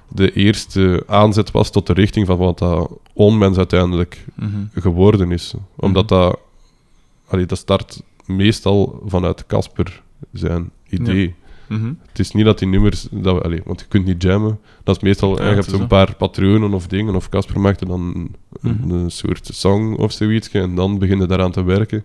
[0.09, 4.57] de eerste aanzet was tot de richting van wat dat onmens uiteindelijk Mhm.
[4.74, 5.55] geworden is.
[5.76, 6.38] Omdat dat...
[7.28, 11.34] Allee, dat start meestal vanuit Casper zijn idee.
[11.73, 11.93] Mhm.
[12.09, 13.07] Het is niet dat die nummers...
[13.11, 14.59] Dat we, want je kunt niet jammen.
[14.85, 15.37] Dat is meestal...
[15.37, 15.87] Ja, je het hebt zo.
[15.87, 17.14] paar patronen of dingen.
[17.14, 18.91] Of Casper maakt er dan een, Mhm.
[18.91, 20.51] een soort song of zoiets.
[20.51, 22.05] En dan beginnen daaraan te werken.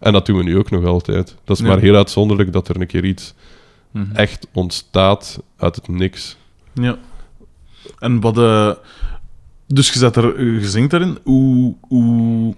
[0.00, 1.36] En dat doen we nu ook nog altijd.
[1.44, 1.68] Dat is Ja.
[1.70, 3.34] maar heel uitzonderlijk dat er een keer iets
[3.90, 4.14] Mhm.
[4.14, 6.36] echt ontstaat uit het niks.
[6.72, 6.98] Ja.
[7.98, 8.38] En wat...
[8.38, 8.70] eh,
[9.66, 11.18] dus je, zet er, je zingt daarin.
[11.22, 12.54] Hoe, hoe...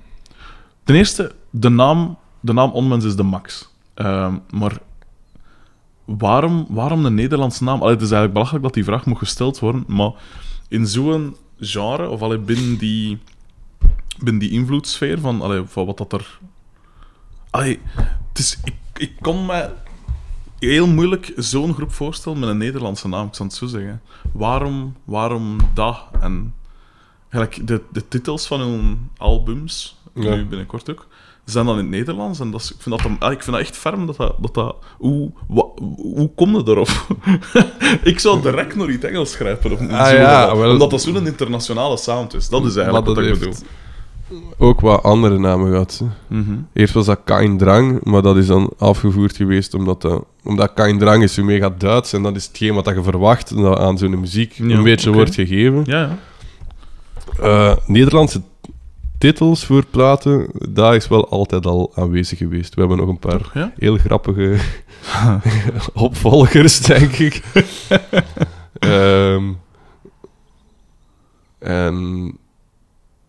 [0.84, 3.68] Ten eerste, de naam, de naam Onmens is de max.
[3.94, 4.78] Ehm, maar
[6.06, 7.80] waarom, waarom de Nederlandse naam?
[7.80, 10.10] Allee, het is eigenlijk belachelijk dat die vraag moet gesteld worden, maar
[10.68, 13.18] in zo'n genre, of allee, binnen, die,
[14.20, 16.38] binnen die invloedssfeer van, allee, van wat dat er...
[17.50, 17.80] Allee,
[18.28, 19.70] het is, ik, ik kon me
[20.58, 24.02] heel moeilijk zo'n groep voorstellen met een Nederlandse naam, ik zal het zo zeggen.
[24.32, 25.98] Waarom, waarom dat?
[26.20, 26.54] En
[27.30, 30.34] eigenlijk de, de titels van hun albums, Ja.
[30.34, 31.06] nu binnenkort ook,
[31.52, 32.40] zijn dan in het Nederlands.
[32.40, 34.34] En dat is, ik, vind dat, dan- ah, ik vind dat echt ferm dat dat...
[34.40, 36.88] dat, dat hoe, wa- hoe kom je erop?
[38.02, 39.72] ik zou direct nog iets Engels schrijven.
[39.72, 42.48] Of Ah, zo, ja, dat- wel- omdat dat zo'n internationale sound is.
[42.48, 43.54] Dat is eigenlijk wat ik bedoel.
[44.58, 46.02] Ook wat andere namen gehad.
[46.26, 46.54] Mhm.
[46.72, 50.98] Eerst was dat Kain Drang, maar dat is dan afgevoerd geweest omdat, dat, omdat Kain
[50.98, 54.20] Drang is zo mega Duits en dat is hetgeen wat je verwacht dat aan zo'n
[54.20, 55.82] muziek Ja, een beetje wordt gegeven.
[55.84, 56.18] Ja, ja.
[57.42, 58.40] Eh, Nederlandse
[59.18, 62.74] titels voor platen, dat is wel altijd al aanwezig geweest.
[62.74, 63.72] We hebben nog een paar Ja?
[63.78, 64.56] heel grappige
[65.94, 67.42] opvolgers, denk ik.
[68.78, 69.52] Ehm,
[71.58, 72.32] en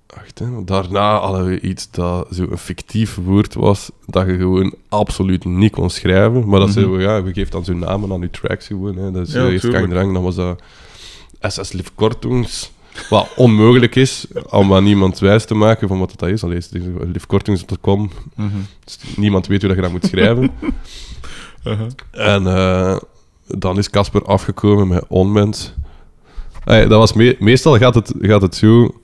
[0.07, 4.73] wacht, hè, daarna hadden we iets dat zo een fictief woord was, dat je gewoon
[4.89, 6.47] absoluut niet kon schrijven.
[6.47, 6.77] Maar dat Mhm.
[6.77, 8.95] zeiden we, ja, we geven dan zo'n namen aan je tracks gewoon.
[8.97, 9.11] Hè.
[9.11, 9.69] Dat is Ja, eerst.
[9.69, 10.61] Kein Drang, dan was dat
[11.41, 12.71] SS Liv Kortungs.
[13.09, 16.43] Wat onmogelijk is om aan niemand wijs te maken van wat dat is.
[16.43, 16.59] Allee,
[17.11, 18.09] livkortungs.com.
[18.35, 18.47] Mhm.
[18.83, 20.51] Dus niemand weet hoe dat je dat moet schrijven.
[21.63, 21.87] Uh-huh.
[22.11, 22.97] En eh,
[23.47, 25.73] dan is Casper afgekomen met Onmens.
[26.65, 28.95] Dat was me- meestal gaat het, gaat het zo...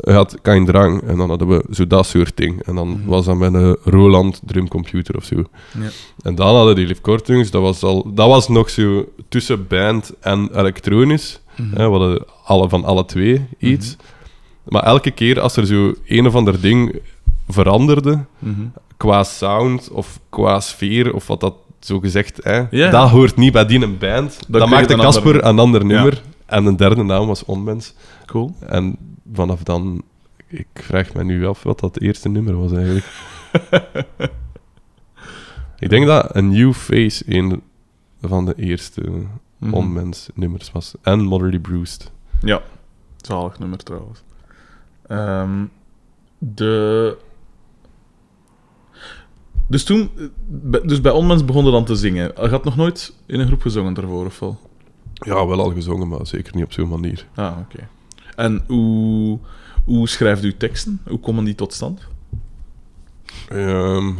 [0.00, 1.02] Gaat Kain Drang.
[1.02, 2.62] En dan hadden we zo dat soort ding.
[2.62, 3.04] En dan Mhm.
[3.08, 5.36] was dat met een Roland drumcomputer of zo.
[5.80, 5.88] Ja.
[6.22, 7.50] En dan hadden die Liv Kortungs.
[7.50, 11.40] Dat was, al, dat was nog zo tussen band en elektronisch.
[11.58, 11.76] Mhm.
[11.76, 13.96] Hè, we hadden alle, van alle twee iets.
[14.64, 17.00] Maar elke keer als er zo een of ander ding
[17.48, 18.60] veranderde Mhm.
[18.96, 23.66] qua sound of qua sfeer of wat dat zo gezegd, hè, dat hoort niet bij
[23.66, 24.38] die een band.
[24.50, 25.86] Kreeg maakte Casper ander- een ander Ja.
[25.86, 27.94] nummer en een derde naam was Onmens.
[28.26, 28.54] Cool.
[28.66, 28.96] En
[29.32, 30.02] vanaf dan,
[30.46, 33.06] ik vraag me nu af wat dat eerste nummer was eigenlijk.
[35.78, 37.62] ik denk dat een New Face een
[38.20, 39.02] van de eerste
[39.58, 39.74] Mhm.
[39.74, 40.94] Onmens nummers was.
[41.02, 42.10] En Moderly Bruised.
[42.40, 42.62] Ja,
[43.16, 44.22] zalig nummer trouwens.
[45.06, 45.64] Ehm,
[46.38, 47.16] de...
[49.66, 50.10] Dus toen,
[50.72, 52.32] eh, dus bij Onmens begonnen dan te zingen.
[52.40, 54.60] Je had nog nooit in een groep gezongen daarvoor, of wel?
[55.12, 57.26] Ja, wel al gezongen, maar zeker niet op zo'n manier.
[57.34, 57.88] Ah, oké.
[58.36, 59.38] En hoe,
[59.84, 61.00] hoe schrijft u teksten?
[61.08, 62.06] Hoe komen die tot stand?
[63.48, 64.12] Ehm,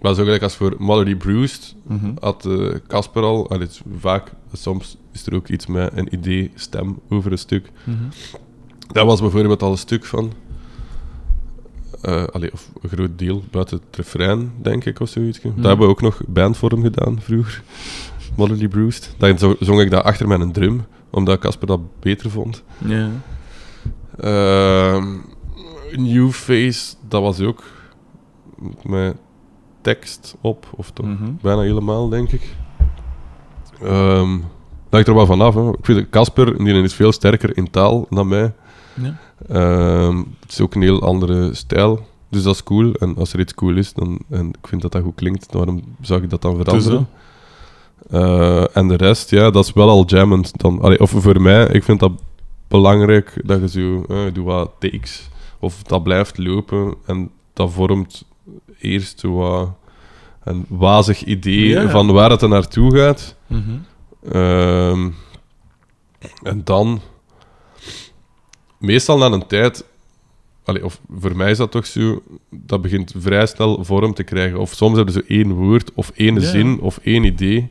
[0.00, 2.10] Maar zo gelijk als voor Mallory Bruised Mhm.
[2.20, 6.50] had eh, Casper al, het is vaak, soms is er ook iets met een idee,
[6.54, 7.70] stem over een stuk.
[7.84, 7.96] Mhm.
[8.92, 10.32] Dat was bijvoorbeeld al een stuk van.
[12.02, 15.40] eh allee, of een groot deel buiten het refrein, denk ik, of zoiets.
[15.40, 15.54] Mhm.
[15.56, 17.62] Daar hebben we ook nog bandvorm gedaan vroeger.
[18.36, 19.14] Molly Bruised.
[19.18, 22.62] Dan zo- zong ik dat achter met een drum, omdat Casper dat beter vond.
[22.84, 23.10] Ja.
[24.18, 25.06] Ehm,
[25.92, 27.62] New Face, dat was ook
[28.82, 29.16] met
[29.80, 31.30] tekst op, of toch Mhm.
[31.42, 32.54] bijna helemaal, denk ik.
[33.82, 34.30] Ehm
[34.90, 35.54] dat hangt er wel vanaf.
[35.54, 35.68] Hè.
[35.68, 38.52] Ik vind Casper, die is veel sterker in taal dan mij.
[38.94, 39.18] Ja.
[39.48, 42.06] Ehm, het is ook een heel andere stijl.
[42.28, 42.92] Dus dat is cool.
[42.92, 45.82] En als er iets cool is, dan, en ik vind dat dat goed klinkt, waarom
[46.00, 47.08] zou ik dat dan veranderen?
[48.10, 50.58] Eh, en de rest, ja, dat is wel al jammend.
[50.60, 52.12] Dan, allee, of voor mij, ik vind dat
[52.68, 58.24] belangrijk dat je zo, eh, doe wat takes, of dat blijft lopen en dat vormt
[58.80, 59.70] eerst wat
[60.44, 61.88] een wazig idee Ja, ja.
[61.90, 63.36] van waar het er naartoe gaat.
[63.46, 63.76] Mhm.
[64.32, 65.10] Ehm,
[66.42, 67.00] en dan,
[68.78, 69.84] meestal na een tijd,
[70.64, 74.58] allee, of voor mij is dat toch zo, dat begint vrij snel vorm te krijgen.
[74.60, 77.68] Of soms hebben ze één woord, of één Ja, zin, of één idee.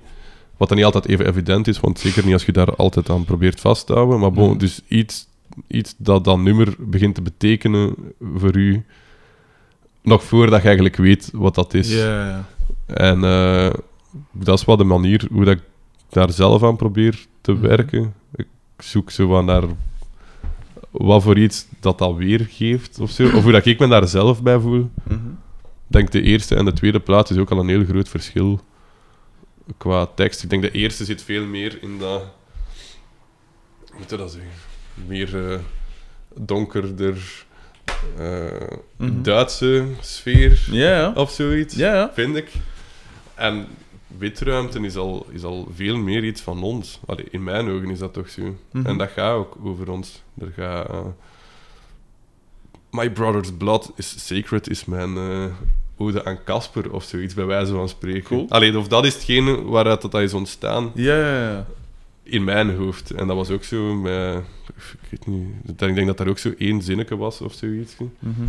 [0.58, 3.26] Wat dan niet altijd even evident is, want zeker niet als je daar altijd aan
[3.26, 4.20] probeert vast te houden.
[4.20, 4.58] Maar bon, Mhm.
[4.58, 5.28] dus iets,
[5.68, 7.96] iets dat dat nummer begint te betekenen
[8.36, 8.86] voor u,
[10.08, 11.94] nog voordat je eigenlijk weet wat dat is.
[12.86, 13.70] En eh,
[14.32, 15.64] dat is wel de manier hoe dat ik
[16.10, 17.62] daar zelf aan probeer te Mhm.
[17.62, 18.14] werken.
[18.36, 18.48] Ik
[18.78, 19.64] zoek zo wat naar
[20.92, 23.24] wat voor iets dat dat weergeeft of zo.
[23.36, 24.90] Of hoe dat ik me daar zelf bij voel.
[25.04, 25.14] Mhm.
[25.88, 28.60] Ik denk de eerste en de tweede plaat is ook al een heel groot verschil
[29.78, 30.44] qua tekst.
[30.44, 32.22] Ik denk de eerste zit veel meer in dat...
[33.90, 34.52] Hoe moet je dat zeggen?
[35.08, 35.60] Meer eh,
[36.36, 37.46] donkerder
[38.98, 39.22] Mhm.
[39.22, 40.60] Duitse sfeer
[41.16, 41.76] of zoiets
[42.14, 42.52] vind ik.
[43.36, 43.68] En
[44.18, 47.00] witruimte is al, is al veel meer iets van ons.
[47.06, 48.56] Allee, in mijn ogen is dat toch zo.
[48.72, 48.86] Mhm.
[48.86, 50.22] En dat gaat ook over ons.
[50.40, 50.90] Er gaat...
[50.90, 51.00] eh,
[52.92, 55.46] My Brother's Blood is Sacred is mijn eh,
[55.98, 58.24] ode aan Casper of zoiets, bij wijze van spreken.
[58.24, 58.46] Cool.
[58.50, 61.66] Allee, of dat is hetgene waaruit dat is ontstaan Ja, ja, ja.
[62.30, 63.12] In mijn hoofd.
[63.12, 64.44] En dat was ook zo met...
[64.76, 65.48] Ik weet niet...
[65.82, 67.96] Ik denk dat daar ook zo één zinnetje was of zoiets.
[68.20, 68.42] Mhm.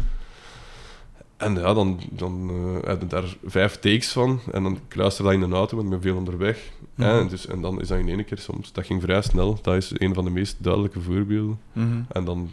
[1.37, 2.51] En ja, dan, dan
[2.85, 4.41] heb je daar vijf takes van.
[4.53, 6.59] En dan ik luister dat in de auto, want ik ben veel onderweg.
[6.95, 7.09] Mhm.
[7.09, 8.73] En, dus, en dan is dat in één keer soms.
[8.73, 9.59] Dat ging vrij snel.
[9.63, 11.59] Dat is een van de meest duidelijke voorbeelden.
[11.73, 12.01] Mhm.
[12.09, 12.51] En dan,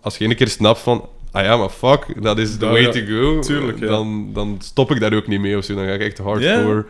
[0.00, 1.08] als je één keer snapt van...
[1.30, 3.40] Ah ja, maar fuck, dat is the way to go.
[3.40, 3.86] Tuurlijk, ja.
[3.86, 5.74] dan, dan stop ik daar ook niet mee of zo.
[5.74, 6.86] Dan ga ik echt hardcore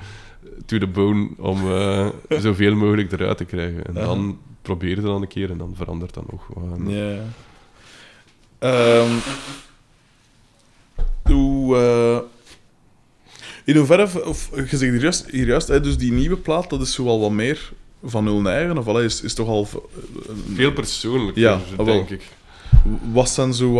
[0.67, 2.09] to the bone om eh,
[2.41, 3.87] zoveel mogelijk eruit te krijgen.
[3.87, 6.49] En dan probeer je dan een keer en dan verandert dat nog.
[6.87, 7.19] Ja.
[8.59, 9.11] Ehm,
[11.23, 12.19] hoe, eh,
[13.65, 16.81] in hoeverre, of, je zegt hier juist, hier juist hè, dus die nieuwe plaat, dat
[16.81, 17.73] is zo wel wat meer
[18.05, 19.69] van hun eigen, of allee, is, is toch al...
[20.55, 21.85] Veel persoonlijker, Ja, ah, wel.
[21.85, 22.23] denk ik.
[23.13, 23.73] Wat zijn zo.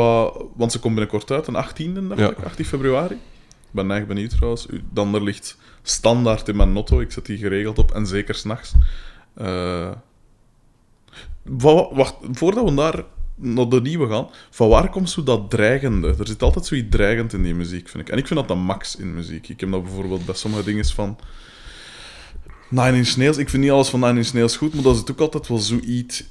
[0.57, 2.31] Want ze komt binnenkort uit, een 18e, dacht Ja.
[2.31, 3.15] ik, 18 februari.
[3.15, 4.67] Ik ben echt benieuwd trouwens.
[4.93, 5.57] Dan er ligt
[5.91, 8.73] standaard in mijn notto, ik zet die geregeld op, en zeker s'nachts.
[11.43, 16.15] Wa- wacht, voordat we daar naar de nieuwe gaan, van waar komt zo dat dreigende?
[16.19, 18.13] Er zit altijd zoiets dreigend in die muziek, vind ik.
[18.13, 19.49] En ik vind dat de max in muziek.
[19.49, 21.19] Ik heb dat bijvoorbeeld bij sommige dingen van...
[22.71, 25.11] Nine Inch Nails, ik vind niet alles van Nine Inch Nails goed, maar dat zit
[25.11, 26.25] ook altijd wel zoiets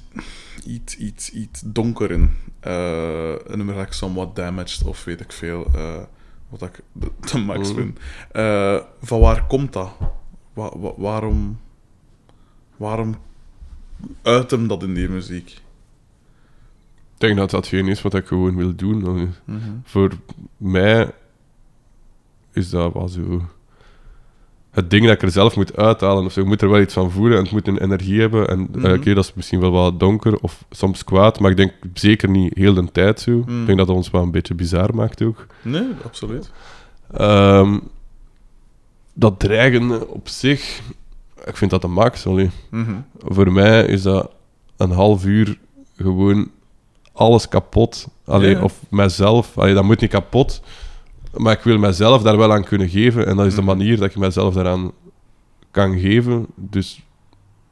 [0.66, 2.30] iets, iets, iets donker in.
[2.60, 5.66] Eh een nummer ik somewhat damaged of weet ik veel.
[5.74, 5.96] eh,
[6.48, 7.98] wat ik de, de max vind.
[9.00, 9.90] Van waar komt dat?
[10.52, 11.60] Wa- wa- waarom,
[12.76, 13.14] waarom
[14.22, 15.48] uit hem dat in die muziek?
[17.14, 19.34] Ik denk dat dat geen is wat ik gewoon wil doen.
[19.44, 19.70] Mhm.
[19.84, 20.12] Voor
[20.56, 21.12] mij
[22.52, 23.42] is dat wel zo...
[24.70, 26.40] Het ding dat ik er zelf moet uithalen of zo.
[26.40, 28.48] Ik moet er wel iets van voelen en het moet een energie hebben.
[28.48, 28.92] En eh, Mhm.
[28.94, 32.54] oké, dat is misschien wel wat donker of soms kwaad, maar ik denk zeker niet
[32.56, 33.30] heel de tijd zo.
[33.32, 33.60] Mhm.
[33.60, 35.46] Ik denk dat dat ons wel een beetje bizar maakt ook.
[35.62, 36.50] Nee, absoluut.
[37.12, 37.78] Ehm,
[39.14, 40.80] dat dreigende op zich,
[41.44, 42.26] ik vind dat de max.
[42.26, 42.50] Allee.
[42.70, 42.92] Mhm.
[43.18, 44.30] Voor mij is dat
[44.76, 45.58] een half uur
[45.96, 46.50] gewoon
[47.12, 48.08] alles kapot.
[48.24, 48.62] Allee, Ja.
[48.62, 49.58] Of mijzelf.
[49.58, 50.62] Allee, dat moet niet kapot.
[51.36, 53.26] Maar ik wil mijzelf daar wel aan kunnen geven.
[53.26, 53.76] En dat is de Mhm.
[53.76, 54.92] manier dat ik mijzelf daaraan
[55.70, 56.46] kan geven.
[56.56, 57.02] Dus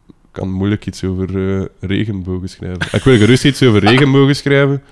[0.06, 2.80] ik kan moeilijk iets over eh, regenbogen schrijven.
[2.92, 4.82] Ik wil gerust iets over regenbogen schrijven.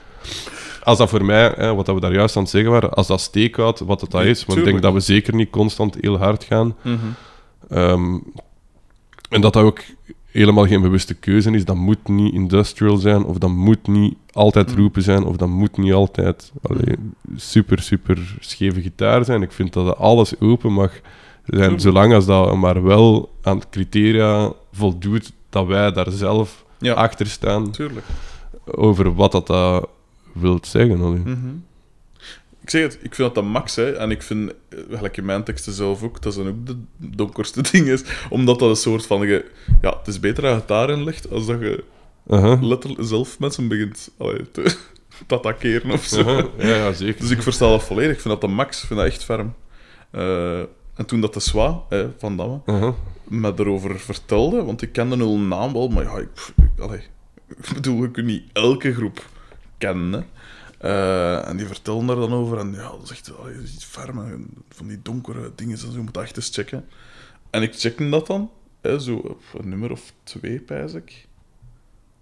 [0.82, 3.20] Als dat voor mij, hè, wat we daar juist aan het zeggen waren, als dat
[3.20, 4.44] steekhoudt, wat het dat is.
[4.44, 6.76] Want ik denk dat we zeker niet constant heel hard gaan.
[6.82, 6.96] Mhm.
[7.68, 8.18] Ehm,
[9.28, 9.80] en dat dat ook
[10.34, 11.64] helemaal geen bewuste keuze is.
[11.64, 14.76] Dat moet niet industrial zijn, of dat moet niet altijd Mm.
[14.76, 16.96] roepen zijn, of dat moet niet altijd allee,
[17.36, 19.42] super, super scheve gitaar zijn.
[19.42, 20.90] Ik vind dat alles open mag
[21.44, 21.80] zijn, Tuurlijk.
[21.80, 27.26] zolang als dat maar wel aan het criteria voldoet dat wij daar zelf Ja, achter
[27.26, 28.06] staan tuurlijk.
[28.64, 29.88] over wat dat, dat
[30.32, 31.00] wil zeggen.
[31.00, 31.22] allee.
[32.64, 33.92] Ik zeg het, ik vind dat dat max, hè.
[33.92, 37.62] En ik vind, eh, gelijk in mijn teksten zelf ook, dat zijn ook de donkerste
[37.70, 37.98] dingen,
[38.30, 39.20] omdat dat een soort van...
[39.20, 39.50] ge-
[39.80, 41.84] ja, het is beter dat je het daarin legt, als dat je
[42.28, 42.58] Aha.
[42.60, 44.62] letterlijk zelf met z'n begint allee, te,
[45.26, 46.50] te attackeren of zo.
[46.58, 47.20] Ja, ja, zeker.
[47.20, 48.12] Dus ik versta dat volledig.
[48.14, 48.80] Ik vind dat de max.
[48.80, 49.54] Ik vind dat echt ferm.
[50.10, 50.58] Eh,
[50.94, 52.94] en toen dat de Swa, hè, Van Damme, Aha.
[53.28, 57.00] me erover vertelde, want ik kende hun naam wel, maar ja, ik, ik- allee,
[57.62, 59.24] ik bedoel, je kunt niet elke groep
[59.78, 60.12] kennen.
[60.12, 60.26] hè.
[60.84, 63.74] Eh, en die vertelden daar dan over, en ja, dat is echt allee, dat is
[63.74, 66.88] iets ferm, van die donkere dingen, en zo, je moet echt eens checken.
[67.50, 71.26] En ik checkte dat dan, hè, zo op een nummer of twee, pijs ik,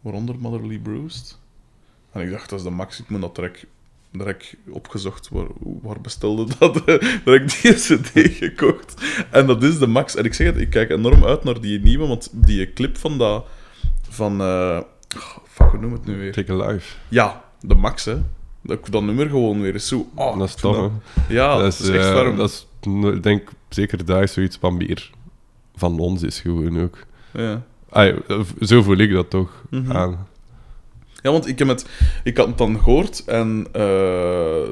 [0.00, 1.38] waaronder Motherly Bruised.
[2.12, 3.66] En ik dacht, dat is de max, ik moet dat direct,
[4.10, 5.48] direct opgezocht, waar,
[5.82, 6.76] waar bestelde dat,
[7.40, 8.94] ik die cd gekocht.
[9.30, 10.16] En dat is de max.
[10.16, 13.18] En ik zeg het, ik kijk enorm uit naar die nieuwe, want die clip van
[13.18, 13.46] dat...
[14.08, 14.40] Van...
[14.40, 14.80] eh
[15.16, 16.32] oh, fuck, hoe noem het nu weer?
[16.32, 16.96] Take a life.
[17.08, 18.22] Ja, de max, hè.
[18.62, 20.06] Dat, ik dat nummer gewoon weer is zo...
[20.14, 20.88] Oh, dat is tof, hè.
[21.34, 22.36] Ja, dat dat is, is echt eh, warm.
[22.36, 22.66] dat is,
[23.14, 25.10] ik denk zeker daar zoiets van meer
[25.76, 26.98] van ons is gewoon ook.
[27.32, 27.62] Ja.
[27.88, 28.16] Ah,
[28.60, 29.92] zo voel ik dat toch Mhm.
[29.92, 30.26] aan.
[31.22, 31.86] ja, want ik, heb het,
[32.24, 33.82] ik had het dan gehoord en eh,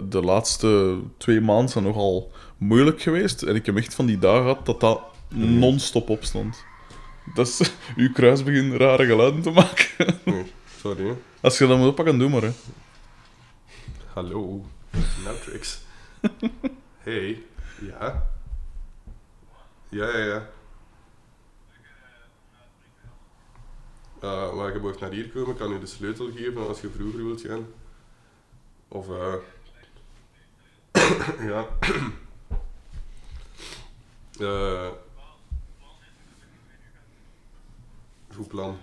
[0.09, 3.43] de laatste twee maanden zijn nogal moeilijk geweest.
[3.43, 6.65] En ik heb echt van die dagen gehad dat dat non-stop opstond.
[7.35, 7.73] Dat is...
[7.97, 9.87] Uw kruis begint rare geluiden te maken.
[10.81, 11.05] Sorry.
[11.07, 11.13] hè.
[11.41, 12.51] Als je dat moet oppakken, doe maar, hè.
[14.15, 14.65] Hallo,
[15.25, 15.85] Matrix.
[17.07, 17.45] hey,
[17.81, 18.29] ja.
[19.89, 20.49] Ja, ja, ja.
[24.23, 26.91] Uh, maar je mag naar hier komen, ik kan je de sleutel geven als je
[26.91, 27.67] vroeger wilt gaan.
[28.89, 29.35] Of, eh
[31.51, 31.67] ja.
[34.41, 34.91] Eh
[38.35, 38.79] goed plan.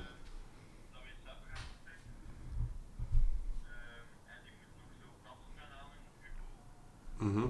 [7.17, 7.45] Mhm.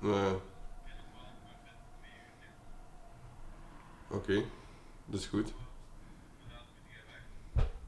[0.00, 0.34] Ja.
[4.08, 4.44] Oké,
[5.06, 5.52] dat is goed.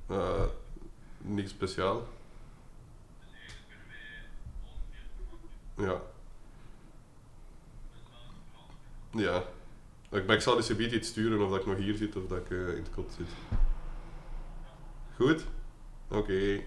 [0.07, 0.45] Eh
[1.27, 2.09] niks speciaal.
[5.77, 6.01] Ja.
[9.11, 9.45] Ja.
[10.11, 12.27] Ik, maar ik zal de subiet iets sturen of dat ik nog hier zit of
[12.27, 13.29] dat ik eh, in het kot zit.
[15.17, 15.45] Goed?
[16.09, 16.63] Oké.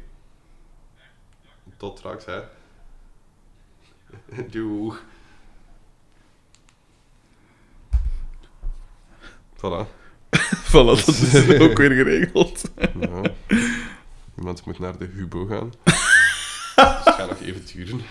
[1.80, 2.40] Tot straks, hè.
[4.52, 5.04] Doeg.
[9.56, 9.88] Voilà.
[10.72, 12.72] Voilà, dat is ook weer geregeld.
[13.00, 13.22] Ja.
[14.38, 15.74] Iemand moet naar de Hubo gaan.
[15.84, 15.96] Dus
[16.76, 18.02] het gaat nog even duren.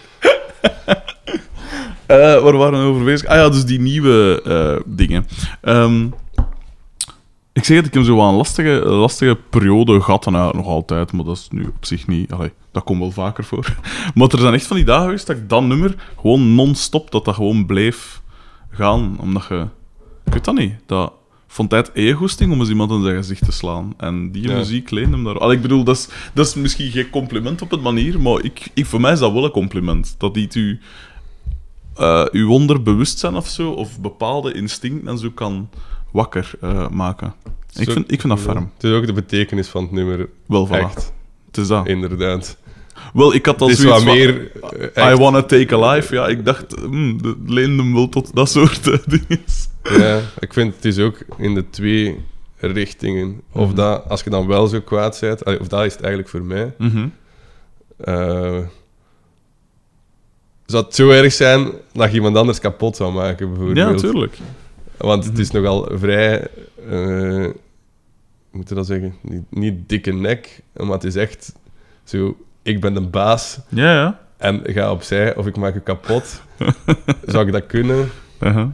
[2.06, 3.28] Eh, waar waren we over bezig?
[3.28, 5.26] Ah ja, dus die nieuwe eh, dingen.
[5.60, 6.08] Ehm,
[7.58, 10.26] ik zeg het, ik heb zo wel een lastige, lastige periode gehad.
[10.26, 12.32] En ja, nog altijd, maar dat is nu op zich niet...
[12.32, 13.74] Allee, dat komt wel vaker voor.
[14.14, 17.24] Maar er zijn echt van die dagen geweest dat ik dat nummer gewoon non-stop, dat
[17.24, 18.22] dat gewoon bleef
[18.70, 19.16] gaan.
[19.20, 19.66] Omdat je...
[20.24, 20.74] Ik weet dat niet.
[20.86, 21.12] Dat
[21.46, 23.94] vond tijd egoesting om eens iemand in zijn gezicht te slaan.
[23.96, 24.56] En die Ja.
[24.56, 25.38] muziek leende hem daar...
[25.38, 28.68] Allee, ik bedoel, dat is, dat is misschien geen compliment op het manier, maar ik,
[28.74, 30.14] ik, voor mij is dat wel een compliment.
[30.18, 30.80] Dat iets u
[31.94, 35.68] eh, uw onderbewustzijn of zo, of bepaalde instincten en zo kan
[36.10, 37.34] wakker eh, maken.
[37.76, 38.70] Ik vind, ik vind dat ferm.
[38.74, 40.28] Het is ook de betekenis van het nummer.
[40.46, 40.70] Wel, voilà.
[40.70, 41.12] Echt,
[41.46, 41.86] Het is dat.
[41.86, 42.56] inderdaad.
[43.12, 44.50] Wel, ik had al zoiets wat meer...
[44.96, 46.14] I wanna take a life.
[46.14, 46.74] Ja, ik dacht,
[47.46, 49.42] leende hem wel tot dat soort eh, dingen.
[49.82, 52.24] Ja, ik vind het is ook in de twee
[52.56, 53.40] richtingen.
[53.52, 53.74] Of Mhm.
[53.76, 56.74] dat, als je dan wel zo kwaad bent, of dat is het eigenlijk voor mij.
[56.78, 57.06] Mhm.
[57.96, 58.58] eh,
[60.66, 63.76] zou het zo erg zijn dat je iemand anders kapot zou maken, bijvoorbeeld?
[63.78, 64.38] Ja, natuurlijk.
[64.98, 66.48] Want het is nogal vrij...
[66.88, 67.54] eh, hoe
[68.50, 69.14] moet je dat zeggen?
[69.20, 71.52] Niet, niet dikke nek, maar het is echt
[72.04, 72.36] zo...
[72.62, 74.20] Ik ben de baas Ja, ja.
[74.36, 76.42] en ga opzij of ik maak je kapot.
[77.26, 78.08] Zou ik dat kunnen
[78.42, 78.66] Uh-huh.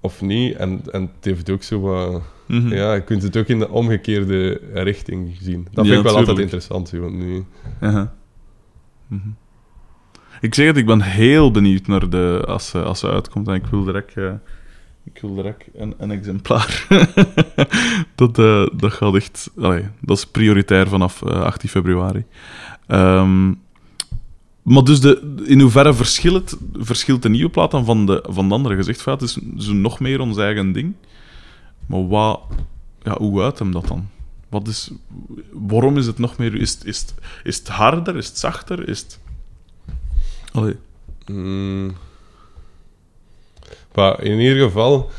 [0.00, 0.56] of niet?
[0.56, 2.22] En, en het heeft ook zo wat...
[2.46, 2.74] Mhm.
[2.74, 5.68] Ja, je kunt het ook in de omgekeerde richting zien.
[5.72, 6.88] Dat vind ik wel altijd interessant.
[6.88, 7.44] zo, Want nu...
[7.80, 8.06] Uh-huh.
[9.06, 9.28] Mhm.
[10.40, 13.66] Ik zeg het, ik ben heel benieuwd naar de, als, als ze uitkomt en ik
[13.66, 14.32] wil direct, eh,
[15.04, 16.86] ik wil direct een, een exemplaar.
[18.14, 19.50] dat, eh, dat gaat echt,
[20.00, 22.24] dat is prioritair vanaf eh, 18 februari.
[22.86, 23.52] Ehm,
[24.62, 28.54] Maar dus de, in hoeverre verschilt, verschilt de nieuwe plaat dan van de, van de
[28.54, 28.76] andere?
[28.76, 30.94] Gezegd het is zo nog meer ons eigen ding.
[31.86, 32.40] Maar wat,
[33.02, 34.08] ja, hoe uit hem dat dan?
[34.48, 34.90] Wat is,
[35.52, 36.54] waarom is het nog meer...
[36.54, 37.04] Is, is,
[37.44, 38.16] is het harder?
[38.16, 38.88] Is het zachter?
[38.88, 39.20] Is het...
[40.52, 40.76] Allee.
[41.26, 41.92] Mm.
[43.94, 45.10] Maar in ieder geval,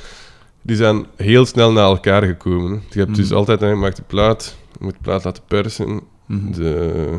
[0.62, 2.82] die zijn heel snel naar elkaar gekomen.
[2.90, 3.38] Je hebt dus Mhm.
[3.38, 6.02] altijd, je maakt de plaat, je moet de plaat laten persen.
[6.26, 6.52] Mhm.
[6.52, 7.18] De,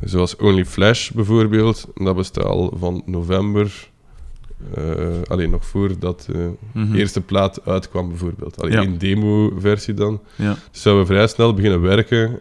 [0.00, 3.88] zoals Only Flash bijvoorbeeld, dat bestaat al van november.
[4.74, 4.84] eh,
[5.26, 6.94] alleen nog voordat de Mhm.
[6.94, 8.60] eerste plaat uitkwam, bijvoorbeeld.
[8.62, 8.80] Alleen Ja.
[8.82, 10.20] in demo-versie dan.
[10.36, 10.56] Ja.
[10.70, 12.40] Dus zouden we vrij snel beginnen werken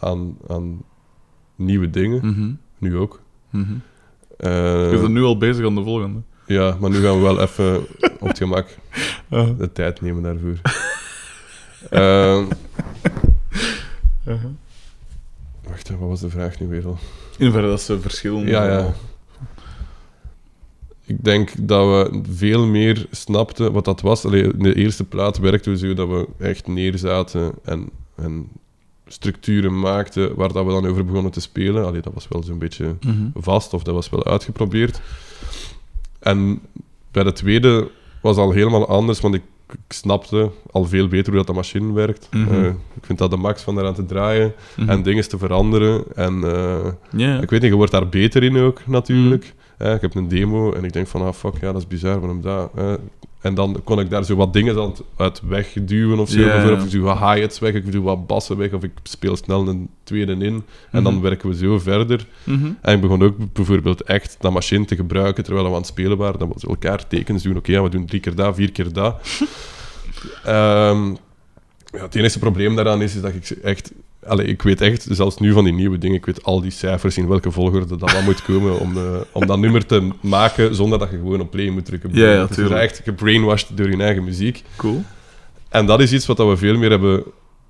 [0.00, 0.82] aan, aan
[1.56, 2.60] nieuwe dingen.
[2.78, 3.20] Nu ook.
[3.50, 3.72] Mhm.
[4.36, 6.20] Eh, Je bent nu al bezig aan de volgende.
[6.46, 7.86] Ja, maar nu gaan we wel even
[8.20, 8.66] op het gemak
[9.30, 10.56] Uh de tijd nemen daarvoor.
[11.90, 12.44] Ehm,
[15.68, 16.98] wacht, hè, wat was de vraag nu weer al?
[17.38, 18.46] In hoeverre dat ze verschillen.
[18.46, 18.94] Ja, ja.
[21.06, 24.24] Ik denk dat we veel meer snapten wat dat was.
[24.24, 28.48] Allee, in de eerste plaat werkten we zo dat we echt neerzaten en, en
[29.06, 31.84] structuren maakten waar dat we dan over begonnen te spelen.
[31.86, 33.26] Allee, dat was wel zo'n beetje Mhm.
[33.34, 35.00] vast of dat was wel uitgeprobeerd.
[36.24, 36.60] En
[37.10, 37.90] bij de tweede
[38.22, 41.92] was al helemaal anders, want ik, ik snapte al veel beter hoe dat de machine
[41.92, 42.28] werkt.
[42.30, 42.54] Mhm.
[42.54, 44.88] Eh, ik vind dat de max van eraan te draaien Mhm.
[44.90, 46.04] en dingen te veranderen.
[46.14, 46.86] En eh,
[47.42, 49.54] ik weet niet, je wordt daar beter in ook natuurlijk.
[49.78, 52.20] Eh, ik heb een demo en ik denk van, ah fuck, ja, dat is bizar,
[52.20, 52.70] waarom dat?
[53.44, 56.40] En dan kon ik daar zo wat dingen aan uit wegduwen of zo.
[56.40, 59.36] Ja, Bijvoorbeeld, ik doe wat hi-hats weg, ik doe wat bassen weg, of ik speel
[59.36, 60.62] snel een tweede in.
[60.90, 61.22] En dan Mhm.
[61.22, 62.26] werken we zo verder.
[62.44, 62.70] Mhm.
[62.80, 66.16] En ik begon ook bijvoorbeeld echt dat machine te gebruiken terwijl we aan het spelen
[66.16, 66.38] waren.
[66.38, 67.56] Dan we elkaar tekens doen.
[67.56, 69.16] Oké, ja, we doen drie keer dat, vier keer dat.
[70.44, 71.08] Ehm,
[71.90, 73.92] ja, het enige probleem daaraan is, is dat ik echt...
[74.26, 77.16] Allee, ik weet echt, zelfs nu van die nieuwe dingen, ik weet al die cijfers
[77.16, 79.02] in welke volgorde dat wat moet komen om, eh,
[79.32, 82.10] om dat nummer te maken zonder dat je gewoon op play moet drukken.
[82.12, 84.62] Ja, ja, Het is echt gebrainwashed door je eigen muziek.
[84.76, 85.02] Cool.
[85.68, 87.22] En dat is iets wat we veel meer hebben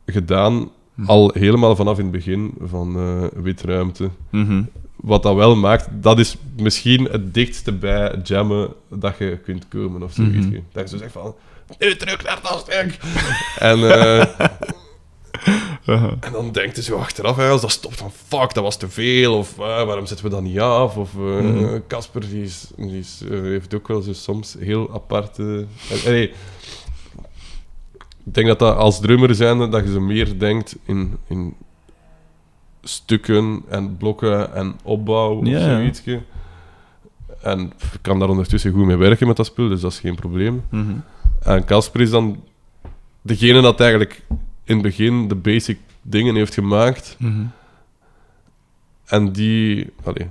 [0.07, 1.05] gedaan, Hm.
[1.05, 4.63] al helemaal vanaf in het begin van eh Witruimte Mhm.
[4.97, 10.03] wat dat wel maakt, dat is misschien het dichtste bij jammen dat je kunt komen
[10.03, 10.47] of zoiets.
[10.47, 10.59] Mhm.
[10.73, 11.35] Dat je zo zegt van,
[11.79, 12.99] nu terug naar dat stuk.
[13.71, 13.79] en,
[16.21, 18.89] en dan denkt je zo achteraf, hè, als dat stopt, van fuck, dat was te
[18.89, 20.97] veel, of eh, waarom zetten we dat niet af?
[20.97, 21.81] Of eh, Mhm.
[21.89, 25.67] Casper, die, is, die is, eh, heeft ook wel zo soms heel aparte...
[26.05, 26.29] nee,
[28.25, 31.55] ik denk dat dat als drummer zijnde, dat je zo meer denkt in, in
[32.83, 35.61] stukken en blokken en opbouw of ja.
[35.61, 36.03] zoiets.
[37.43, 40.15] En ik kan daar ondertussen goed mee werken met dat spul, dus dat is geen
[40.15, 40.65] probleem.
[40.69, 40.93] Mhm.
[41.43, 42.43] En Casper is dan
[43.23, 44.23] degene dat eigenlijk
[44.65, 47.17] in het begin de basic dingen heeft gemaakt.
[47.19, 47.43] Mhm.
[49.07, 49.87] En die...
[50.05, 50.27] Allee,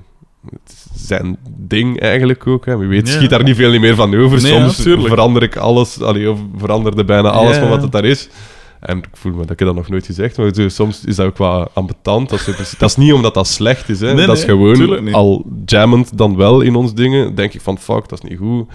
[0.49, 2.65] het is zijn ding eigenlijk ook.
[2.65, 2.77] Hè.
[2.77, 3.13] Wie weet, Ja.
[3.13, 4.41] schiet daar niet veel meer van over.
[4.41, 7.91] Nee, Soms ja, verander ik alles, allee, of veranderde bijna alles Ja, van wat het
[7.91, 8.29] daar is.
[8.83, 11.37] En ik voel me dat ik dat nog nooit gezegd maar soms is dat ook
[11.37, 12.29] wel ambetant.
[12.29, 13.99] Dat is, dat is niet omdat dat slecht is.
[13.99, 14.13] Hè.
[14.13, 17.35] Nee, dat is gewoon al jammend dan wel in ons dingen.
[17.35, 18.67] denk ik van, fuck, dat is niet goed.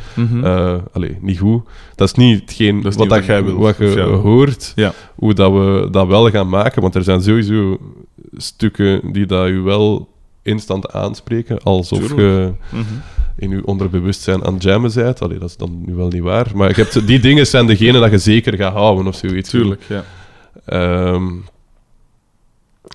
[0.43, 1.63] Eh, allee, niet goed.
[1.95, 4.93] Dat is niet hetgeen Dat is wat, niet dat wat wil, wat je hoort, Ja.
[5.15, 6.83] hoe dat we dat wel gaan maken.
[6.83, 7.79] Want er zijn sowieso
[8.37, 10.09] stukken die dat je wel
[10.43, 12.53] instant aanspreken, alsof je.
[12.71, 12.83] Mhm.
[13.39, 15.23] In je onderbewustzijn aan het jammen bent.
[15.23, 16.51] Allee, dat is dan nu wel niet waar.
[16.55, 19.51] Maar die dingen zijn degene dat je zeker gaat houden of zoiets.
[19.51, 20.05] Tuurlijk, ja.
[20.65, 21.27] Ehm,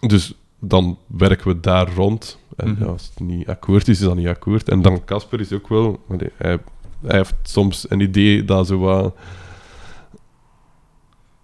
[0.08, 2.38] dus dan werken we daar rond.
[2.56, 2.84] En Mhm.
[2.84, 4.70] ja, als het niet akkoord is, is dat niet akkoord.
[4.70, 6.04] En dan Casper is ook wel...
[6.10, 6.58] allee, hij,
[7.06, 9.16] hij heeft soms een idee dat zo wat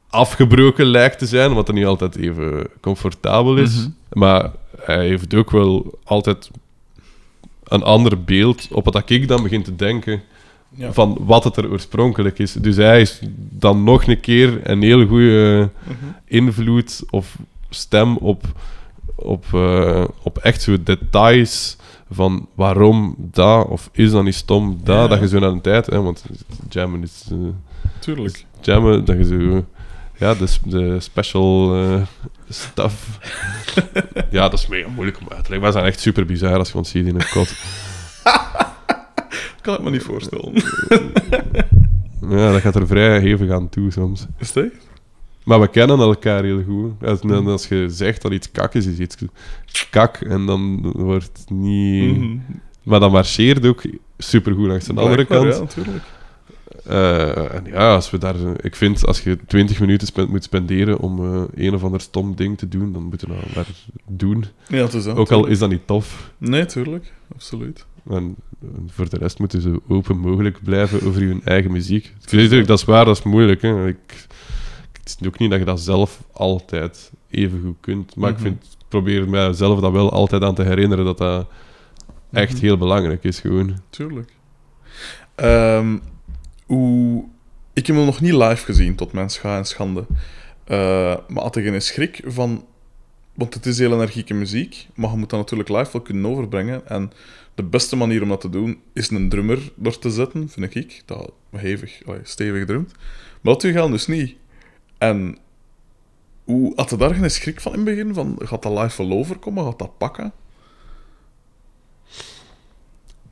[0.09, 3.75] afgebroken lijkt te zijn, wat er niet altijd even comfortabel is.
[3.77, 3.89] Mhm.
[4.19, 6.49] Maar hij heeft ook wel altijd
[7.69, 10.21] een ander beeld op wat ik dan begin te denken
[10.69, 10.93] Ja.
[10.93, 12.53] van wat het er oorspronkelijk is.
[12.53, 15.93] Dus hij is dan nog een keer een heel goede Mhm.
[16.25, 17.35] invloed of
[17.69, 18.43] stem op,
[19.15, 21.77] op, eh, op echt zo details
[22.11, 25.07] van waarom dat of is dat niet stom dat, Ja.
[25.07, 26.25] dat je zo naar de tijd, hè, want
[26.69, 27.37] jammen is eh,
[27.99, 28.45] Tuurlijk.
[28.61, 29.65] jammen, dat je zo
[30.19, 32.01] ja, de, de special eh,
[32.49, 33.19] stuff.
[34.31, 35.61] ja, dat is mega moeilijk om uit te leggen.
[35.61, 37.53] Wij zijn echt super bizar als je ons ziet in een kot.
[39.61, 40.53] Kan ik me niet voorstellen.
[42.29, 44.25] Ja, dat gaat er vrij hevig aan toe soms.
[44.37, 44.87] Is echt?
[45.43, 47.09] Maar we kennen elkaar heel goed.
[47.09, 49.15] Als, en als je zegt dat iets kak is, is iets
[49.89, 50.17] kak.
[50.17, 52.17] En dan wordt het niet...
[52.17, 52.37] Mhm.
[52.83, 53.81] Maar dat marcheert ook
[54.17, 55.53] supergoed langs de andere kant.
[55.53, 56.03] Ja, natuurlijk.
[56.85, 61.19] Eh, en ja, als we daar, ik vind als je 20 minuten moet spenderen om
[61.35, 63.67] eh, een of ander stom ding te doen, dan moet je dat maar
[64.07, 64.45] doen.
[64.67, 65.15] Ja, is dat.
[65.17, 66.31] Ook al is dat niet tof.
[66.37, 67.13] Nee, tuurlijk.
[67.33, 67.85] Absoluut.
[68.09, 68.35] En
[68.87, 72.05] voor de rest moeten ze zo open mogelijk blijven over hun eigen muziek.
[72.23, 73.61] Ik weet natuurlijk, dat is waar, dat is moeilijk.
[73.61, 73.87] Hè.
[73.87, 73.97] Ik,
[75.03, 78.15] het is ook niet dat je dat zelf altijd even goed kunt.
[78.15, 78.39] Maar Mhm.
[78.39, 81.47] ik vind, ik probeer mijzelf dat wel altijd aan te herinneren dat dat
[82.31, 82.61] echt Mhm.
[82.61, 83.39] heel belangrijk is.
[83.39, 83.79] Gewoon.
[83.89, 84.31] Tuurlijk.
[85.35, 85.97] Ehm,
[86.69, 87.25] hoe...
[87.73, 90.05] Ik heb hem nog niet live gezien, tot mijn scha en schande.
[90.63, 92.65] Eh, maar had ik geen schrik van...
[93.33, 96.87] Want het is heel energieke muziek, maar je moet dat natuurlijk live wel kunnen overbrengen.
[96.87, 97.11] En
[97.55, 101.01] de beste manier om dat te doen, is een drummer er te zetten, vind ik.
[101.05, 102.91] Dat hevig, stevig drumt.
[103.41, 104.35] Maar dat gaan dus niet.
[104.97, 105.37] En
[106.43, 108.13] hoe, had je daar geen schrik van in het begin?
[108.13, 109.63] Van, gaat dat live wel overkomen?
[109.65, 110.33] Gaat dat pakken?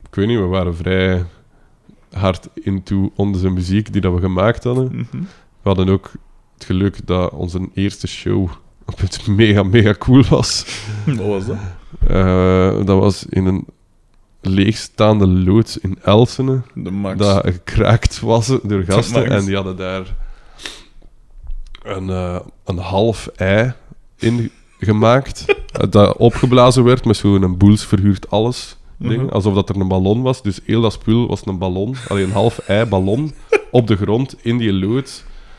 [0.08, 1.24] Ik weet niet, we waren vrij
[2.10, 4.86] hard into onze muziek die dat we gemaakt hadden.
[4.92, 5.22] Mhm.
[5.62, 6.12] We hadden ook
[6.54, 8.48] het geluk dat onze eerste show
[8.86, 10.64] op het mega, mega cool was.
[11.06, 11.56] Wat was dat?
[12.06, 13.66] Eh, dat was in een
[14.40, 16.60] leegstaande loods in Elsene.
[16.74, 17.18] De Max.
[17.18, 19.30] Dat gekraakt was door gasten.
[19.30, 20.14] En die hadden daar
[21.82, 23.72] een, eh, een half ei
[24.16, 25.44] in gemaakt.
[25.90, 28.77] dat opgeblazen werd met zo'n boels verhuurd alles.
[28.98, 29.28] Ding, Mhm.
[29.32, 30.42] Alsof dat er een ballon was.
[30.42, 31.94] Dus heel dat spul was een ballon.
[32.08, 33.32] Alleen een half ei ballon
[33.70, 35.02] op de grond in die.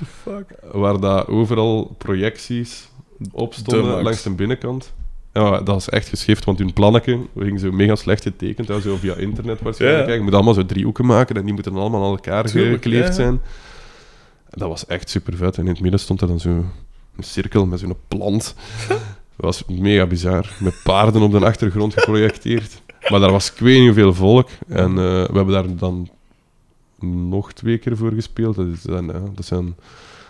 [0.06, 0.46] Fuck.
[0.72, 2.90] Waar dat overal projecties
[3.32, 4.94] op De stonden langs de binnenkant.
[5.34, 8.96] Ja, dat was echt geschift, want hun plannetje ging zo mega slecht getekend, hè, zo
[8.96, 10.08] via internet waarschijnlijk.
[10.08, 10.14] Ja.
[10.14, 13.08] Je moet allemaal zo driehoeken maken en die moeten dan allemaal aan elkaar Tuurlijk, gekleefd
[13.08, 13.14] ja.
[13.14, 13.42] zijn.
[14.50, 15.58] Dat was echt super vet.
[15.58, 18.56] En in het midden stond er dan zo een cirkel met zo'n plant.
[19.36, 20.56] Dat was mega bizar.
[20.60, 22.82] Met paarden op de achtergrond geprojecteerd.
[23.10, 24.50] Maar daar was ik weet niet hoeveel volk.
[24.68, 26.10] En eh, we hebben daar dan
[27.30, 28.56] nog twee keer voor gespeeld.
[28.56, 29.76] Dat, is, dan, ja, dat zijn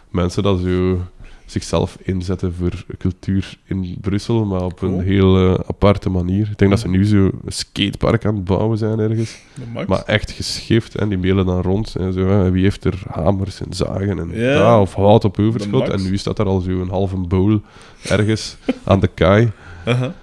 [0.09, 0.97] mensen dat zo
[1.45, 4.91] zichzelf inzetten voor cultuur in Brussel, maar op Cool.
[4.99, 6.47] een heel eh, aparte manier.
[6.51, 9.37] Ik denk dat ze nu zo een skatepark aan het bouwen zijn ergens.
[9.87, 10.95] Maar echt geschift.
[10.95, 11.95] En die mailen dan rond.
[11.95, 15.89] En zo, hè, wie heeft er hamers en zagen en ja, of hout op overschot.
[15.89, 17.57] En nu staat er al zo een halve bowl
[18.03, 19.51] ergens aan de kaai.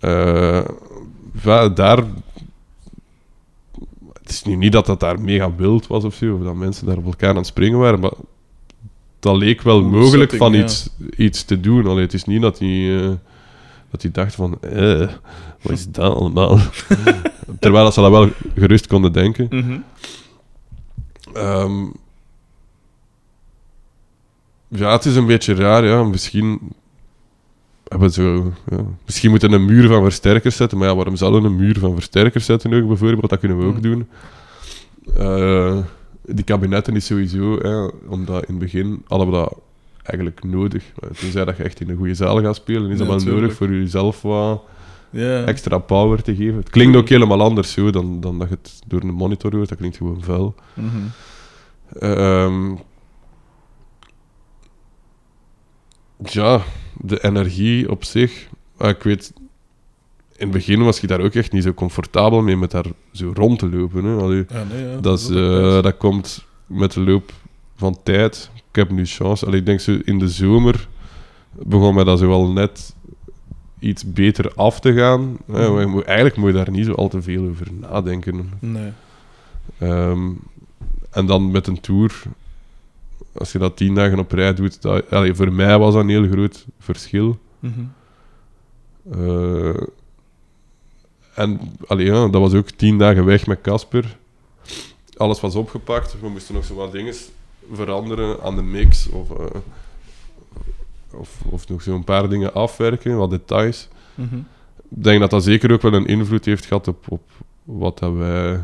[0.00, 0.64] Eh,
[1.42, 2.04] ja, daar...
[4.12, 6.86] Het is nu niet dat dat daar mega wild was of zo, of dat mensen
[6.86, 8.12] daar op elkaar aan het springen waren, maar
[9.20, 10.62] dat leek wel mogelijk setting, van ja.
[10.62, 11.86] iets, iets te doen.
[11.86, 13.10] Allee, het is niet dat hij, eh,
[13.90, 15.08] dat hij dacht van, eh,
[15.62, 16.58] wat is dat allemaal?
[17.60, 19.46] Terwijl dat ze dat wel gerust konden denken.
[19.50, 19.78] Mhm.
[21.34, 21.84] Ehm,
[24.68, 26.02] ja, het is een beetje raar, ja.
[26.02, 26.60] Misschien
[27.88, 28.52] hebben zo...
[28.70, 28.84] Ja.
[29.04, 30.78] Misschien moeten we een muur van versterkers zetten.
[30.78, 33.30] Maar ja, waarom zouden we een muur van versterkers zetten ook, bijvoorbeeld?
[33.30, 34.08] Dat kunnen we ook doen.
[35.16, 35.78] Eh,
[36.24, 37.58] die kabinetten is sowieso...
[37.58, 39.58] Hè, omdat in het begin hadden we dat
[40.02, 40.84] eigenlijk nodig.
[41.00, 43.40] Eh, Tenzij dat je echt in een goede zaal gaat spelen, is dat wel tuurlijk.
[43.40, 44.62] nodig voor jezelf wat
[45.10, 45.44] Ja.
[45.44, 46.56] extra power te geven.
[46.56, 49.68] Het klinkt ook helemaal anders zo dan, dan dat je het door een monitor hoort.
[49.68, 50.54] Dat klinkt gewoon vuil.
[50.74, 50.88] Mhm.
[51.98, 52.70] Ehm,
[56.22, 56.60] ja,
[57.00, 58.48] de energie op zich.
[58.76, 59.32] Ah, ik weet,
[60.36, 63.30] in het begin was je daar ook echt niet zo comfortabel mee met daar zo
[63.34, 64.04] rond te lopen.
[64.04, 64.16] Hè.
[64.22, 64.96] Allee, Ja, nee, ja.
[65.00, 67.32] dat, is, eh, dat komt met de loop
[67.76, 68.50] van tijd.
[68.54, 69.46] Ik heb nu chance.
[69.46, 70.88] Allee, ik denk zo in de zomer
[71.52, 72.94] begon mij dat zo wel net
[73.78, 75.36] iets beter af te gaan.
[75.90, 78.50] moet- eigenlijk moet je daar niet zo al te veel over nadenken.
[78.60, 78.90] Nee.
[79.78, 80.28] Ehm,
[81.10, 82.22] en dan met een tour,
[83.38, 86.08] als je dat tien dagen op rij doet, dat, allee, voor mij was dat een
[86.08, 87.38] heel groot verschil.
[87.58, 87.84] Mhm.
[89.10, 89.82] Eh,
[91.34, 94.16] en allee, ja, dat was ook tien dagen weg met Casper.
[95.16, 96.20] Alles was opgepakt.
[96.20, 97.14] We moesten nog zo wat dingen
[97.72, 99.08] veranderen aan de mix.
[99.08, 99.60] Of, eh,
[101.10, 103.88] of, of nog zo'n paar dingen afwerken, wat details.
[104.14, 104.36] Mhm.
[104.88, 107.22] Ik denk dat dat zeker ook wel een invloed heeft gehad op, op
[107.62, 108.62] wat dat wij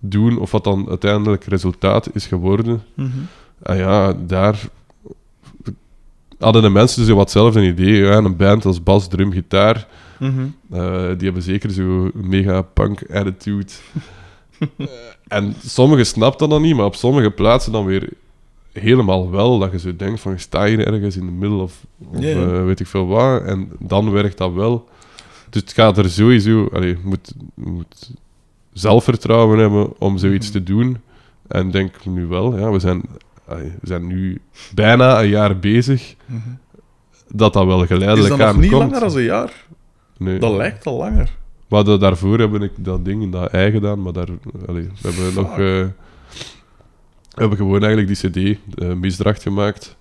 [0.00, 0.38] doen.
[0.38, 2.82] Of wat dan uiteindelijk resultaat is geworden.
[2.94, 3.08] Mhm.
[3.62, 4.68] En ja, daar
[6.38, 7.94] hadden de mensen zo wat hetzelfde idee.
[7.94, 9.86] Ja, een band als bas, drum, gitaar.
[10.18, 10.40] Mhm.
[10.70, 13.72] eh, die hebben zeker zo mega punk attitude.
[14.76, 14.86] Eh,
[15.28, 18.08] en sommigen snapt dat dan niet, maar op sommige plaatsen dan weer
[18.72, 19.58] helemaal wel.
[19.58, 22.80] Dat je zo denkt van, je staat hier ergens in de middel of, eh, weet
[22.80, 23.42] ik veel wat.
[23.42, 24.88] En dan werkt dat wel.
[25.50, 26.68] Dus het gaat er sowieso...
[26.72, 28.10] Allee, je moet, je moet
[28.72, 30.96] zelfvertrouwen hebben om zoiets te doen.
[31.48, 33.02] En ik denk nu wel, ja, we zijn,
[33.46, 34.40] we zijn nu
[34.74, 36.38] bijna een jaar bezig, Mhm.
[37.28, 38.82] dat dat wel Is geleidelijk dat nog aan niet komt.
[38.90, 39.66] langer dan een jaar?
[40.18, 40.38] Nee.
[40.38, 41.36] Dat lijkt al langer.
[41.68, 44.28] Maar da- daarvoor heb ik dat ding in dat ei gedaan, maar daar,
[44.66, 45.56] allee, we hebben nog eh,
[47.30, 49.96] We hebben gewoon eigenlijk die CD, eh, Misdracht, gemaakt.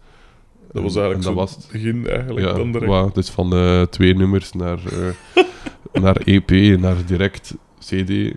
[0.71, 1.69] Dat was En eigenlijk dat zo was het.
[1.71, 2.45] begin eigenlijk.
[2.47, 5.43] Ja, dan dus van eh, twee nummers naar, eh,
[6.03, 8.33] naar EP, naar direct CD.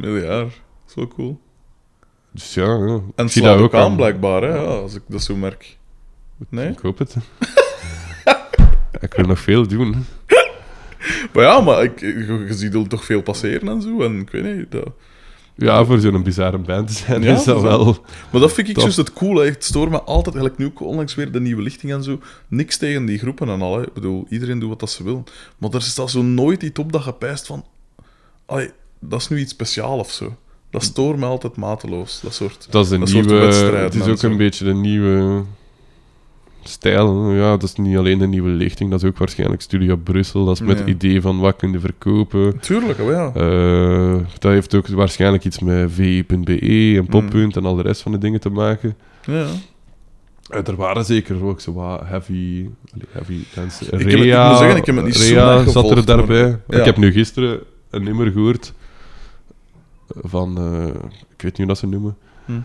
[0.00, 0.60] Miljard.
[0.86, 1.40] Zo cool.
[2.32, 3.00] Dus ja, ja.
[3.14, 5.76] En ik zie dat ook aan, blijkbaar, hè, ja, als ik dat zo merk.
[6.48, 6.68] Nee?
[6.70, 7.16] Ik hoop het.
[9.00, 9.94] ik wil nog veel doen.
[11.32, 14.02] Maar ja, maar ik, je, je ziet er toch veel passeren en zo.
[14.02, 14.70] En ik weet niet.
[14.70, 14.88] Dat...
[15.54, 18.04] Ja, voor zo'n bizarre band te zijn, Ja, is dat wel...
[18.30, 19.40] Maar dat vind ik juist het coole.
[19.40, 19.50] hè.
[19.50, 22.20] Het stoort me altijd, eigenlijk nu ook onlangs weer de nieuwe lichting en zo.
[22.48, 23.76] Niks tegen die groepen en al.
[23.76, 23.82] Hè.
[23.86, 25.24] Ik bedoel, iedereen doet wat dat ze wil.
[25.58, 27.64] Maar er staat zo nooit iets op dat je pijst van...
[28.46, 28.70] Allee,
[29.00, 30.36] dat is nu iets speciaals of zo.
[30.70, 32.20] Dat stoort me altijd mateloos.
[32.20, 32.66] Dat soort...
[32.70, 33.44] Dat is een Dat soort nieuwe...
[33.76, 35.42] Het is ook een beetje de nieuwe
[36.62, 37.24] stijl.
[37.24, 37.36] hè.
[37.38, 40.44] Ja, dat is niet alleen de nieuwe lichting, dat is ook waarschijnlijk Studio Brussel.
[40.44, 42.58] Dat is met het idee van wat kun je verkopen.
[42.60, 43.32] Tuurlijk, oh ja.
[43.34, 46.96] Eh, dat heeft ook waarschijnlijk iets met VI.be Mm.
[46.96, 48.96] en Poppunt en al de rest van de dingen te maken.
[49.24, 49.46] ja.
[50.48, 52.66] Eh, er waren zeker ook zo wat heavy,
[53.10, 53.84] heavy dance.
[53.84, 56.42] heb het- ik Rea, moet zeggen, ik heb het niet zo Rea zat er daarbij.
[56.42, 56.78] maar- ja.
[56.78, 58.72] Ik heb nu gisteren een nummer gehoord
[60.08, 60.86] van, eh,
[61.34, 62.16] ik weet niet hoe dat ze noemen.
[62.44, 62.60] Hm.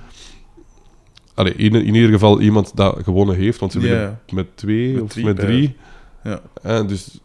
[1.34, 3.86] Allee, in, in ieder geval iemand dat gewonnen heeft, want ze Ja.
[3.88, 5.76] winnen met twee Met of drie met drie.
[6.24, 6.42] Ja.
[6.62, 7.20] En dus...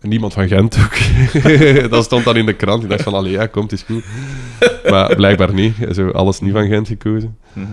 [0.00, 0.96] En niemand van Gent ook.
[1.90, 2.82] dat stond dan in de krant.
[2.82, 4.04] Ik dacht van, allee, ja, komt, is goed.
[4.90, 5.74] maar blijkbaar niet.
[5.92, 7.36] Zo alles niet van Gent gekozen.
[7.52, 7.66] Mhm.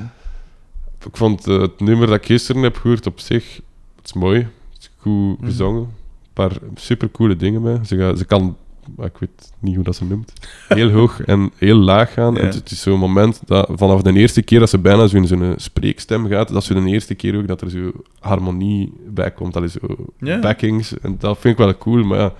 [1.06, 3.56] Ik vond eh, het nummer dat ik gisteren heb gehoord op zich,
[3.96, 4.40] het is mooi.
[4.40, 5.46] Het is goed Mhm.
[5.46, 5.82] gezongen.
[5.82, 7.80] Een paar supercoole dingen bij.
[7.86, 8.58] Ze, ze kan,
[8.96, 10.34] maar ik weet niet hoe dat ze noemt,
[10.68, 12.34] heel hoog en heel laag gaan.
[12.34, 12.40] Ja.
[12.40, 15.18] En het, het is zo'n moment dat vanaf de eerste keer dat ze bijna zo
[15.18, 19.32] in zo'n spreekstem gaat, dat zo de eerste keer ook dat er zo harmonie bij
[19.32, 19.54] komt.
[19.54, 20.40] Dat is zo Ja.
[20.40, 21.00] backings.
[21.00, 22.34] En dat vind ik wel cool, maar ja.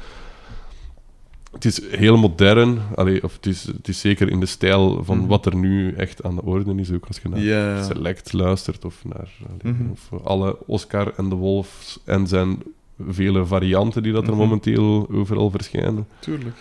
[1.52, 5.18] Het is heel modern, allee, of het is, het is zeker in de stijl van
[5.18, 5.28] Mhm.
[5.28, 6.92] wat er nu echt aan de orde is.
[6.92, 7.84] Ook als je naar.
[7.84, 9.30] Select luistert of naar
[9.62, 9.90] allee, Mhm.
[9.92, 12.58] of alle Oscar en de Wolf en zijn
[13.10, 14.38] vele varianten die dat er Mhm.
[14.40, 16.08] momenteel overal verschijnen.
[16.20, 16.56] Tuurlijk.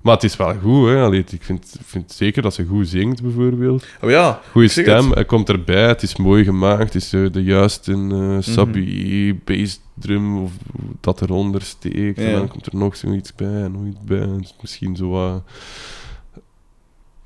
[0.00, 1.02] Maar het is wel goed, hè.
[1.02, 3.86] Allee, ik vind, vind zeker dat ze goed zingt, bijvoorbeeld.
[4.02, 5.14] Oh ja, zeg stem, het.
[5.14, 10.38] hij komt erbij, het is mooi gemaakt, het is eh, de juiste uh, sabi bassdrum
[10.42, 10.52] of
[11.00, 12.18] dat eronder steekt.
[12.18, 14.26] En dan komt er nog zoiets bij nog iets bij.
[14.60, 15.42] Misschien zo wat...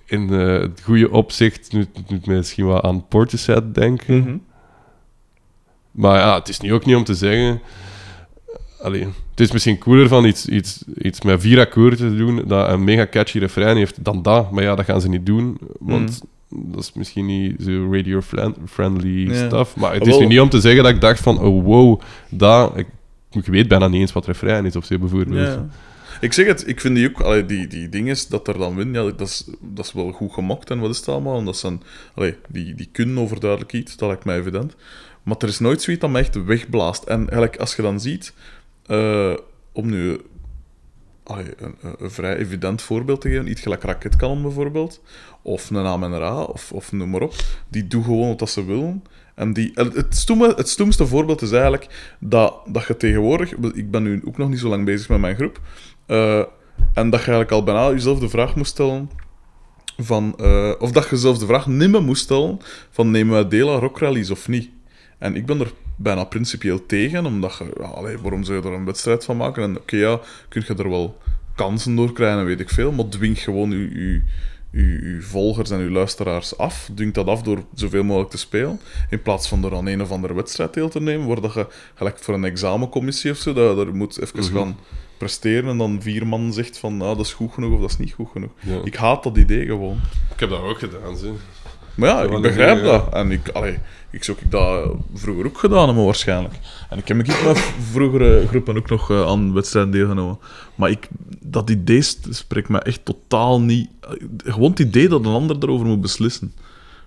[0.04, 4.18] In eh, het goede opzicht doet doet mij misschien wat aan Portishead denken.
[4.18, 4.36] Mhm.
[5.90, 7.60] Maar ja, het is nu ook niet om te zeggen...
[8.84, 12.68] Allee, het is misschien cooler van iets, iets, iets met vier akkoorden te doen dat
[12.68, 14.50] een mega catchy refrein heeft dan dat.
[14.50, 19.46] Maar ja, dat gaan ze niet doen, want dat is misschien niet zo radio-friendly Ja.
[19.46, 19.76] stuff.
[19.76, 22.00] Maar het Ah, is nu niet om te zeggen dat ik dacht van, oh wow,
[22.28, 22.72] dat...
[22.78, 22.86] Ik,
[23.30, 25.46] ik weet bijna niet eens wat refrein is of zo, bijvoorbeeld.
[25.46, 25.66] Ja.
[26.20, 29.04] Ik zeg het, ik vind die ook, allee, die, die dingen dat er dan winnen,
[29.04, 31.38] ja, dat, is, dat is wel goed gemokt en wat is het allemaal.
[31.38, 31.82] En dat zijn,
[32.14, 34.74] allee, die, die kunnen overduidelijk iets, dat lijkt mij evident.
[35.22, 37.02] Maar er is nooit zoiets dat mij echt wegblaast.
[37.02, 38.32] En eigenlijk, als je dan ziet,
[38.86, 39.34] eh,
[39.72, 40.20] om nu
[41.24, 45.02] een, vrij evident voorbeeld te geven, iets gelijk Raketkanon bijvoorbeeld,
[45.42, 47.34] of een Ra, of, of noem maar op,
[47.68, 49.02] die doen gewoon wat ze willen.
[49.34, 49.94] En die, het,
[50.56, 53.52] het, stoemste voorbeeld is eigenlijk dat, dat je tegenwoordig...
[53.52, 55.60] Ik ben nu ook nog niet zo lang bezig met mijn groep.
[56.06, 56.38] eh,
[56.94, 59.10] en dat je eigenlijk al bijna jezelf de vraag moest stellen
[59.96, 60.34] van...
[60.38, 62.58] eh, of dat je zelf de vraag niet meer moest stellen
[62.90, 64.70] van nemen we deel aan rockrallies of niet.
[65.18, 67.72] En ik ben er bijna principieel tegen, omdat je...
[67.80, 69.62] Ja, allee, waarom zou je er een wedstrijd van maken?
[69.62, 71.18] En oké, ja, kun je er wel
[71.54, 74.22] kansen door krijgen, en weet ik veel, maar dwing gewoon je, je,
[74.70, 74.82] je,
[75.14, 76.90] je volgers en je luisteraars af.
[76.94, 78.80] Dwing dat af door zoveel mogelijk te spelen,
[79.10, 81.66] in plaats van er aan een of andere wedstrijd deel te nemen, waar dat je,
[81.94, 84.54] gelijk voor een examencommissie of zo, dat je er moet even Mhm.
[84.56, 84.76] gaan
[85.18, 87.96] presteren en dan vier man zegt van, nou, dat is goed genoeg of dat is
[87.96, 88.50] niet goed genoeg.
[88.60, 88.80] Ja.
[88.84, 90.00] Ik haat dat idee gewoon.
[90.34, 91.30] Ik heb dat ook gedaan, zeg.
[91.94, 93.12] Maar ja, ik begrijp dat.
[93.12, 93.78] En ik, allee,
[94.10, 96.54] ik zou ik dat vroeger ook gedaan hebben, waarschijnlijk.
[96.90, 97.56] En ik heb met mijn
[97.90, 100.38] vroegere groepen ook nog eh, aan wedstrijden deelgenomen.
[100.74, 101.08] Maar ik,
[101.40, 103.88] dat idee spreekt me echt totaal niet...
[104.44, 106.52] Gewoon het idee dat een ander erover moet beslissen.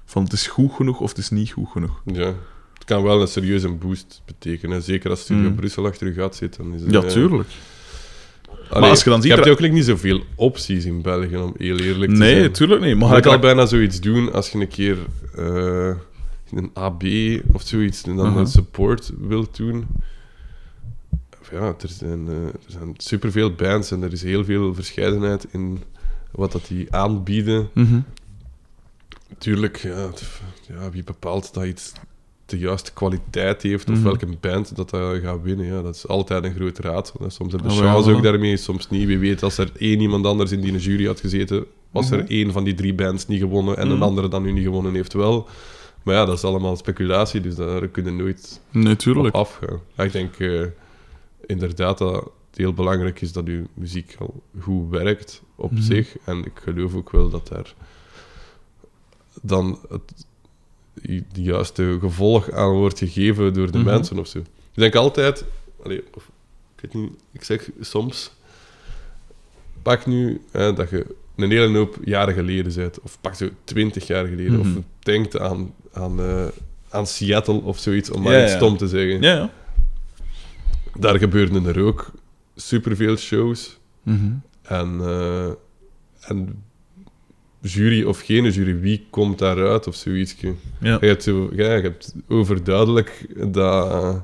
[0.05, 2.01] Van het is goed genoeg of het is niet goed genoeg.
[2.05, 2.33] Ja.
[2.73, 4.81] Het kan wel een serieuze boost betekenen.
[4.81, 5.55] Zeker als Studio Mm.
[5.55, 6.57] Brussel achter je gat zit.
[6.57, 7.39] Dan is het, Ja, eh,
[8.69, 11.77] allee, als je dan ziet hebt er- ook niet zoveel opties in België, om heel
[11.79, 12.51] eerlijk te Nee, zijn.
[12.51, 12.95] tuurlijk niet.
[12.97, 14.97] Maar ik hij al bijna zoiets doen als je een keer
[15.35, 15.95] eh,
[16.51, 17.03] een AB
[17.53, 18.37] of zoiets en dan Mhm.
[18.37, 19.87] een support wilt doen.
[21.51, 25.83] Ja, er zijn, eh, er zijn superveel bands en er is heel veel verscheidenheid in
[26.31, 27.69] wat dat die aanbieden.
[27.73, 27.99] Mhm.
[29.37, 30.09] Tuurlijk, ja,
[30.67, 31.91] ja, wie bepaalt dat iets
[32.47, 34.03] de juiste kwaliteit heeft of Mhm.
[34.03, 35.65] welke band dat, dat gaat winnen.
[35.65, 37.19] Ja, dat is altijd een groot raadsel.
[37.19, 37.29] hè.
[37.29, 39.07] Soms hebben de Oh, ja, ook daarmee, soms niet.
[39.07, 42.51] Wie weet, als er één iemand anders in die jury had gezeten, was er één
[42.51, 44.03] van die drie bands niet gewonnen en een Mhm.
[44.03, 45.47] andere dan nu niet gewonnen heeft wel.
[46.03, 49.35] Maar ja, dat is allemaal speculatie, dus daar kunnen nooit Nee, op tuurlijk.
[49.35, 49.79] afgaan.
[49.97, 50.61] Ja, ik denk eh,
[51.45, 55.81] inderdaad dat het heel belangrijk is dat uw muziek al goed werkt op Mhm.
[55.81, 56.15] zich.
[56.23, 57.73] En ik geloof ook wel dat daar
[59.41, 60.25] dan het
[61.33, 63.87] de juiste gevolg aan wordt gegeven door de Mhm.
[63.87, 64.37] mensen of zo.
[64.39, 64.45] Ik
[64.83, 65.45] denk altijd,
[65.83, 66.29] allee, of,
[66.75, 68.31] ik weet niet, ik zeg soms,
[69.81, 74.07] pak nu hè, dat je een hele hoop jaren geleden bent, of pak zo twintig
[74.07, 74.77] jaar geleden, Mhm.
[74.77, 76.45] of denkt aan, aan, eh,
[76.89, 78.57] aan Seattle of zoiets, om maar Ja, iets ja.
[78.57, 79.21] stom te zeggen.
[79.21, 79.51] Ja, ja.
[80.99, 82.11] Daar gebeurden er ook
[82.55, 83.77] superveel shows.
[84.03, 84.31] Mhm.
[84.61, 85.49] En, eh,
[86.21, 86.63] en
[87.61, 90.35] jury of geen jury, wie komt daaruit of zoiets?
[90.79, 90.97] Ja.
[91.01, 94.21] Je hebt, zo, ja, je hebt overduidelijk dat,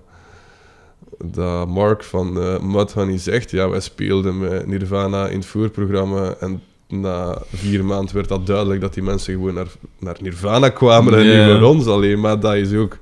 [1.25, 6.61] dat Mark van uh, Mudhoney zegt, ja, wij speelden met Nirvana in het voorprogramma en
[6.87, 11.25] na vier maanden werd dat duidelijk dat die mensen gewoon naar, naar Nirvana kwamen en
[11.25, 12.19] niet voor ons alleen.
[12.19, 12.97] Maar dat is ook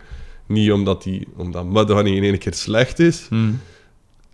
[0.45, 3.51] niet omdat, die, omdat Mudhoney in één keer slecht is, Mhm.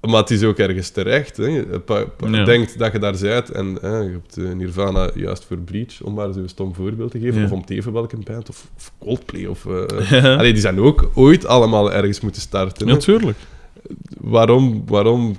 [0.02, 1.38] Maar het is ook ergens terecht.
[1.38, 1.46] Hè.
[1.46, 2.44] Je pa- pa- Ja.
[2.44, 6.14] denkt dat je daar bent en hè, je hebt eh, Nirvana juist voor Breach, om
[6.14, 7.46] maar zo'n stom voorbeeld te geven, Ja.
[7.46, 9.66] of om teven welke band, of, of Coldplay, of...
[10.10, 10.36] Ja.
[10.36, 12.88] Allee, die zijn ook ooit allemaal ergens moeten starten.
[12.88, 13.38] Natuurlijk.
[14.18, 15.36] Waarom, waarom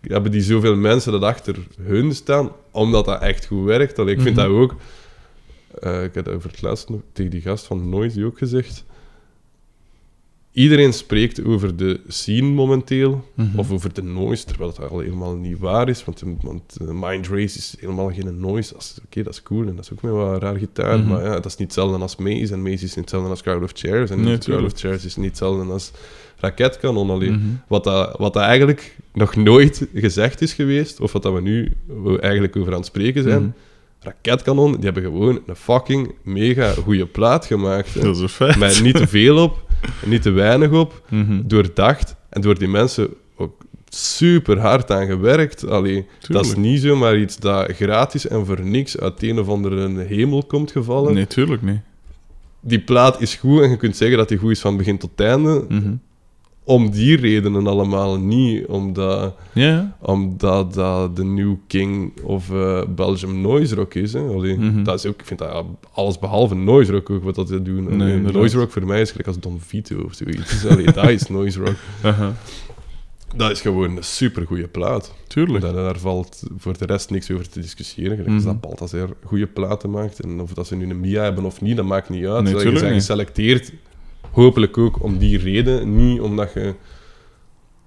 [0.00, 2.50] hebben die zoveel mensen dat achter hun staan?
[2.70, 3.98] Omdat dat echt goed werkt.
[3.98, 4.46] Allee, ik vind Mhm.
[4.46, 4.74] dat ook...
[5.80, 8.84] eh, ik heb dat over het laatst nog tegen die gast van Noisy ook gezegd.
[10.60, 13.58] Iedereen spreekt over de scene momenteel, Mhm.
[13.58, 16.04] of over de noise, terwijl dat al helemaal niet waar is.
[16.04, 18.74] Want, want eh, Mind Race is helemaal geen noise.
[19.04, 20.98] Oké, dat is cool en dat is ook met wat raar gitaar.
[20.98, 21.08] Mhm.
[21.08, 22.52] Maar ja, dat is niet hetzelfde als Maze.
[22.52, 24.10] En Maze is niet hetzelfde als Crowd of Chairs.
[24.10, 25.90] En Nee, Crowd of Chairs is niet hetzelfde als
[26.36, 27.10] Raketkanon.
[27.10, 27.32] Alleen.
[27.32, 27.42] Mhm.
[27.68, 31.72] Wat, dat, wat dat eigenlijk nog nooit gezegd is geweest, of wat dat we nu
[32.20, 33.54] eigenlijk over aan het spreken zijn.
[34.00, 37.94] Raketkanon, die hebben gewoon een fucking mega goede plaat gemaakt.
[37.94, 38.00] hè.
[38.00, 38.56] Dat is een feit.
[38.56, 39.68] Met niet te veel op,
[40.04, 41.40] niet te weinig op Mhm.
[41.44, 45.68] doordacht en door die mensen ook super hard aan gewerkt.
[45.68, 50.04] Allee, dat is niet zomaar iets dat gratis en voor niks uit een of andere
[50.04, 51.14] hemel komt gevallen.
[51.14, 51.80] Nee, tuurlijk niet.
[52.60, 55.10] Die plaat is goed en je kunt zeggen dat die goed is van begin tot
[55.20, 55.64] einde.
[55.68, 55.92] Mhm.
[56.70, 58.66] Om die redenen allemaal niet.
[58.66, 59.34] Omdat,
[59.98, 64.12] omdat dat de New King of eh, Belgium Noise Rock is.
[64.12, 64.20] Hè.
[64.20, 64.82] Allee, Mhm.
[64.82, 67.84] dat is ook, ik vind dat alles behalve Noise Rock ook wat dat ze doen.
[67.84, 68.32] Nee, Allee, inderdaad.
[68.40, 70.66] noise Rock voor mij is gelijk als Don Vito of zoiets.
[70.66, 71.76] Allee, dat is Noise Rock.
[73.36, 75.14] Dat is gewoon een supergoeie plaat.
[75.26, 75.60] tuurlijk.
[75.64, 78.10] Daar, daar valt voor de rest niks over te discussiëren.
[78.16, 78.52] Gelijk als Mhm.
[78.52, 80.20] dat Balthazar goede platen maakt.
[80.20, 82.42] En of dat ze nu een Mia hebben of niet, dat maakt niet uit.
[82.44, 82.92] Nee, je bent niet.
[82.92, 83.72] geselecteerd,
[84.30, 85.96] hopelijk ook om die reden.
[85.96, 86.74] Niet omdat je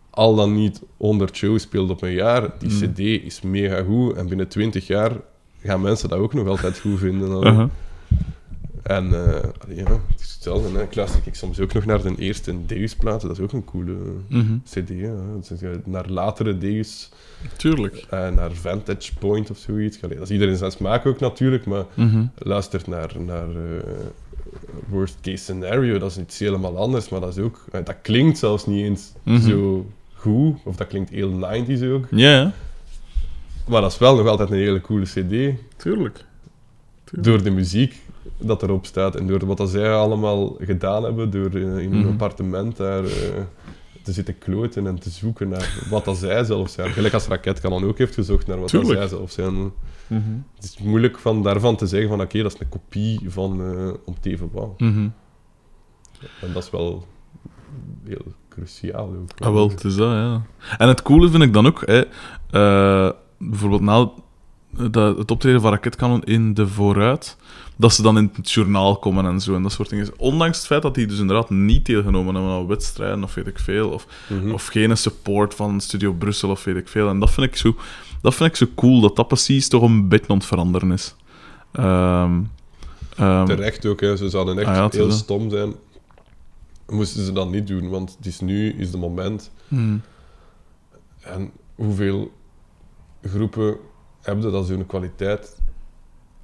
[0.09, 2.49] al dan niet 100 shows speelt op een jaar.
[2.59, 2.91] Die Mhm.
[2.91, 4.15] cd is mega goed.
[4.15, 5.11] En binnen 20 jaar
[5.63, 7.43] gaan mensen dat ook nog altijd goed vinden.
[7.45, 7.69] Aha.
[8.83, 10.77] En eh, ja, het is hetzelfde.
[10.77, 10.83] Hè.
[10.83, 13.27] Ik luister ik soms ook nog naar de eerste Deus-platen.
[13.27, 13.95] Dat is ook een coole
[14.27, 14.57] Mhm.
[14.63, 14.89] cd.
[14.89, 15.13] Hè.
[15.61, 17.09] Eh, naar latere Deus...
[17.57, 18.05] Tuurlijk.
[18.09, 20.01] Eh, naar Vantage Point of zoiets.
[20.01, 22.25] Allee, dat is iedereen zijn smaak ook natuurlijk, maar Mhm.
[22.37, 23.47] luistert naar, naar
[24.89, 27.65] Worst Case Scenario, dat is iets helemaal anders, maar dat is ook...
[27.71, 29.49] eh, dat klinkt zelfs niet eens Mhm.
[29.49, 32.53] zo goed, of dat klinkt heel 90s ook, Ja,
[33.67, 36.25] maar dat is wel nog altijd een hele coole cd, Tuurlijk.
[37.11, 38.01] door de muziek
[38.37, 42.07] dat erop staat en door wat dat zij allemaal gedaan hebben, door in hun Mhm.
[42.07, 43.03] appartement daar...
[43.03, 43.11] eh,
[44.03, 46.91] te zitten kloten en te zoeken naar wat dat zij zelf zijn.
[46.91, 49.53] Gelijk als Raketkanon ook heeft gezocht naar wat dat zij zelf zijn.
[49.53, 50.21] Mhm.
[50.55, 53.93] Het is moeilijk van, daarvan te zeggen van oké, dat is een kopie van eh
[54.05, 54.73] Om Teven Wauw.
[54.77, 55.07] Mhm.
[56.41, 57.07] En dat is wel
[58.03, 59.29] heel cruciaal ook.
[59.39, 60.41] Ah, wel, het is dat, ja.
[60.77, 62.03] En het coole vind ik dan ook, hè,
[62.49, 64.09] eh, bijvoorbeeld na
[64.89, 67.37] dat, het optreden van Raketkanon in de vooruit,
[67.75, 70.07] dat ze dan in het journaal komen en zo en dat soort dingen.
[70.17, 73.59] Ondanks het feit dat die dus inderdaad niet deelgenomen hebben aan wedstrijden of weet ik
[73.59, 74.51] veel, of, Mhm.
[74.51, 77.09] of geen support van Studio Brussel of weet ik veel.
[77.09, 77.75] En dat vind ik zo,
[78.21, 81.15] dat vind ik zo cool, dat dat precies toch een beetje aan het veranderen is.
[81.71, 82.41] Ehm,
[83.45, 84.15] Terecht ook, hè.
[84.17, 85.73] ze zouden echt Ah ja, heel stom zijn.
[86.87, 89.51] Moesten ze dat niet doen, want het is nu is de moment.
[89.67, 90.01] hmm,
[91.21, 92.31] En hoeveel
[93.21, 93.77] groepen
[94.21, 95.61] hebben dat zo'n kwaliteit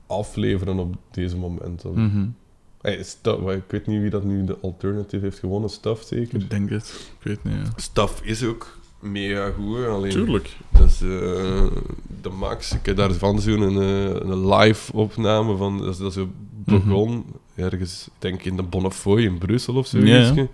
[0.10, 1.84] afleveren op deze moment?
[1.84, 2.26] mhm.
[2.82, 6.40] Hey, Stuff- ik weet niet wie dat nu de alternative heeft gewonnen, Stuff zeker?
[6.42, 7.12] Ik denk het.
[7.20, 7.72] Ik weet niet, ja.
[7.76, 10.58] Stuff is ook mega goed, alleen Tuurlijk.
[10.70, 11.08] Dat is eh,
[12.22, 12.74] de max.
[12.74, 15.78] Ik heb daarvan zo'n een, eh, een live opname van.
[15.78, 16.30] Dat is, dat is zo
[16.66, 17.26] begon
[17.56, 20.10] ergens, ik denk in de Bonnefoy in Brussel of zoiets.
[20.10, 20.48] Ja, ja.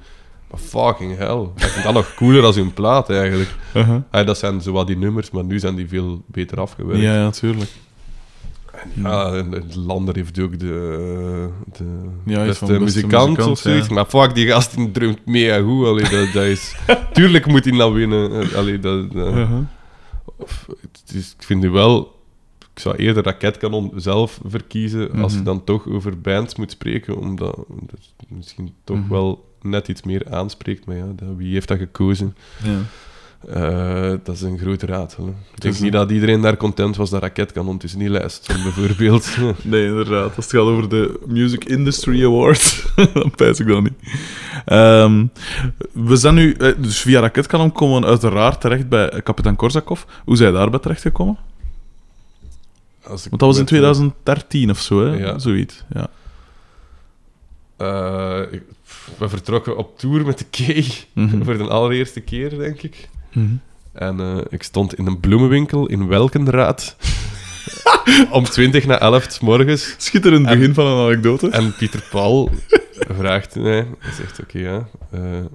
[0.50, 1.42] Maar fucking hell.
[1.56, 3.56] Ik vind dat nog cooler als hun plaat eigenlijk.
[3.76, 4.02] Uh-huh.
[4.10, 7.02] Ah, dat zijn zo wat die nummers, maar nu zijn die veel beter afgewerkt.
[7.02, 7.70] Ja, ja, tuurlijk.
[8.94, 9.44] Ja,
[9.76, 11.84] Lander heeft ook de, de
[12.26, 13.88] Ja, beste beste muzikant, muzikant, of zoiets.
[13.88, 13.94] ja.
[13.94, 15.86] Maar fuck, die gast die drumt mega goed.
[15.88, 16.76] Allee, dat, dat is...
[17.14, 18.42] Tuurlijk moet hij nou winnen.
[18.42, 19.60] Eh, Allee, dat, dat- Uh-huh.
[20.38, 20.68] of,
[21.14, 22.14] ik vind nu wel...
[22.74, 25.46] Ik zou eerder Raketkanon zelf verkiezen als je Mhm.
[25.48, 27.56] dan toch over bands moet spreken, omdat
[27.86, 29.10] dat misschien toch Mhm.
[29.10, 30.86] wel net iets meer aanspreekt.
[30.86, 32.36] Maar ja, dat- wie heeft dat gekozen?
[32.64, 32.80] Ja.
[33.50, 35.18] Eh, dat is een grote raad.
[35.56, 39.38] Ik denk niet dat iedereen daar content was dat Raketkanon tussen die lijst stond, bijvoorbeeld.
[39.64, 40.36] Nee, inderdaad.
[40.36, 43.94] Als het gaat over de Music Industry Awards, dan pijs ik dat niet.
[44.66, 45.26] Ehm,
[45.92, 50.02] we zijn nu, eh, dus via Raketkanon komen we uiteraard terecht bij kapitein Korsakov.
[50.26, 51.38] Hoe zijn daarbij terechtgekomen?
[53.04, 55.16] Als ik Want dat was in met- 2013 of zo, hè?
[55.18, 55.40] Ja.
[55.40, 55.84] Zoiets.
[55.90, 56.08] Ja.
[57.78, 58.42] Eh,
[59.18, 61.44] we vertrokken op tour met de Kay Mhm.
[61.44, 63.10] voor de allereerste keer, denk ik.
[63.94, 66.96] En eh, ik stond in een bloemenwinkel in Welkenraad
[68.32, 69.96] om 20 na 11 's morgens.
[69.98, 71.50] Schitterend En- begin van een anekdote.
[71.50, 72.50] En Pieter Paul
[72.92, 75.46] vraagt mij, hij zegt oké ja, eh,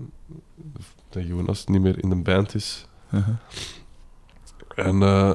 [1.10, 2.86] dat Jonas niet meer in de band is.
[4.74, 5.32] En eh,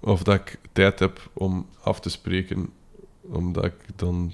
[0.00, 2.68] of dat ik tijd heb om af te spreken,
[3.22, 4.32] omdat ik dan...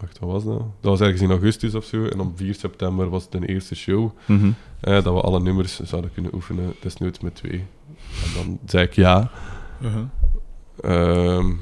[0.00, 0.58] Wacht, wat was dat?
[0.58, 2.04] Dat was ergens in augustus of zo.
[2.04, 4.10] En op 4 september was de eerste show.
[4.26, 4.50] Mhm.
[4.80, 7.64] eh, dat we alle nummers zouden kunnen oefenen, desnoods met twee.
[8.24, 9.30] En dan zei ik ja.
[9.82, 10.02] Uh-huh.
[10.80, 11.52] Ehm,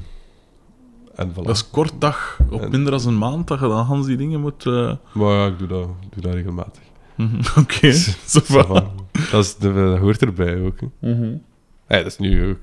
[1.15, 1.35] en voilà.
[1.43, 4.17] Dat is kort dag, op En- minder dan een maand, dat je dan Hans die
[4.17, 4.65] dingen moet...
[4.65, 6.81] eh, Maar ja, ik doe dat, doe dat regelmatig.
[7.15, 7.35] mhm.
[7.61, 8.63] Oké, Ça va.
[8.65, 8.91] va.
[9.31, 10.77] dat, is, de- dat hoort erbij ook.
[10.99, 12.57] Hey, dat is nu een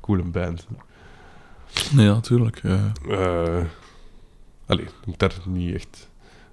[0.00, 0.66] coole band.
[1.90, 2.60] Ja, natuurlijk.
[2.62, 2.92] ja.
[3.08, 3.64] Eh
[4.68, 6.08] allee, ik moet daar niet echt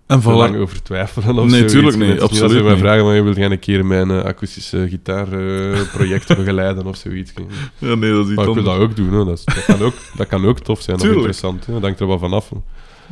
[0.05, 0.25] En voilà.
[0.25, 1.37] lang over twijfelen.
[1.37, 1.73] Of Nee, zoiets.
[1.73, 4.11] tuurlijk Het is niet, Als je mij vragen, maar je wilt gaan een keer mijn
[4.11, 7.33] eh, akoestische gitaarproject begeleiden of zoiets.
[7.77, 9.13] Ja, nee, dat is iets Maar ik wil dat ook doen.
[9.13, 9.25] Hè.
[9.25, 11.65] Dat, is- dat, kan ook, dat kan ook tof zijn of interessant.
[11.65, 11.73] Hè.
[11.73, 12.51] Dat hangt er wel vanaf.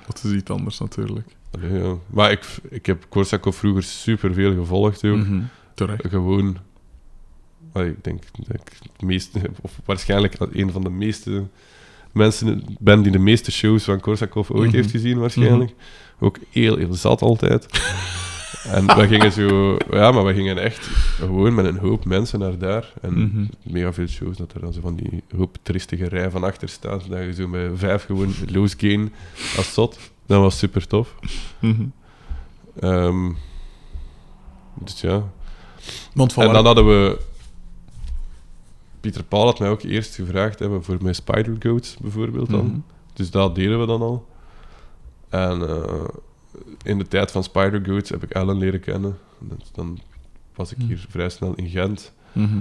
[0.08, 1.28] Dat is iets anders, natuurlijk.
[1.52, 1.94] Allee, ja.
[2.08, 5.06] Maar ik, ik heb Korsakov vroeger superveel gevolgd.
[5.06, 5.16] Ook.
[5.18, 5.40] Mhm.
[5.76, 6.08] Terecht.
[6.10, 6.58] Gewoon...
[7.74, 9.40] allee, ik denk dat ik het meeste...
[9.62, 11.44] Of waarschijnlijk een van de meeste
[12.14, 14.76] mensen ben die de meeste shows van Korsakov ooit Mhm.
[14.76, 15.74] heeft gezien, waarschijnlijk.
[16.20, 17.66] Ook heel, heel zat altijd.
[18.76, 19.78] en we gingen zo...
[19.92, 20.86] Ja, maar we gingen echt
[21.20, 22.94] gewoon met een hoop mensen naar daar.
[23.02, 23.46] En Mhm.
[23.74, 27.10] mega veel shows, dat er dan zo van die hoop tristige rij van achter staat.
[27.10, 29.14] Dat je zo met vijf gewoon loose gain
[29.58, 30.00] als zot.
[30.26, 31.16] Dat was super tof.
[31.60, 31.84] Mhm.
[32.80, 33.32] Ehm,
[34.80, 35.24] dus ja.
[36.14, 37.20] Want En dan hadden we...
[39.04, 42.66] Pieter Paul had mij ook eerst gevraagd hebben voor mijn Spider Goats bijvoorbeeld dan.
[42.66, 42.78] Mhm.
[43.14, 44.28] Dus dat deden we dan al.
[45.30, 46.04] En eh,
[46.84, 49.18] in de tijd van Spider Goats heb ik Ellen leren kennen.
[49.40, 50.00] Dus dan
[50.56, 50.88] was ik Mhm.
[50.88, 52.14] hier vrij snel in Gent.
[52.32, 52.60] Mhm.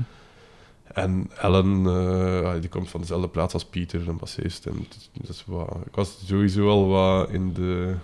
[0.84, 4.66] En Ellen, eh, ah, die komt van dezelfde plaats als Pieter, een bassist.
[4.66, 4.86] En
[5.28, 7.94] is wat, ik was sowieso al wat in de...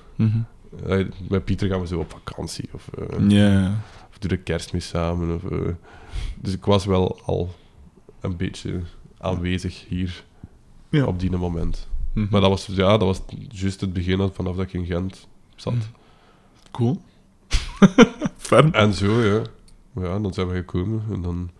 [0.86, 2.68] Eh, met Pieter gaan we zo op vakantie.
[2.72, 2.88] Of,
[3.28, 3.74] Ja.
[4.10, 5.34] of doe de kerstmis samen.
[5.34, 5.42] Of,
[6.40, 7.54] dus ik was wel al
[8.20, 8.80] een beetje
[9.18, 10.24] aanwezig hier
[10.90, 11.04] Ja.
[11.04, 11.88] op die moment.
[12.12, 12.26] Mhm.
[12.30, 15.26] Maar dat was, ja, dat was juist het begin vanaf dat ik in Gent
[15.56, 15.72] zat.
[15.72, 15.82] Mhm.
[16.70, 17.00] Cool.
[18.36, 18.72] Ferm.
[18.72, 19.42] En zo, ja.
[20.02, 21.02] Ja, dan zijn we gekomen.
[21.12, 21.50] En dan...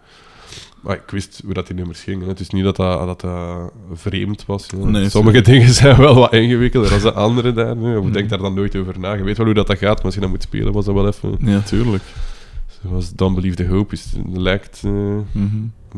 [0.82, 2.28] Maar ik wist hoe dat die nummers gingen.
[2.28, 4.66] Het is niet dat dat, dat, dat vreemd was.
[4.66, 4.85] ja.
[4.85, 7.68] Nee, Sommige dingen zijn wel wat ingewikkelder dan de andere daar.
[7.78, 8.12] Je Mhm.
[8.12, 9.12] denkt daar dan nooit over na.
[9.12, 10.94] Je weet wel hoe dat, dat gaat, maar als je dat moet spelen, was dat
[10.94, 11.36] wel even...
[11.40, 12.02] Ja, tuurlijk.
[12.82, 14.82] Zoals Don't Believe the Hope is, lijkt...
[14.85, 15.16] eh.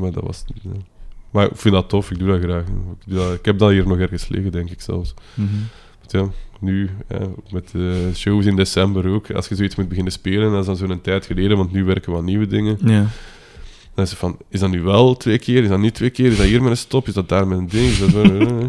[0.00, 0.44] Maar dat was...
[0.62, 0.70] ja.
[1.30, 2.62] Maar ik vind dat tof, ik doe dat graag.
[2.66, 5.14] Ik, doe dat- ik heb dat hier nog ergens liggen, denk ik zelfs.
[5.34, 5.46] Mhm.
[6.06, 6.28] Ja,
[6.60, 7.18] nu, ja,
[7.50, 10.76] met de shows in december ook, als je zoiets moet beginnen spelen, dat is dan
[10.76, 12.78] zo'n tijd geleden, want nu werken we aan nieuwe dingen.
[12.84, 13.06] Ja.
[13.94, 16.30] Dan is het van, is dat nu wel twee keer, is dat niet twee keer,
[16.30, 18.22] is dat hier met een stop, is dat daar met een ding, is dat zo...
[18.38, 18.64] eh.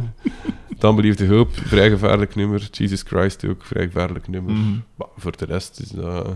[0.77, 2.67] Dan Believe the Hope, vrij gevaarlijk nummer.
[2.71, 4.53] Jesus Christ ook, vrij gevaarlijk nummer.
[4.53, 4.71] Mhm.
[4.95, 6.35] Maar voor de rest is dat...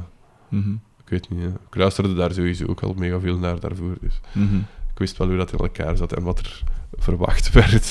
[0.49, 0.71] Mhm.
[1.03, 1.47] Ik weet niet, hè.
[1.47, 4.19] ik luisterde daar sowieso ook al mega veel naar daarvoor, dus...
[4.95, 6.63] Ik wist wel hoe dat in elkaar zat en wat er
[6.97, 7.85] verwacht werd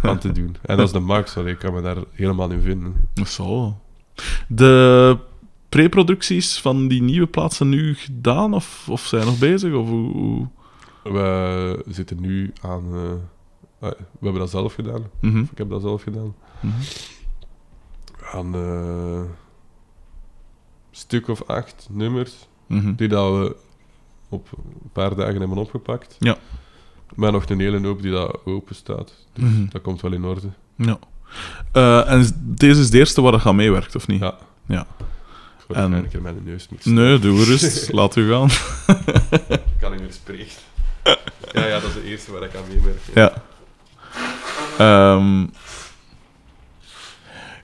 [0.00, 0.56] van te doen.
[0.62, 3.08] En dat is de max, allee, ik kan me daar helemaal in vinden.
[3.36, 3.80] Wel.
[4.48, 5.18] De
[5.68, 9.74] preproducties van die nieuwe plaatsen nu gedaan of, of zijn nog bezig?
[9.74, 10.46] Of hoe,
[11.02, 12.84] We zitten nu aan...
[12.94, 15.02] eh, ah, we hebben dat zelf gedaan.
[15.20, 15.38] Mhm.
[15.38, 16.34] Ik heb dat zelf gedaan.
[16.60, 16.74] Mhm.
[18.32, 19.22] Aan eh,
[20.90, 22.94] stuk of acht nummers Mhm.
[22.94, 23.56] die dat we
[24.28, 26.16] op een paar dagen hebben opgepakt.
[26.18, 26.36] Ja.
[27.14, 29.12] Maar nog een hele hoop die dat open staat.
[29.32, 29.66] Dus Mhm.
[29.68, 30.48] dat komt wel in orde.
[30.76, 30.98] Ja.
[31.72, 34.20] Eh, en deze is de eerste waar dat gaat meewerkt, of niet?
[34.20, 34.38] Ja.
[34.66, 34.86] Ja.
[35.68, 35.92] Ik En- en...
[35.92, 37.92] een keer mijn neus moet Nee, doe rust.
[37.92, 38.48] Laat u gaan.
[39.80, 40.46] kan niet meer spreken.
[41.52, 43.00] ja, ja, dat is de eerste waar ik aan meewerk.
[43.14, 43.32] Ja.
[44.78, 45.40] Ehm,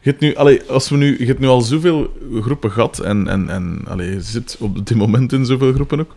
[0.00, 3.28] je hebt nu, allee, als we nu, je hebt nu al zoveel groepen gehad en,
[3.28, 6.14] en, en allee, je zit op dit moment in zoveel groepen ook.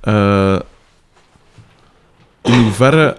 [0.00, 0.58] Eh,
[2.42, 3.16] in, hoeverre,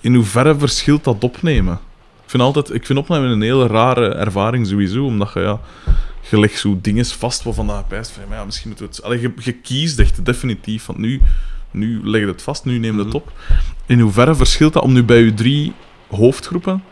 [0.00, 1.74] in hoeverre verschilt dat opnemen?
[2.24, 5.60] Ik vind, altijd, ik vind opnemen een hele rare ervaring sowieso, omdat je ja,
[6.30, 9.02] je legt zo dingen vast waarvan je pijst van, ja, misschien moeten we het...
[9.04, 11.20] Allee, je, je kiest echt definitief, want nu,
[11.70, 13.16] nu leg je het vast, nu neem je het Mhm.
[13.16, 13.32] op.
[13.86, 15.72] In hoeverre verschilt dat om nu bij je drie
[16.10, 16.82] hoofdgroepen,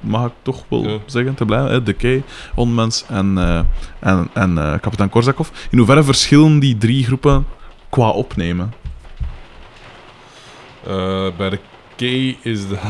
[0.00, 0.98] mag ik toch wel Ja.
[1.06, 1.82] zeggen, te blijven, hè?
[1.82, 2.22] Decay,
[2.54, 3.60] Onmens en, eh,
[4.00, 5.48] en, en eh, kapitein Korsakov.
[5.70, 7.46] In hoeverre verschillen die drie groepen
[7.88, 8.72] qua opnemen?
[10.86, 11.58] Eh, bij de
[11.96, 12.00] K
[12.44, 12.80] is dat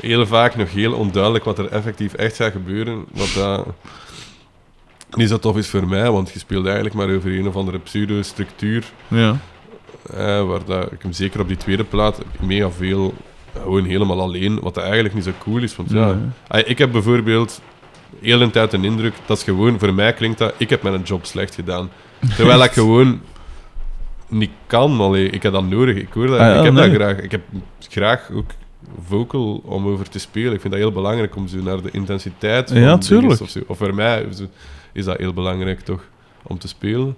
[0.00, 3.04] heel vaak nog heel onduidelijk wat er effectief echt gaat gebeuren.
[3.12, 3.66] Wat dat
[5.10, 7.78] niet zo tof is voor mij, want je speelt eigenlijk maar over een of andere
[7.78, 8.84] pseudo-structuur.
[9.08, 9.36] Ja.
[10.14, 13.14] eh, waar dat, ik hem zeker op die tweede plaat mega veel
[13.62, 15.76] gewoon helemaal alleen, wat dat eigenlijk niet zo cool is.
[15.76, 16.18] Want ja.
[16.48, 17.60] Ah, Ik heb bijvoorbeeld
[18.20, 21.02] heel de tijd een indruk, dat is gewoon, voor mij klinkt dat, ik heb mijn
[21.02, 21.90] job slecht gedaan.
[22.36, 23.20] Terwijl ik gewoon
[24.28, 26.88] niet kan, allee, ik heb dat nodig, ik hoor dat, Ah ja, ik heb nee.
[26.90, 27.16] dat graag.
[27.18, 27.40] Ik heb
[27.88, 28.50] graag ook
[29.08, 30.52] vocal om over te spelen.
[30.52, 33.40] Ik vind dat heel belangrijk om zo naar de intensiteit van Ja, tuurlijk.
[33.40, 33.60] Of, zo.
[33.66, 34.26] of voor mij
[34.92, 36.04] is- dat heel belangrijk toch,
[36.42, 37.16] om te spelen.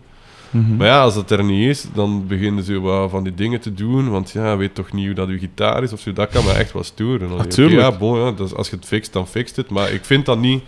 [0.51, 0.77] Mhm.
[0.77, 3.74] Maar ja, als dat er niet is, dan beginnen ze wat van die dingen te
[3.74, 4.11] doen.
[4.11, 6.12] Want ja, weet toch niet hoe dat uw gitaar is of zo.
[6.12, 7.37] Dat kan me echt wel storen.
[7.37, 7.81] Natuurlijk.
[7.81, 9.70] ja, bon, ja, dus als je het fixt, dan fixt het.
[9.70, 10.62] Maar ik vind dat niet,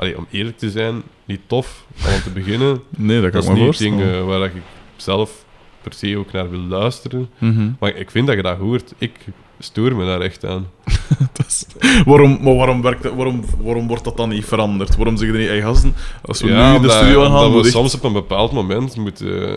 [0.00, 2.80] allee, om eerlijk te zijn, niet tof om te beginnen.
[2.96, 4.52] Nee, dat kan Dat ik is me niet waar ik
[4.96, 5.44] zelf
[5.82, 7.28] per se ook naar wil luisteren.
[7.38, 7.70] Mhm.
[7.80, 8.92] Maar ik vind dat je dat hoort.
[8.98, 9.12] Ik
[9.58, 10.66] stoor me daar echt aan.
[11.32, 11.66] Dat is-
[12.04, 14.96] waarom, maar waarom, werkt dat, waarom, waarom wordt dat dan niet veranderd?
[14.96, 15.94] Waarom zeggen die niet, hey gasten,
[16.24, 18.96] als we nu in de studio gaan, we moet echt- soms op een bepaald moment
[18.96, 19.56] moeten eh,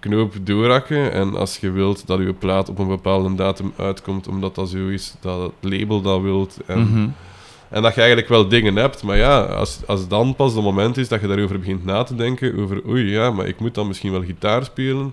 [0.00, 1.12] knoop doorhakken.
[1.12, 4.86] En als je wilt dat je plaat op een bepaalde datum uitkomt, omdat dat zo
[4.88, 6.58] is, dat het label dat wilt.
[6.66, 7.08] En, Mhm.
[7.68, 9.02] En dat je eigenlijk wel dingen hebt.
[9.02, 12.14] Maar ja, als, als dan pas het moment is dat je daarover begint na te
[12.14, 15.12] denken, over oei ja, maar ik moet dan misschien wel gitaar spelen.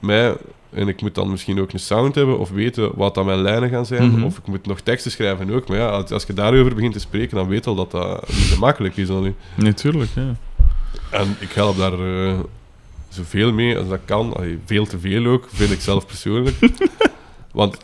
[0.00, 0.36] Mij,
[0.74, 3.68] en ik moet dan misschien ook een sound hebben of weten wat dan mijn lijnen
[3.68, 4.10] gaan zijn.
[4.10, 4.24] Mhm.
[4.24, 5.68] Of ik moet nog teksten schrijven ook.
[5.68, 8.28] Maar ja, als, als je daarover begint te spreken, dan weet je al dat dat
[8.28, 9.08] niet zo makkelijk is.
[9.08, 9.34] allee.
[9.54, 10.34] Natuurlijk, ja.
[11.10, 12.38] En ik help daar eh,
[13.08, 14.32] zoveel mee als dat kan.
[14.34, 16.56] Allee, veel te veel ook, vind ik zelf persoonlijk.
[17.52, 17.78] Want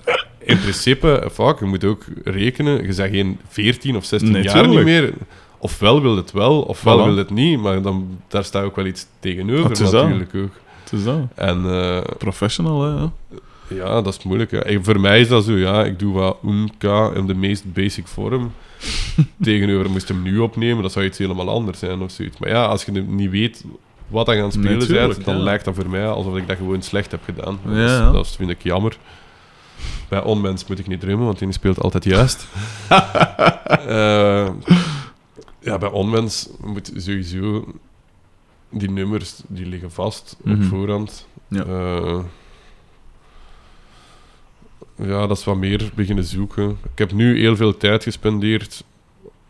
[0.50, 2.72] in principe, fuck, je moet ook rekenen.
[2.86, 5.12] Je bent geen 14 of 16 Nee, jaar niet meer.
[5.58, 7.04] Ofwel wil het wel, ofwel Voilà.
[7.04, 7.60] wil het niet.
[7.60, 9.92] Maar dan, daar staat ook wel iets tegenover dat.
[9.92, 10.52] natuurlijk ook.
[10.84, 11.18] Het is dat.
[11.34, 12.90] En eh, Professional, hè.
[13.00, 13.12] ja.
[13.68, 14.50] ja, dat is moeilijk.
[14.50, 14.58] Hè.
[14.58, 18.06] En voor mij is dat zo, ja, ik doe wat umka in de meest basic
[18.06, 18.52] vorm.
[19.42, 22.38] Tegenover moest hem nu opnemen, dat zou iets helemaal anders zijn of zoiets.
[22.38, 23.64] Maar ja, als je niet weet
[24.08, 25.42] wat dan gaan spelen Nee, bent, dan ja.
[25.42, 27.58] lijkt dat voor mij alsof ik dat gewoon slecht heb gedaan.
[27.68, 28.96] Ja, dat, vind ik jammer.
[30.08, 32.46] Bij Onmens moet ik niet drummen, want die speelt altijd juist.
[33.80, 34.48] Eh,
[35.60, 37.72] ja, bij Onmens moet sowieso...
[38.70, 40.56] Die nummers die liggen vast Mhm.
[40.56, 41.26] op voorhand.
[41.48, 41.64] Ja.
[41.64, 42.18] Eh,
[44.96, 46.78] ja, dat is wat meer beginnen zoeken.
[46.92, 48.84] Ik heb nu heel veel tijd gespendeerd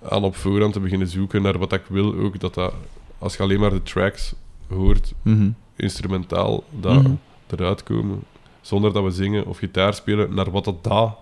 [0.02, 2.15] aan op voorhand te beginnen zoeken naar wat ik wil.
[2.15, 2.73] Ook dat dat,
[3.19, 4.32] als je alleen maar de tracks
[4.69, 5.51] hoort, Mhm.
[5.77, 7.12] instrumentaal, dat Mhm.
[7.51, 8.23] eruit komen.
[8.61, 11.16] Zonder dat we zingen of gitaar spelen, naar wat dat dat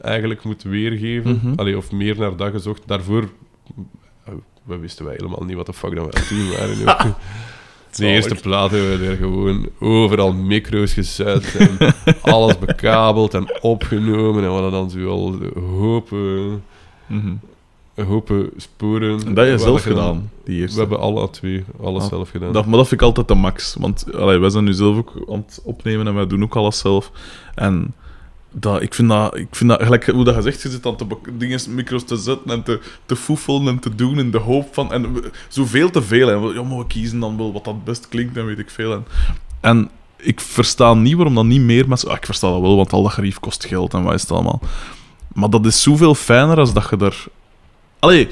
[0.00, 1.40] eigenlijk moet weergeven.
[1.42, 1.52] Mhm.
[1.58, 2.82] Allee, of meer naar dat gezocht.
[2.86, 3.28] Daarvoor
[4.24, 4.32] eh,
[4.62, 7.14] we wisten wij helemaal niet wat de fuck dat we aan het doen waren.
[7.96, 11.94] De eerste plaat hebben we er gewoon overal micro's gezet en
[12.32, 14.42] alles bekabeld en opgenomen.
[14.42, 16.62] En we hadden dan zo al hopen,
[17.06, 17.34] Mhm.
[18.04, 19.26] Hopen sporen.
[19.26, 20.74] En dat heb je zelf gedaan, die eerste.
[20.74, 22.52] We hebben alle twee alles Ah, zelf gedaan.
[22.52, 23.76] Dat, maar dat vind ik altijd de max.
[23.78, 26.78] Want allee, wij zijn nu zelf ook aan het opnemen en wij doen ook alles
[26.78, 27.10] zelf.
[27.54, 27.94] En
[28.50, 31.06] dat, ik, vind dat, ik vind dat, gelijk hoe dat gezegd, je zit aan te
[31.32, 34.92] dingen, micro's te zetten en te, te foefelen en te doen in de hoop van...
[34.92, 35.16] En
[35.48, 36.30] zoveel te veel.
[36.30, 38.70] En we, ja, maar we kiezen dan wel wat dat best klinkt en weet ik
[38.70, 38.92] veel.
[38.92, 39.04] En,
[39.60, 42.08] en ik versta niet waarom dat niet meer mensen...
[42.08, 44.30] Ah, ik versta dat wel, want al dat gerief kost geld en wat is het
[44.30, 44.60] allemaal.
[45.32, 47.24] Maar dat is zoveel fijner als dat je er...
[48.06, 48.28] Allee,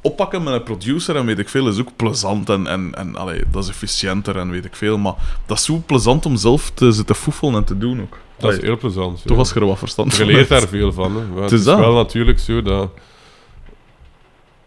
[0.00, 3.42] oppakken met een producer en weet ik veel is ook plezant en, en, en allee,
[3.50, 4.98] dat is efficiënter en weet ik veel.
[4.98, 5.14] Maar
[5.46, 8.18] dat is zo plezant om zelf te zitten foefelen en te doen ook.
[8.36, 9.16] dat is heel plezant.
[9.22, 9.36] toch ja.
[9.36, 10.60] als je er wat verstand Je van leert hebt.
[10.60, 11.16] daar veel van.
[11.16, 11.24] Hè.
[11.26, 12.90] Maar het is wel natuurlijk zo dat...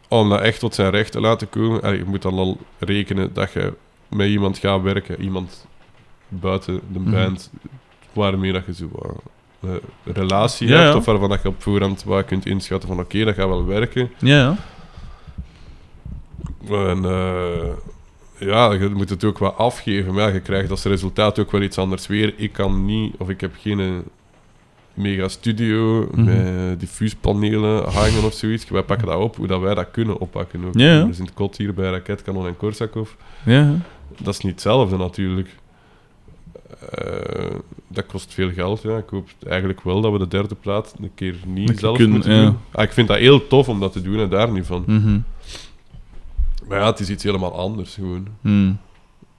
[0.08, 1.82] Om dat echt tot zijn recht te laten komen...
[1.82, 3.74] allee, je moet dan al rekenen dat je
[4.10, 5.22] met iemand gaat werken.
[5.22, 5.66] Iemand
[6.28, 7.12] buiten de Mhm.
[7.12, 7.52] band...
[8.14, 8.90] Waarmee dat je zo
[9.64, 9.70] eh,
[10.14, 10.92] relatie Ja, hebt.
[10.92, 10.98] ja.
[10.98, 13.00] Of waarvan dat je op voorhand wat kunt inschatten van...
[13.00, 14.12] Oké, dat gaat wel werken.
[14.20, 14.56] Ja.
[16.70, 17.06] En...
[17.06, 17.68] eh,
[18.38, 20.14] ja, je moet het ook wat afgeven.
[20.14, 22.34] Maar ja, je krijgt als resultaat ook wel iets anders weer.
[22.38, 23.16] Ik kan niet...
[23.18, 24.04] Of ik heb geen...
[24.94, 26.24] mega studio Mhm.
[26.24, 28.70] met diffuuspanelen hangen of zoiets.
[28.70, 30.74] Wij pakken dat op, hoe dat wij dat kunnen oppakken ook.
[30.78, 31.04] Ja, ja.
[31.04, 33.10] Dus in het kot hier bij Raketkanon en Korsakov.
[33.46, 33.74] Ja,
[34.22, 35.50] Dat is niet hetzelfde natuurlijk.
[36.90, 37.56] Eh,
[37.88, 38.82] dat kost veel geld.
[38.82, 38.98] Ja.
[38.98, 42.34] Ik hoop eigenlijk wel dat we de derde plaat een keer niet zelf kunnen, moeten
[42.34, 42.44] ja.
[42.44, 42.58] doen.
[42.72, 44.84] Ah, ik vind dat heel tof om dat te doen en daar niet van.
[44.88, 45.20] Mhm.
[46.68, 48.28] Maar ja, het is iets helemaal anders gewoon.
[48.42, 48.78] Mm.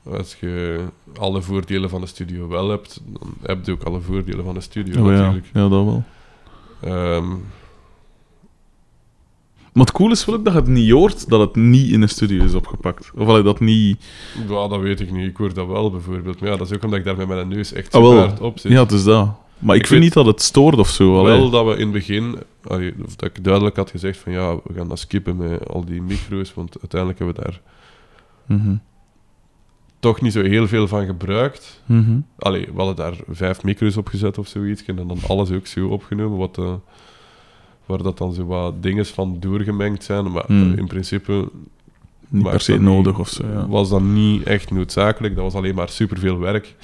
[0.03, 0.81] Als je
[1.19, 4.61] alle voordelen van de studio wel hebt, dan heb je ook alle voordelen van de
[4.61, 5.19] studio Oh, ja.
[5.19, 5.47] natuurlijk.
[5.53, 6.05] ja, dat wel.
[6.81, 7.33] Ehm,
[9.73, 12.03] Maar het cool is wel ook dat je het niet hoort dat het niet in
[12.03, 13.11] een studio is opgepakt.
[13.17, 14.05] Of allee, dat niet...
[14.49, 15.29] ja, dat weet ik niet.
[15.29, 16.41] Ik hoor dat wel bijvoorbeeld.
[16.41, 18.19] Maar ja, dat is ook omdat ik daar met mijn neus echt Ah, zo wel.
[18.19, 18.73] hard op zit.
[18.73, 19.31] Ja, het is dat.
[19.59, 21.19] Maar ik, Ik vind weet- niet dat het stoort of zo.
[21.19, 21.39] allee.
[21.39, 24.55] Wel dat we in het begin, allee, of dat ik duidelijk had gezegd van ja,
[24.55, 27.61] we gaan dat skippen met al die micro's, want uiteindelijk hebben we daar
[28.59, 28.75] Mhm.
[30.01, 31.83] toch niet zo heel veel van gebruikt.
[31.87, 32.19] Mhm.
[32.39, 35.89] Allee, we hadden daar vijf micro's op gezet of zoiets en dan alles ook zo
[35.89, 36.75] opgenomen, wat, eh,
[37.87, 40.33] waar dat dan zo wat dingen van doorgemengd zijn.
[40.33, 40.73] Maar Hmm.
[40.73, 41.49] eh, in principe
[42.29, 43.69] Niet Maar per se nodig of zo, ja.
[43.69, 45.35] was dat niet echt noodzakelijk.
[45.35, 46.75] Dat was alleen maar superveel werk.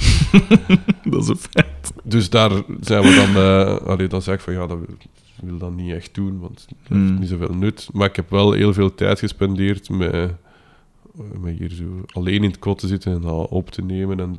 [1.11, 1.93] dat is een feit.
[2.05, 2.51] Dus daar
[2.81, 3.87] zijn we dan...
[3.89, 4.97] allee, dan zeg ik van ja, dat wil,
[5.43, 7.19] wil dat niet echt doen, want het heeft Hmm.
[7.19, 7.89] niet zoveel nut.
[7.93, 10.25] Maar ik heb wel heel veel tijd gespendeerd met, eh,
[11.41, 14.11] met hier zo alleen in het kot te zitten en dat op te nemen.
[14.21, 14.39] En dan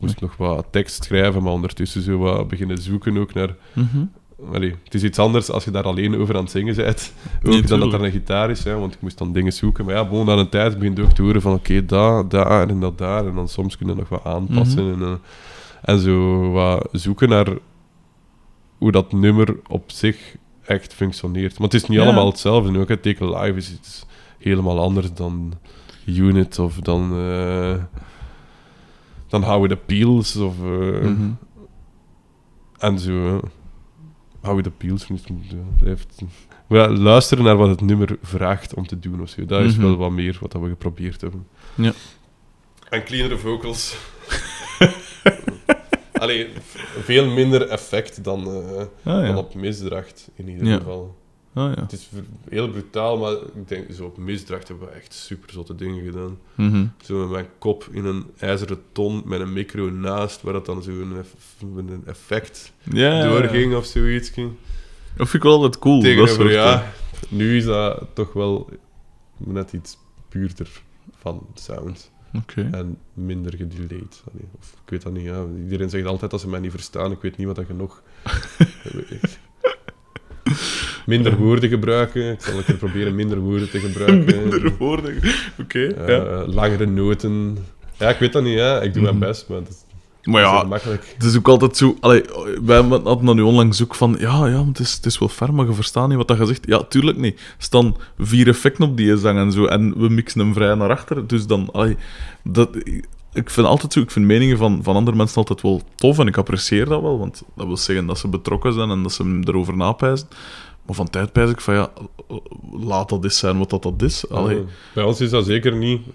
[0.00, 3.56] moest ik nog wat tekst schrijven, maar ondertussen zo wat beginnen zoeken ook naar...
[3.72, 4.04] Mhm.
[4.52, 7.12] Allee, het is iets anders als je daar alleen over aan het zingen bent.
[7.44, 9.84] Ook Nee, dan dat er een gitaar is, hè, want ik moest dan dingen zoeken.
[9.84, 12.68] Maar ja, bon, na een tijd begint je ook te horen van oké, daar, daar
[12.68, 13.26] en dat daar.
[13.26, 14.90] En dan soms kun je nog wat aanpassen.
[14.90, 15.02] Mhm.
[15.02, 15.14] en, eh,
[15.82, 17.46] en zo wat zoeken naar
[18.78, 21.58] hoe dat nummer op zich echt functioneert.
[21.58, 22.04] Maar het is niet Ja.
[22.04, 22.70] allemaal hetzelfde.
[22.70, 24.06] nu Ook het Take a Live is iets
[24.38, 25.52] helemaal anders dan
[26.06, 27.12] Unit of dan...
[27.18, 27.74] eh
[29.28, 30.54] dan How It Appeals of...
[31.02, 31.30] Mhm.
[32.78, 33.40] en zo,
[34.76, 36.20] peels van ja, heeft,
[36.66, 39.44] maar ja, luisteren naar wat het nummer vraagt om te doen of zo.
[39.46, 39.86] Dat is Mhm.
[39.86, 41.46] wel wat meer wat we geprobeerd hebben.
[41.74, 41.92] Ja.
[42.88, 43.96] En cleanere vocals.
[46.12, 46.48] Allee,
[47.02, 48.80] veel minder effect dan, eh,
[49.14, 50.76] Ah, dan op misdracht, in ieder Ja.
[50.76, 51.16] geval.
[51.52, 51.82] Ah, ja.
[51.82, 52.08] Het is
[52.48, 56.38] heel brutaal, maar ik denk, zo op misdracht hebben we echt super zotte dingen gedaan.
[56.54, 56.86] Mhm.
[57.02, 60.82] Zo met mijn kop in een ijzeren ton met een micro naast, waar dat dan
[60.82, 62.72] zo een, eff- een effect
[63.28, 64.34] doorging of zoiets.
[64.34, 64.48] Dat
[65.16, 65.94] vind ik wel altijd cool.
[65.94, 66.88] dat Tegenover, soort, ja, eh,
[67.28, 68.68] nu is dat toch wel
[69.36, 69.98] net iets
[70.28, 70.82] puurder
[71.18, 72.10] van sound.
[72.34, 72.68] Oké.
[72.72, 74.22] En minder gedelayed.
[74.32, 75.44] Allee, Of, ik weet dat niet, ja.
[75.62, 77.12] Iedereen zegt altijd dat ze mij niet verstaan.
[77.12, 78.02] Ik weet niet wat dat je nog...
[81.08, 82.32] minder woorden gebruiken.
[82.32, 84.24] Ik zal een keer proberen minder woorden te gebruiken.
[84.40, 85.14] Minder woorden.
[85.60, 86.44] Oké, Eh, ja.
[86.46, 87.58] Langere noten.
[87.98, 88.80] Ja, ik weet dat niet, ja.
[88.80, 89.24] Ik doe mijn Mhm.
[89.26, 89.76] best, maar dat is,
[90.22, 90.68] Maar ja,
[91.14, 91.96] het is ook altijd zo...
[92.00, 92.22] Allee,
[92.64, 94.16] wij hadden dan nu onlangs ook van...
[94.18, 96.46] Ja, ja, het is, het is wel ver, maar je verstaat niet wat dat je
[96.46, 96.66] zegt.
[96.66, 97.34] Ja, tuurlijk niet.
[97.38, 99.64] Er staan vier effecten op die zang en zo.
[99.64, 101.26] En we mixen hem vrij naar achter.
[101.26, 101.68] Dus dan...
[101.72, 101.96] Allee,
[102.44, 102.76] dat,
[103.32, 104.00] ik vind altijd zo...
[104.00, 106.18] Ik vind meningen van, van andere mensen altijd wel tof.
[106.18, 107.18] En ik apprecieer dat wel.
[107.18, 110.28] Want dat wil zeggen dat ze betrokken zijn en dat ze erover napijzen.
[110.88, 111.74] Maar van tijd pijs ik van...
[111.74, 111.90] Ja,
[112.72, 114.28] laat dat eens zijn wat dat, dat is.
[114.28, 114.64] Allee.
[114.94, 116.06] Bij ons is dat zeker niet...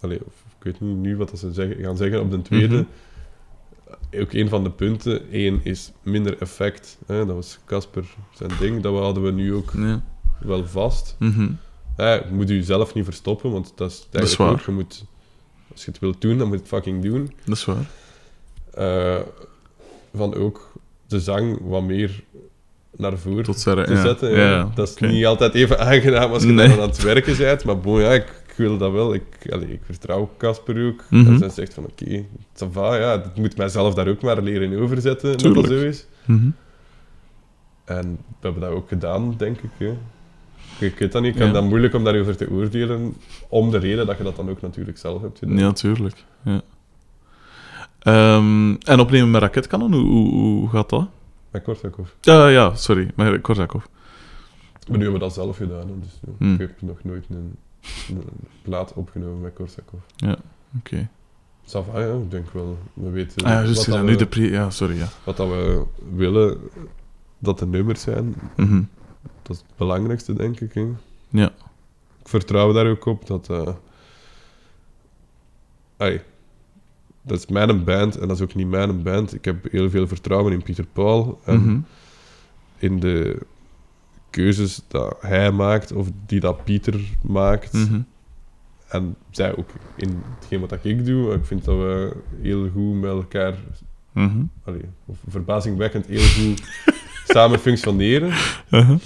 [0.00, 2.74] Allee, of, ik weet niet nu wat dat ze zeggen, gaan zeggen op de tweede.
[4.10, 4.20] Mhm.
[4.22, 5.22] Ook een van de punten.
[5.30, 6.98] Eén is minder effect.
[7.06, 7.26] Hè?
[7.26, 8.04] Dat was Casper
[8.34, 8.82] zijn ding.
[8.82, 10.02] Dat hadden we nu ook Ja.
[10.40, 11.16] wel vast.
[11.18, 11.48] Mhm.
[11.96, 14.60] Ja, je moet je zelf niet verstoppen, want dat is, Dat is eigenlijk waar.
[14.60, 14.66] ook.
[14.66, 15.04] Je moet,
[15.72, 17.32] als je het wilt doen, dan moet je het fucking doen.
[17.44, 17.90] Dat is waar.
[18.74, 19.20] Eh,
[20.14, 20.72] van ook
[21.06, 22.24] de zang wat meer
[22.96, 24.02] naar voren Tot te ja.
[24.02, 24.30] zetten.
[24.30, 24.50] Ja, ja.
[24.50, 26.68] ja, Dat is niet altijd even aangenaam als je Nee.
[26.68, 29.14] dan aan het werken bent, maar bon, ja, ik, ik wil dat wel.
[29.14, 29.22] Ik,
[29.68, 31.04] ik vertrouw Casper ook.
[31.26, 35.38] Als hij zegt van oké, va, ja, ik moet mijzelf daar ook maar leren overzetten,
[35.38, 36.06] dat dat zo is.
[37.84, 39.70] En we hebben dat ook gedaan, denk ik.
[39.78, 39.92] Hè.
[40.86, 41.52] Ik weet dat niet, ik Ja.
[41.52, 43.14] dat moeilijk om daarover te oordelen,
[43.48, 45.58] om de reden dat je dat dan ook natuurlijk zelf hebt gedaan.
[45.58, 46.24] Ja, tuurlijk.
[46.44, 46.60] Ja.
[47.98, 51.08] Ehm, en opnemen met raketkanon, hoe, hoe, hoe gaat dat?
[51.50, 52.08] Met Korsakov.
[52.20, 53.84] Ja, ja, sorry, met Korsakov.
[54.88, 56.52] Maar nu hebben we dat zelf gedaan, hè, dus ja, Hmm.
[56.54, 57.56] ik heb nog nooit een,
[58.08, 58.22] een
[58.62, 60.00] plaat opgenomen met Korsakov.
[60.78, 61.08] Oké.
[61.66, 62.78] Ça va, ja, ik denk wel.
[62.94, 64.50] We weten Ah ja, juist, wat, ja, dat nu de pre...
[64.50, 65.08] Ja, sorry, ja.
[65.24, 66.58] wat dat we willen
[67.38, 68.34] dat de nummers zijn.
[68.56, 68.82] Mhm.
[69.42, 70.74] Dat is het belangrijkste, denk ik.
[70.74, 70.86] Hè.
[71.28, 71.52] Ja.
[72.20, 73.50] Ik vertrouw daar ook op dat...
[75.96, 76.20] ai,
[77.22, 79.34] dat is mijn band en dat is ook niet mijn band.
[79.34, 81.78] Ik heb heel veel vertrouwen in Pieter Paul en Mhm.
[82.78, 83.38] in de
[84.30, 87.72] keuzes dat hij maakt of die dat Pieter maakt.
[87.72, 88.00] Mhm.
[88.88, 91.34] En zij ook in hetgeen wat ik doe.
[91.34, 93.54] Ik vind dat we heel goed met elkaar
[94.12, 94.42] Mhm.
[94.64, 96.62] allee, of verbazingwekkend heel goed
[97.34, 98.28] samen functioneren.
[98.70, 98.98] Uh-huh.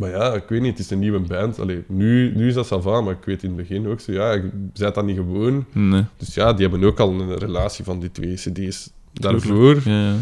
[0.00, 1.58] Maar ja, ik weet niet, het is een nieuwe band.
[1.58, 4.32] Allee, nu, nu is dat Sava, maar ik weet in het begin ook zo, ja,
[4.32, 5.64] je bent dat niet gewoon.
[5.72, 6.04] Nee.
[6.16, 9.80] Dus ja, die hebben ook al een relatie van die twee cd's daarvoor.
[9.84, 10.16] Ja, ja.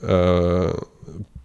[0.00, 0.72] Eh,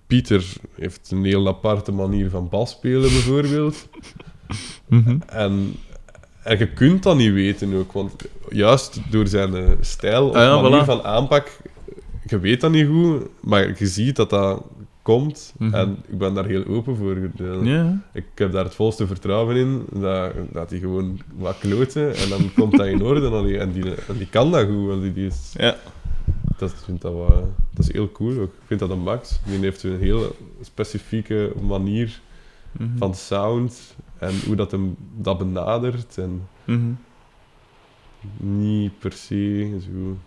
[0.07, 0.45] Pieter
[0.75, 3.87] heeft een heel aparte manier van bas spelen, bijvoorbeeld.
[4.87, 5.17] Mhm.
[5.27, 5.75] En,
[6.43, 8.13] en je kunt dat niet weten ook, want
[8.49, 10.85] juist door zijn eh, stijl of Ah ja, manier voilà.
[10.85, 11.57] van aanpak,
[12.25, 14.63] je weet dat niet goed, maar je ziet dat dat
[15.01, 15.53] komt.
[15.57, 15.73] Mhm.
[15.73, 17.17] En ik ben daar heel open voor.
[18.13, 22.53] Ik heb daar het volste vertrouwen in, dat, dat hij gewoon wat kloten en dan
[22.55, 23.29] komt dat in orde.
[23.37, 25.75] En die, en die, en die kan dat goed, want die, die is, Ja.
[26.57, 28.51] dat, vind dat, wel- dat is heel cool ook.
[28.53, 29.39] Ik vind dat een max.
[29.45, 32.21] Die heeft een heel specifieke manier
[32.79, 32.97] Mhm.
[32.97, 36.17] van sound en hoe dat hem dat benadert.
[36.17, 36.91] En Mhm.
[38.37, 40.17] niet per se zo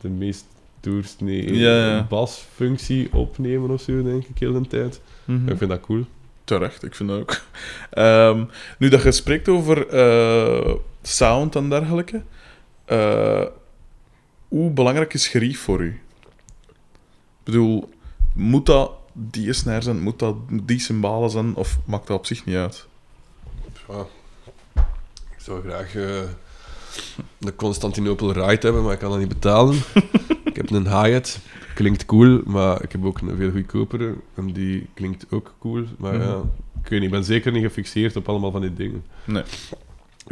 [0.00, 0.44] de meest
[0.80, 2.06] doorsnee Ja, ja.
[2.08, 5.00] basfunctie opnemen of zo, denk ik, heel de tijd.
[5.24, 5.48] Mhm.
[5.48, 6.04] Ik vind dat cool.
[6.44, 7.40] Terecht, ik vind dat ook.
[7.90, 8.44] Ehm,
[8.78, 12.22] nu dat je spreekt over eh, sound en dergelijke,
[12.84, 13.44] eh,
[14.48, 16.00] hoe belangrijk is gerief voor u?
[16.68, 17.88] Ik bedoel,
[18.34, 22.44] moet dat die snare zijn, moet dat die cymbalen zijn, of maakt dat op zich
[22.44, 22.86] niet uit?
[23.88, 24.06] Ja.
[25.36, 26.20] Ik zou graag eh,
[27.38, 29.78] de Constantinopel Ride hebben, maar ik kan dat niet betalen.
[30.58, 31.40] ik heb een Hyatt,
[31.74, 35.84] klinkt cool, maar ik heb ook een veel goedkopere en die klinkt ook cool.
[35.98, 36.22] Maar Mhm.
[36.22, 36.36] ja,
[36.82, 39.04] ik weet niet, ik ben zeker niet gefixeerd op allemaal van die dingen.
[39.24, 39.42] Nee.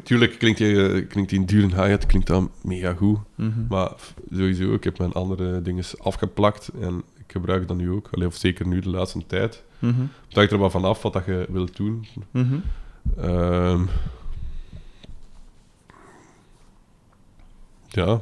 [0.03, 3.67] Tuurlijk klinkt die, eh, klinkt die dure Hyatt klinkt dan mega goed, Mhm.
[3.69, 3.93] maar
[4.33, 8.35] sowieso, ik heb mijn andere dingen afgeplakt en ik gebruik dat nu ook, Allee, of
[8.37, 9.63] zeker nu de laatste tijd.
[9.79, 10.01] Mhm.
[10.27, 12.07] Het hangt er wel vanaf wat dat je wilt doen.
[12.31, 12.55] Mhm.
[13.19, 13.83] Ehm,
[17.89, 18.21] ja.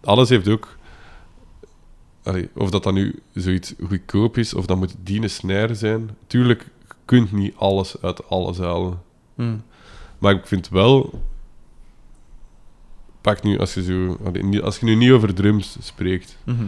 [0.00, 0.73] Alles heeft ook...
[2.24, 6.10] Allee, of dat dan nu zoiets goedkoop is, of dat moet die een snare zijn.
[6.26, 9.00] Tuurlijk, je kunt niet alles uit alles halen.
[9.34, 9.56] Mhm.
[10.18, 11.22] Maar ik vind wel...
[13.20, 16.64] Pak nu, als je, zo, allee, als je nu niet over drums spreekt, Mhm.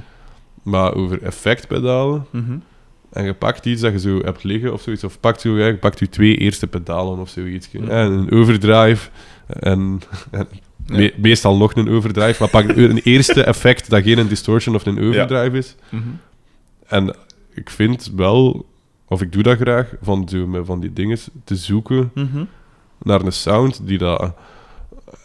[0.62, 2.58] maar over effectpedalen, Mhm.
[3.10, 5.76] en je pakt iets dat je zo hebt liggen of zoiets, of pakt, ja, je
[5.76, 7.70] pakt je twee eerste pedalen of zoiets.
[7.72, 7.88] Mhm.
[7.90, 9.10] En een overdrive
[9.46, 10.00] en,
[10.30, 10.48] en.
[10.86, 14.86] Me- meestal nog een overdrive, maar pak een eerste effect dat geen een distortion of
[14.86, 15.74] een overdrive is.
[15.88, 16.02] Mhm.
[16.86, 17.14] En
[17.54, 18.66] ik vind wel,
[19.08, 22.44] of ik doe dat graag, van, zo, van die dingen te zoeken Mhm.
[23.02, 24.32] naar een sound die dat...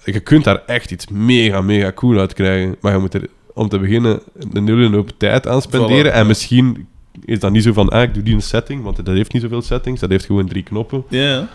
[0.06, 3.70] Je kunt daar echt iets mega, mega cool uit krijgen, maar je moet er om
[3.70, 4.20] te beginnen
[4.54, 6.12] een hele hoop tijd aan spenderen.
[6.12, 6.28] Voilà, en ja.
[6.28, 6.88] misschien
[7.26, 9.42] is dat niet zo van, ah, ik doe die een setting, want dat heeft niet
[9.42, 11.04] zoveel settings, dat heeft gewoon drie knoppen.
[11.10, 11.48] Ja.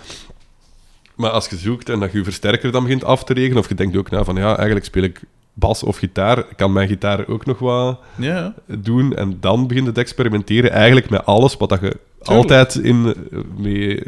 [1.17, 3.69] Maar als je zoekt en dat je je versterker dan begint af te regelen, of
[3.69, 5.21] je denkt ook na van, ja, eigenlijk speel ik
[5.53, 8.55] bas of gitaar, kan mijn gitaar ook nog wat Ja.
[8.67, 13.15] doen, en dan begint het experimenteren eigenlijk met alles wat dat je altijd in,
[13.57, 14.03] mee,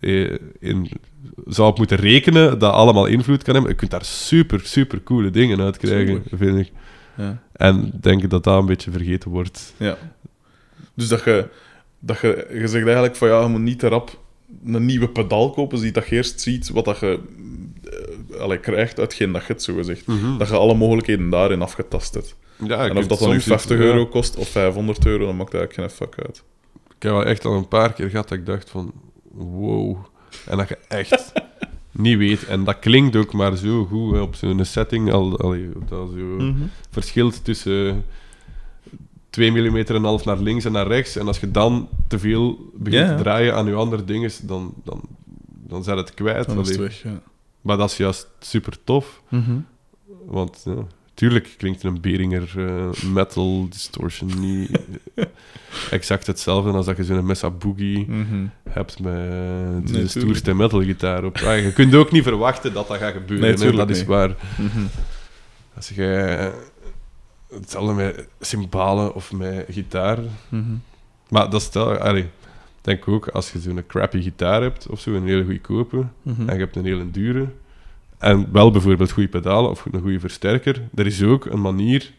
[0.00, 0.30] eh,
[0.60, 0.90] in
[1.46, 3.72] zou moeten rekenen, dat allemaal invloed kan hebben.
[3.72, 6.72] Je kunt daar super, super coole dingen uit krijgen, vind ik.
[7.16, 7.42] Ja.
[7.52, 9.74] En ik denk dat dat een beetje vergeten wordt.
[9.76, 9.96] Ja.
[10.94, 11.48] Dus dat je,
[11.98, 14.18] dat je, je zegt eigenlijk van ja, je moet niet te rap
[14.64, 17.20] een nieuwe pedaal kopen, zie dat je eerst ziet wat dat je
[18.38, 20.04] allee, krijgt uit geen dat je het zo gezegd.
[20.38, 22.36] Dat je alle mogelijkheden daarin afgetast hebt.
[22.66, 23.84] Ja, en of dat dan nu soms iets- 50 ja.
[23.84, 26.42] euro kost of 500 euro, dan maakt eigenlijk geen fuck uit.
[26.96, 28.92] Ik heb wel echt al een paar keer gehad dat ik dacht van...
[29.32, 29.96] Wow.
[30.46, 31.32] En dat je echt
[31.92, 32.44] niet weet.
[32.46, 35.12] En dat klinkt ook maar zo goed hè, op zo'n setting.
[35.12, 36.52] Al, allee, dat zo Mhm.
[36.90, 38.04] verschilt tussen
[39.38, 41.16] 2 mm en half naar links en naar rechts.
[41.16, 43.16] En als je dan te veel begint Ja, ja.
[43.16, 45.00] te draaien aan je andere dingen, dan, dan,
[45.66, 46.46] dan zijn het kwijt.
[46.46, 47.20] Dan is het weg, ja.
[47.60, 49.22] Maar dat is juist super tof.
[50.26, 50.74] Want ja,
[51.14, 54.78] tuurlijk klinkt een Behringer eh, metal distortion niet
[55.90, 58.46] exact hetzelfde als dat je zo'n Mesa Boogie Mhm.
[58.70, 60.10] hebt met de tuurlijk.
[60.10, 61.36] stoerste metalgitaar op.
[61.36, 63.58] Ah, je kunt ook niet verwachten dat dat gaat gebeuren.
[63.58, 64.36] Nee, hè, dat is waar.
[64.58, 64.80] Mhm.
[65.74, 66.50] Als je
[67.54, 70.18] hetzelfde met cymbalen of met gitaar.
[70.48, 70.62] Mhm.
[71.28, 72.26] Maar dat stel, allee,
[72.80, 76.48] denk ook als je zo'n crappy gitaar hebt of zo, een hele goedkope, Mhm.
[76.48, 77.46] en je hebt een hele dure,
[78.18, 82.12] en wel bijvoorbeeld goede pedalen of een goede versterker, er is ook een manier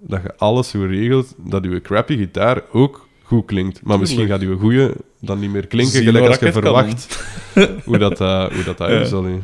[0.00, 3.82] dat je alles zo regelt dat je crappy gitaar ook goed klinkt.
[3.82, 7.24] Maar misschien gaat je goede dan niet meer klinken Zie gelijk als je verwacht
[7.84, 9.00] hoe dat, eh, hoe dat, dat Ja.
[9.00, 9.12] is.
[9.12, 9.40] allee.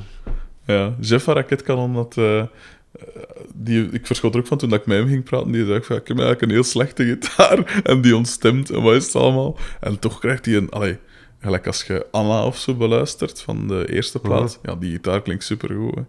[0.66, 2.16] Ja, Jeff van Raket kan omdat...
[3.54, 5.52] die, ik verschot er ook van toen dat ik met hem ging praten.
[5.52, 7.58] Die zei van, ik heb eigenlijk een heel slechte gitaar.
[7.82, 9.56] En die ontstemt en wat is het allemaal.
[9.80, 10.70] En toch krijgt hij een...
[10.70, 10.98] Allee,
[11.40, 14.58] gelijk als je Anna of zo beluistert van de eerste plaat.
[14.62, 15.94] Ja, die gitaar klinkt supergoed.
[15.94, 16.02] Hè.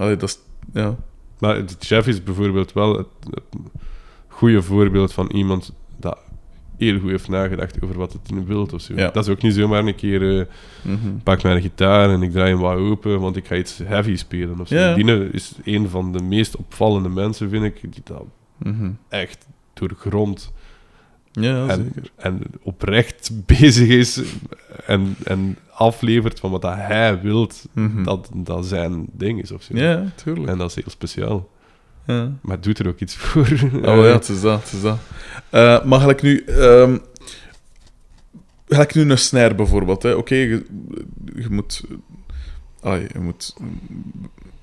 [0.00, 0.38] Allee, dat is...
[0.72, 0.96] Ja.
[1.38, 3.60] Maar de chef is bijvoorbeeld wel het, het
[4.28, 5.72] goede voorbeeld van iemand
[6.78, 8.94] heel goed heeft nagedacht over wat het in wilt of zo.
[8.94, 9.10] Ja.
[9.10, 10.48] Dat is ook niet zomaar een keer...
[10.82, 11.16] Mhm.
[11.22, 14.60] pak mijn gitaar en ik draai hem wat open, want ik ga iets heavy spelen
[14.60, 14.74] of zo.
[14.74, 14.96] Ja.
[15.32, 18.24] Is een van de meest opvallende mensen, vind ik, die dat
[18.58, 18.90] Mhm.
[19.08, 20.52] echt doorgrond
[21.32, 22.10] Ja, en, zeker.
[22.16, 24.22] en oprecht bezig is
[24.86, 28.02] en, en aflevert van wat dat hij wilt, Mhm.
[28.02, 29.76] dat dat zijn ding is of zo.
[29.76, 30.48] Ja, tuurlijk.
[30.48, 31.48] En dat is heel speciaal.
[32.08, 32.32] Ja.
[32.42, 33.48] Maar het doet er ook iets voor.
[33.72, 34.98] Oh ja, het is dat, het is dat.
[35.50, 36.44] Eh, maar gelijk nu...
[38.68, 40.14] gelijk nu een snare bijvoorbeeld.
[40.14, 40.64] Oké, je,
[41.34, 41.82] je moet...
[42.80, 43.54] allee, je moet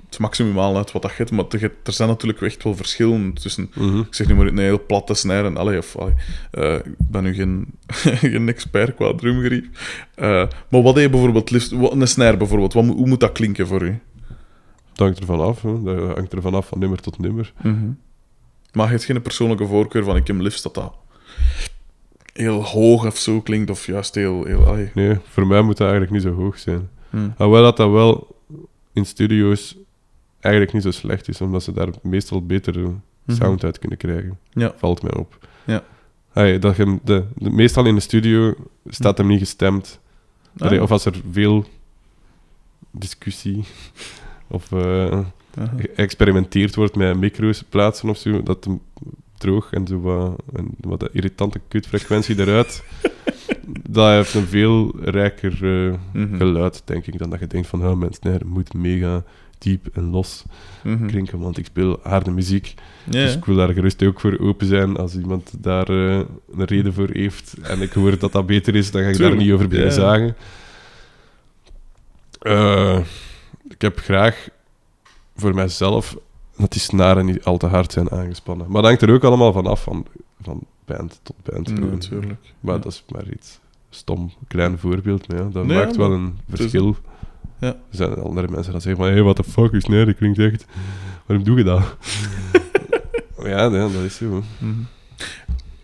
[0.10, 2.76] het maximum halen uit wat dat je hebt, maar er er zijn natuurlijk echt wel
[2.76, 3.72] verschillen tussen...
[3.76, 4.00] Mhm.
[4.00, 5.58] Ik zeg nu maar een heel platte snare en...
[5.58, 6.14] Allee, of, allee,
[6.52, 7.66] eh, ik ben nu geen,
[8.32, 9.66] geen expert qua drumgerief.
[10.16, 11.72] Eh, maar wat heb je bijvoorbeeld liefst...
[11.72, 14.00] wat- Een snare bijvoorbeeld, wat, hoe moet dat klinken voor u?
[14.96, 15.62] Het hangt ervan af.
[15.62, 15.84] Hè.
[15.84, 17.54] Dat hangt ervan af van nummer tot nummer.
[18.74, 20.94] Maar je hebt geen persoonlijke voorkeur van ik heb liefst dat dat
[22.34, 24.46] heel hoog of zo klinkt, of juist heel...
[24.46, 24.88] heel.
[24.94, 26.90] Nee, voor mij moet dat eigenlijk niet zo hoog zijn.
[27.38, 28.36] Hoewel dat dat wel
[28.94, 29.78] in studio's
[30.40, 32.94] eigenlijk niet zo slecht is, omdat ze daar meestal betere
[33.28, 34.40] sound uit kunnen krijgen.
[34.54, 34.60] Mhm.
[34.60, 34.74] Ja.
[34.78, 35.48] Valt mij op.
[35.66, 35.84] Ja.
[36.32, 38.54] Hey, dat je, hem- de, de, meestal in de studio
[38.88, 40.00] staat hem niet gestemd.
[40.58, 40.68] Ah.
[40.68, 41.66] Allee, Of als er veel
[42.92, 43.64] discussie
[44.48, 45.26] of Aha.
[45.78, 48.68] geëxperimenteerd wordt met micro's plaatsen of zo, dat
[49.38, 52.84] droog en zo wat, en wat de irritante kutfrequentie eruit,
[53.90, 55.54] dat heeft een veel rijker
[55.88, 56.38] eh, Mhm.
[56.38, 59.24] geluid, denk ik, dan dat je denkt van, oh, snare moet mega
[59.58, 60.44] diep en los
[60.84, 61.08] Mhm.
[61.08, 62.74] klinken, want ik speel harde muziek.
[63.04, 64.98] Dus ik wil daar gerust ook voor open zijn.
[64.98, 66.16] Als iemand daar eh,
[66.58, 69.36] een reden voor heeft en ik hoor dat dat beter is, dan ga ik Tuurlijk,
[69.36, 69.90] daar niet over ja.
[69.90, 70.36] zagen.
[73.70, 74.48] Ik heb graag
[75.36, 76.16] voor mijzelf
[76.58, 78.66] dat die snaren niet al te hard zijn aangespannen.
[78.66, 80.06] Maar dat hangt er ook allemaal van af, van,
[80.42, 81.68] van band tot band.
[81.70, 81.90] Gewoon.
[81.90, 82.40] natuurlijk.
[82.60, 82.82] Maar Ja.
[82.82, 83.60] dat is maar iets
[83.90, 85.28] stom, klein voorbeeld.
[85.28, 86.96] Maar ja, dat Nee, maakt wel een verschil.
[87.60, 87.68] Ja.
[87.68, 90.16] Er zijn andere mensen die zeggen van, hé, hey, what the fuck, is nee, dat
[90.16, 90.66] klinkt echt...
[91.26, 91.84] Waarom doe je dat?
[93.44, 94.44] ja, nee, dat is zo.
[94.58, 94.72] Mhm.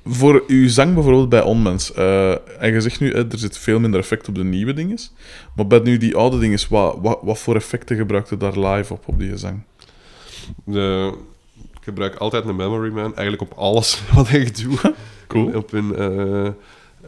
[0.06, 4.00] Voor uw zang bijvoorbeeld bij Onmens, eh, en je zegt nu, er zit veel minder
[4.00, 4.98] effect op de nieuwe dingen,
[5.56, 9.04] maar bij nu die oude dingen, wat, wat, wat voor effecten gebruikte daar live op,
[9.08, 9.62] op die zang?
[10.66, 11.12] De,
[11.74, 14.94] ik gebruik altijd een memory man, eigenlijk op alles wat ik doe.
[15.28, 15.52] Cool.
[15.56, 16.48] Op eh,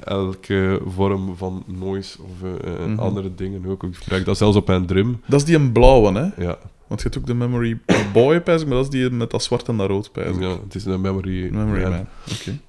[0.04, 3.00] elke vorm van noise of eh, Mhm.
[3.00, 3.84] andere dingen ook.
[3.84, 5.22] Ik gebruik dat zelfs op mijn drum.
[5.26, 6.44] Dat is die een blauwe, hè?
[6.44, 6.58] Ja,
[6.88, 7.78] Want je hebt ook de Memory
[8.14, 10.76] Boy, pijs maar dat is die met dat zwart en dat rood, pijs ja, het
[10.76, 11.92] is een memory, Memory man.
[11.92, 12.60] Man, oké.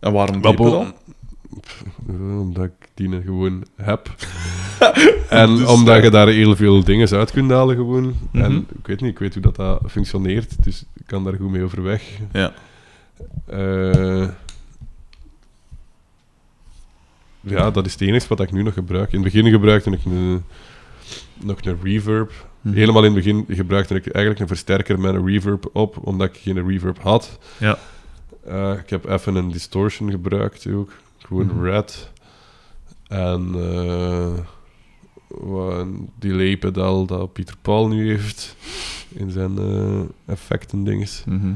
[0.00, 0.94] En waarom Maar die bo- dan?
[2.08, 4.14] Eh, Omdat ik die gewoon heb.
[5.28, 8.14] en Dus, omdat je daar heel veel dingen uit kunt halen gewoon.
[8.30, 8.44] Mhm.
[8.44, 11.50] En ik weet niet, ik weet hoe dat, dat functioneert, dus ik kan daar goed
[11.50, 12.02] mee overweg.
[12.32, 12.52] Ja.
[13.46, 14.28] Eh,
[17.40, 19.12] ja, dat is het enige wat ik nu nog gebruik.
[19.12, 20.44] In het begin gebruikte ik een,
[21.40, 22.32] nog een reverb.
[22.60, 22.74] Mhm.
[22.74, 26.36] Helemaal in het begin gebruikte ik eigenlijk een versterker met een reverb op, omdat ik
[26.42, 27.38] geen reverb had.
[27.58, 27.78] Ja.
[28.50, 30.92] Eh, ik heb even een distortion gebruikt ook.
[31.18, 31.62] Gewoon Mhm.
[31.62, 32.10] red.
[33.08, 33.50] En
[35.28, 38.56] wat een delay pedaal dat Pieter Paul nu heeft
[39.08, 41.24] in zijn eh effecten dinges.
[41.26, 41.52] Mhm.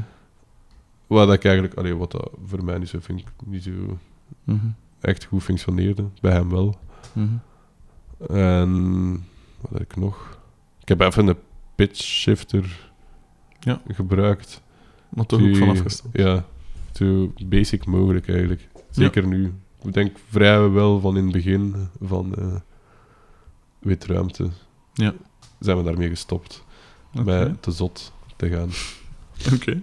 [1.07, 3.71] Wat ik eigenlijk, allee, wat dat voor mij niet zo, vind, niet zo
[4.43, 4.65] Mhm.
[5.01, 6.05] echt goed functioneerde.
[6.21, 6.77] Bij hem wel.
[8.29, 9.11] En
[9.61, 10.37] wat heb ik nog?
[10.81, 11.37] Ik heb even een
[11.75, 12.91] pitch shifter
[13.59, 13.81] Ja.
[13.87, 14.61] gebruikt.
[15.09, 16.09] Maar toch ook vanaf gestaan.
[16.13, 16.45] Ja,
[16.97, 18.67] zo basic mogelijk eigenlijk.
[18.89, 19.53] Zeker nu.
[19.83, 22.55] Ik denk vrijwel van in het begin van eh
[23.79, 24.49] witruimte
[24.93, 25.13] Ja.
[25.59, 26.63] zijn we daarmee gestopt.
[27.23, 28.69] Met te zot te gaan.
[29.55, 29.81] Oké.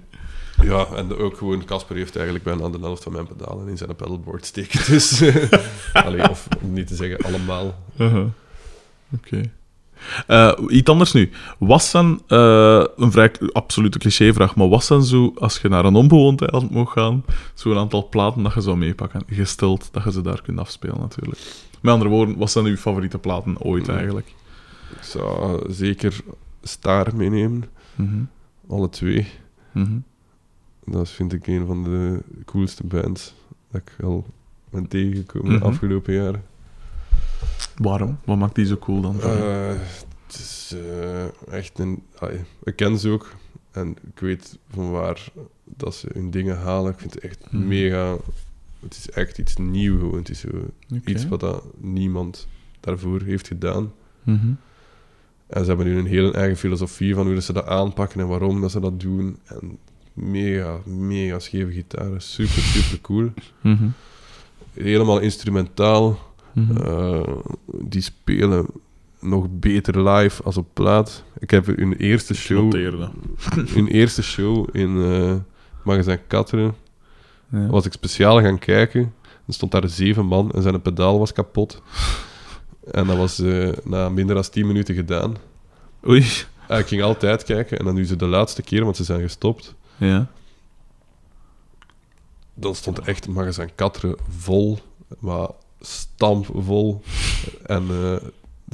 [0.62, 3.96] Ja, en ook gewoon, Casper heeft eigenlijk bijna de helft van mijn pedalen in zijn
[3.96, 4.92] pedalboard steken.
[4.92, 5.22] Dus,
[5.92, 7.78] allee, of om niet te zeggen allemaal.
[7.98, 8.26] Uh-huh.
[9.14, 9.50] Oké.
[10.26, 11.30] Eh, iets anders nu.
[11.58, 15.94] Was dan, eh, een vrij absolute clichévraag, maar was dan zo, als je naar een
[15.94, 17.24] onbewoond eiland mocht gaan,
[17.54, 21.40] zo'n aantal platen dat je zou meepakken, gesteld dat je ze daar kunt afspelen natuurlijk.
[21.80, 23.94] Met andere woorden, wat zijn uw favoriete platen ooit Mm.
[23.94, 24.34] eigenlijk?
[24.96, 26.16] Ik zou zeker
[26.62, 27.64] Star meenemen.
[27.94, 28.18] Mhm.
[28.68, 29.26] Alle twee.
[29.72, 29.98] Mhm.
[30.84, 33.34] Dat vind ik een van de coolste bands
[33.70, 34.26] dat ik al
[34.70, 35.58] ben tegengekomen Mhm.
[35.60, 36.42] de afgelopen jaren.
[37.76, 38.18] Waarom?
[38.24, 39.20] Wat maakt die zo cool dan?
[39.20, 39.68] Eh,
[40.26, 42.02] het is eh, echt een...
[42.18, 43.34] allee, ik ken ze ook.
[43.70, 45.24] En ik weet van waar
[45.64, 46.92] dat ze hun dingen halen.
[46.92, 47.68] Ik vind het echt Mhm.
[47.68, 48.16] mega...
[48.80, 50.18] Het is echt iets nieuws gewoon.
[50.18, 50.48] Het is zo
[51.04, 52.48] iets wat dat niemand
[52.80, 53.92] daarvoor heeft gedaan.
[54.22, 54.52] Mhm.
[55.46, 58.60] En ze hebben nu een hele eigen filosofie van hoe ze dat aanpakken en waarom
[58.60, 59.36] dat ze dat doen.
[59.44, 59.78] En
[60.12, 62.22] mega, mega scheve gitaren.
[62.22, 63.32] Super, super cool.
[63.60, 63.88] Mhm.
[64.72, 66.18] Helemaal instrumentaal.
[66.52, 66.76] Mhm.
[66.76, 68.66] Eh, die spelen
[69.20, 71.24] nog beter live als op plaat.
[71.38, 72.72] Ik heb hun eerste show,
[73.74, 75.34] hun eerste show in eh
[75.84, 76.74] Magazijn Katteren.
[77.48, 77.66] Ja.
[77.66, 79.14] was ik speciaal gaan kijken.
[79.46, 81.82] Er stond daar zeven man en zijn pedaal was kapot.
[82.90, 85.36] En dat was eh, na minder dan 10 minuten gedaan.
[86.08, 86.26] Oei.
[86.68, 89.20] Ah, ik ging altijd kijken en dan nu ze de laatste keer, want ze zijn
[89.20, 89.74] gestopt.
[89.96, 90.26] Ja.
[92.54, 94.78] Dan stond echt magazijn Katteren vol,
[95.18, 95.48] maar
[95.86, 97.02] stampvol.
[97.66, 98.16] En eh,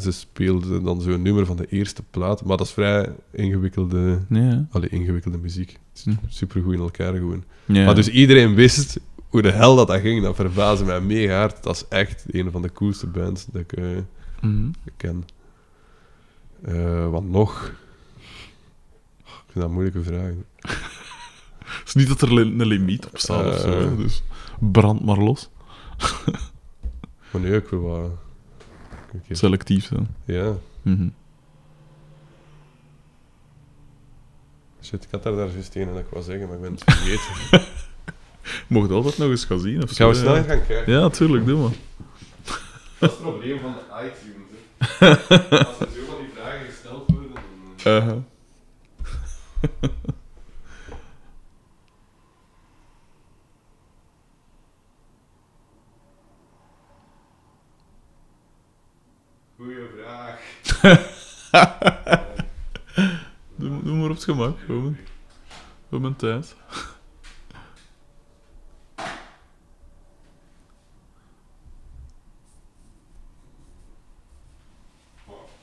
[0.03, 2.45] ze speelden dan zo'n nummer van de eerste plaat.
[2.45, 4.67] Maar dat is vrij ingewikkelde, Ja.
[4.71, 5.79] allee, ingewikkelde muziek.
[6.03, 6.13] Hm.
[6.29, 7.45] Super goed in elkaar gewoon.
[7.67, 7.85] ja.
[7.85, 10.23] Maar dus iedereen wist hoe de hel dat, dat ging.
[10.23, 11.63] Dat verbaasde mij mega hard.
[11.63, 13.79] Dat is echt een van de coolste bands dat ik,
[14.41, 14.71] Mhm.
[14.97, 15.25] ken.
[16.63, 17.73] Eh, wat nog?
[19.19, 20.33] Ik vind dat een moeilijke vraag.
[21.79, 23.97] Het is niet dat er een limiet op staat of zo.
[23.97, 24.23] Dus
[24.59, 25.49] brand maar los.
[27.31, 28.11] Maar nee, ik wil wat...
[29.31, 30.09] Selectief zijn.
[30.25, 30.55] Ja,
[34.83, 36.73] shit, ik had daar daar juist een en dat ik wou zeggen, maar ik ben
[36.73, 37.67] het vergeten.
[38.67, 39.95] Mocht altijd nog eens gaan zien of zo.
[39.97, 40.93] Gaan we snel gaan kijken?
[40.93, 41.71] Ja, tuurlijk, doe maar.
[42.99, 44.49] Dat is het probleem van de iTunes.
[44.99, 45.09] hè.
[45.67, 47.31] Als er zo van die vragen gesteld worden...
[47.85, 48.19] dan, Uh-huh.
[59.57, 60.41] Goeie vraag.
[63.57, 64.59] Doe, doe maar op het gemak.
[64.67, 64.97] Gewoon.
[65.91, 66.57] Op mijn tijd.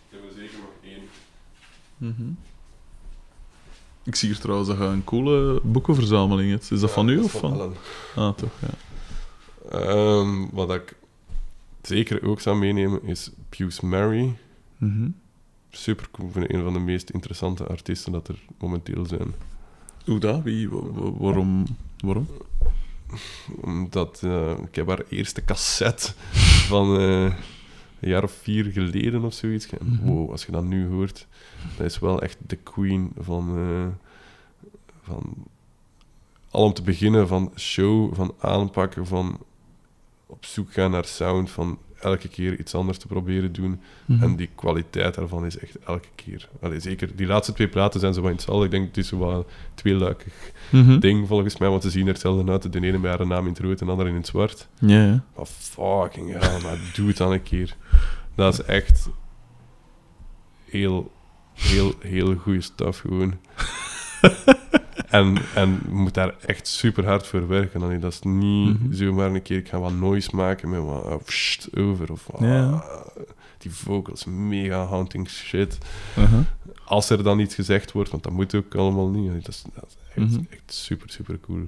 [0.10, 1.04] Ik heb zeker nog één.
[1.98, 2.30] Mhm.
[4.04, 6.72] Ik zie hier trouwens dat je een coole boekenverzameling hebt.
[6.72, 7.54] Is dat van u of van?
[7.54, 7.74] Ellen.
[8.16, 8.70] Ah, toch, ja.
[9.70, 10.96] Ehm, wat ik
[11.82, 14.36] zeker ook zou meenemen is Pius Mary.
[14.86, 15.10] Mhm.
[15.70, 16.28] Super cool.
[16.28, 19.34] Ik vind een van de meest interessante artiesten dat er momenteel zijn.
[20.06, 20.44] Hoe dat?
[20.44, 20.70] Wie?
[20.70, 21.66] wa- wa- waarom?
[21.98, 22.28] Waarom?
[23.62, 26.14] Omdat eh, ik heb haar eerste cassette
[26.68, 27.24] van eh,
[28.00, 29.68] een jaar of vier geleden of zoiets.
[29.70, 30.06] Mhm.
[30.06, 31.28] wow, als je dat nu hoort,
[31.78, 33.88] dat is wel echt de queen van, eh,
[35.02, 35.34] van
[36.50, 39.38] al om te beginnen van show, van aanpakken, van
[40.26, 43.82] op zoek gaan naar sound, van elke keer iets anders te proberen doen.
[44.06, 44.24] Mhm.
[44.24, 46.50] En die kwaliteit daarvan is echt elke keer.
[46.62, 48.66] Allee, zeker, die laatste twee platen zijn zo wat in hetzelfde.
[48.66, 50.34] Ik denk het is zo wat een tweeluikig
[50.72, 51.00] Mhm.
[51.00, 52.74] ding volgens mij, want ze zien er hetzelfde uit.
[52.74, 54.68] De ene met haar naam in het rood en de andere in het zwart.
[54.80, 55.24] Ja, ja.
[55.36, 57.76] Maar fucking hell, maar doe het dan een keer.
[58.36, 59.10] Dat is echt
[60.66, 61.12] heel,
[61.54, 63.34] heel, heel goede stuff gewoon.
[65.18, 67.82] en, en je moet daar echt super hard voor werken.
[67.82, 68.94] Allee, dat is niet Mhm.
[68.94, 72.12] zomaar een keer, ik ga wat noise maken met wat uh, pssst over.
[72.12, 72.26] Of.
[73.58, 75.78] Die vocals, mega haunting shit.
[76.18, 76.40] Uh-huh.
[76.86, 79.32] Als er dan iets gezegd wordt, want dat moet ook allemaal niet.
[79.46, 80.44] Dat is, dat is echt, Mhm.
[80.50, 81.64] echt super, super cool.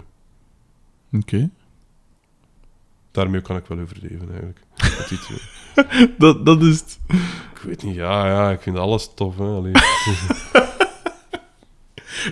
[1.11, 1.49] Oké.
[3.11, 4.59] Daarmee kan ik wel overleven eigenlijk.
[6.17, 6.99] Dat, dat is het.
[7.53, 9.37] Ik weet niet, ja, ja, ik vind alles tof.
[9.37, 9.71] Hè.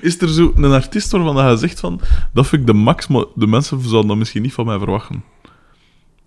[0.01, 2.01] Is er zo een artiest waarvan hij zegt van...
[2.33, 5.23] Dat vind ik de max, maar de mensen zouden dat misschien niet van mij verwachten.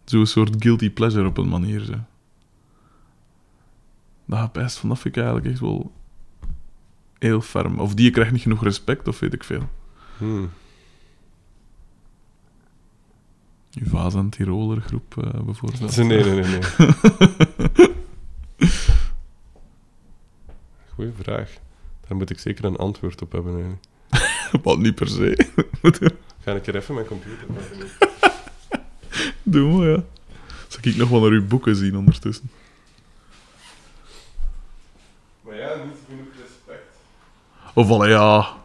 [0.04, 1.80] Zo'n soort guilty pleasure op een manier.
[1.80, 1.94] Zo.
[4.24, 5.92] Dat best van, dat vind ik eigenlijk echt wel...
[7.18, 7.78] Heel ferm.
[7.78, 9.68] Of die krijgt niet genoeg respect, of weet ik veel.
[10.18, 10.50] Hmm.
[13.80, 15.96] Uw Vaas en Tiroler groep, eh, bijvoorbeeld.
[15.96, 16.60] Nee, nee, nee, nee.
[20.94, 21.58] Goeie vraag.
[22.08, 23.54] Daar moet ik zeker een antwoord op hebben.
[23.54, 23.86] Eigenlijk.
[24.64, 25.46] Wat niet per se.
[26.42, 27.88] Ga ik er even mijn computer pakken?
[29.52, 30.04] Doe maar, ja.
[30.68, 32.50] Zal ik nog wel naar uw boeken zien ondertussen?
[35.40, 36.96] Maar ja, niet genoeg respect.
[37.74, 38.56] Of al ja...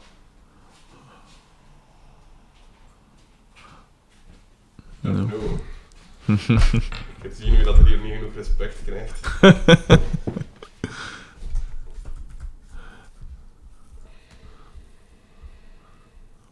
[5.00, 5.12] Ja.
[5.12, 5.60] No.
[7.22, 9.40] ik zien nu dat hij hier niet genoeg respect krijgt.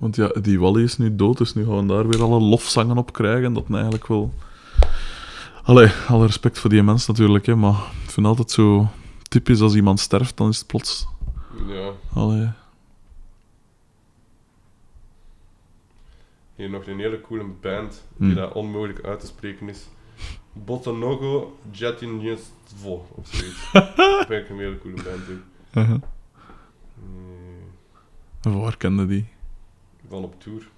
[0.02, 2.98] Want ja, die Wally is nu dood, dus nu gaan we daar weer alle lofzangen
[2.98, 3.54] op krijgen.
[3.54, 4.34] Dat eigenlijk wel...
[5.64, 8.88] Allee, alle respect voor die mens natuurlijk, hè, maar ik vind altijd zo
[9.30, 11.08] typisch als iemand sterft, dan is het plots...
[11.68, 11.92] Ja.
[12.14, 12.50] Allee...
[16.56, 18.36] Hier nog een hele coole band die Hmm.
[18.36, 19.88] dat onmogelijk uit te spreken is.
[20.54, 23.72] Botonogo Jatinjestvo of zoiets.
[23.96, 25.22] dat vind ik een hele coole band.
[25.30, 25.44] ook.
[25.74, 26.02] Uh-huh.
[28.42, 29.28] Nee, En Waar kende die?
[30.12, 30.70] Van op tour.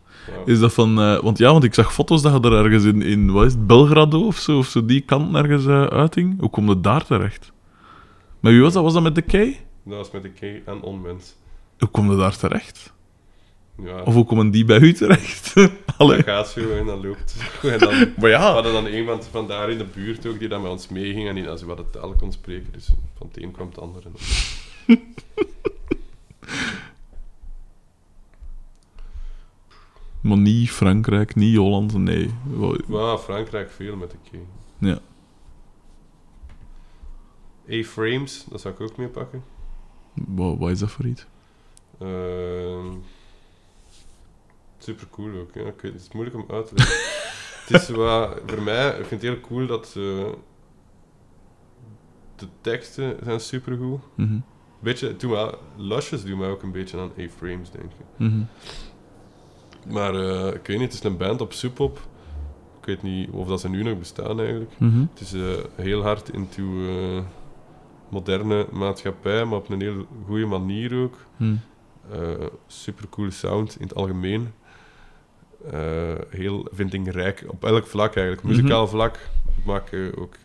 [0.45, 0.99] Is dat van...
[1.01, 3.51] eh, want ja, want ik zag foto's dat je er ergens in, in wat is
[3.51, 6.39] het, Belgrado of zo, of zo die kant ergens eh uiting.
[6.39, 7.51] Hoe kom je daar terecht?
[8.39, 8.83] Maar wie was dat?
[8.83, 9.59] Was dat met de kei?
[9.83, 11.35] Dat was met de K en Onmens.
[11.79, 12.93] Hoe kom je daar terecht?
[13.83, 15.53] Ja, Of hoe komen die bij u terecht?
[15.97, 16.17] Allee.
[16.17, 17.29] dat gaat zo en dan loopt het
[17.61, 17.67] zo.
[17.67, 20.47] En dan Maar we ja, hadden dan iemand van daar in de buurt ook die
[20.47, 22.71] dan met ons meeging en die dan zo wat de taal kon spreken.
[22.71, 24.03] Dus van het een kwam het ander.
[24.85, 24.99] En
[30.23, 32.33] maar niet Frankrijk, niet Holland, nee.
[32.87, 34.31] Maar Frankrijk veel met de K.
[34.77, 34.99] Ja.
[37.71, 39.43] A-frames, dat zou ik ook mee pakken.
[40.13, 41.25] Wat, is dat voor iets?
[44.77, 45.53] super cool ook.
[45.53, 45.61] Ja.
[45.61, 46.95] Ik weet- het is moeilijk om uit te leggen.
[47.65, 50.29] het is wat, voor mij, ik vind het heel cool dat eh,
[52.35, 54.01] de teksten zijn supergoed.
[54.15, 54.39] Mhm.
[54.79, 58.05] Beetje, doe maar, Lushes doen mij ook een beetje aan A-frames, denk ik.
[58.17, 58.41] Mhm.
[59.85, 62.07] Maar eh, ik weet niet, het is een band op Soepop.
[62.79, 64.71] Ik weet niet of dat ze nu nog bestaan eigenlijk.
[64.77, 64.99] Mhm.
[64.99, 65.41] Het is eh,
[65.75, 67.23] heel hard into eh,
[68.09, 71.17] moderne maatschappij, maar op een heel goede manier ook.
[72.67, 74.51] Super coole sound in het algemeen.
[76.29, 78.43] Heel vindingrijk op elk vlak eigenlijk.
[78.45, 78.55] Mhm.
[78.55, 79.15] Muzikaal vlak.
[79.57, 80.35] Ik maak ook.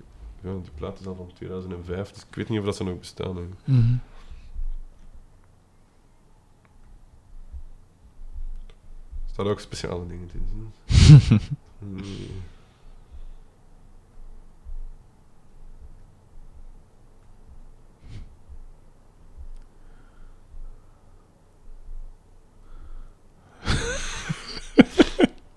[0.42, 2.98] Ja, die plaat is al van 2005, dus ik weet niet of dat ze nog
[2.98, 3.36] bestaan.
[3.36, 3.60] eigenlijk.
[3.64, 3.94] Mhm.
[9.38, 10.72] Er staan ook speciale dingen in.
[11.78, 12.04] Nee.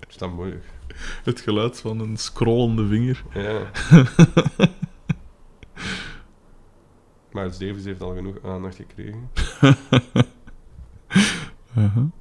[0.10, 0.66] Is dat moeilijk?
[1.24, 3.24] Het geluid van een scrollende vinger.
[3.34, 3.72] Ja.
[7.32, 9.30] Miles Davis heeft al genoeg aandacht gekregen.
[11.78, 12.12] Uh-huh.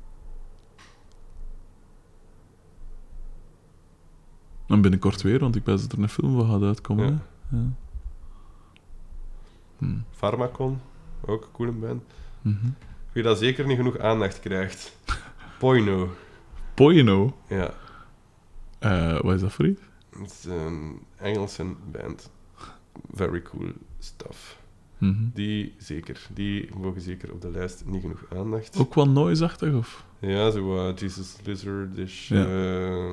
[4.70, 7.06] En binnenkort weer, want ik weet dat er een film van gaat uitkomen.
[7.06, 7.18] Ja.
[7.48, 7.56] hè?
[7.56, 7.66] Ja.
[9.78, 9.98] Hm.
[10.10, 10.78] Pharmacon,
[11.26, 12.02] ook een coole band.
[12.42, 12.66] Mhm.
[13.12, 14.96] Wie dat zeker niet genoeg aandacht krijgt.
[15.58, 16.08] Poino.
[16.74, 17.36] Poino.
[17.48, 17.74] Ja,
[18.78, 19.80] Eh, wat is dat voor iets?
[20.18, 22.30] het is een Engelse band.
[23.12, 23.68] Very cool
[23.98, 24.58] stuff.
[24.98, 25.28] Mhm.
[25.34, 28.78] Die zeker, die mogen zeker op de lijst niet genoeg aandacht.
[28.78, 30.04] Ook wel noise-achtig, of?
[30.18, 32.44] Ja, zo uh, Jesus Lizard is Ja.
[32.44, 33.12] eh,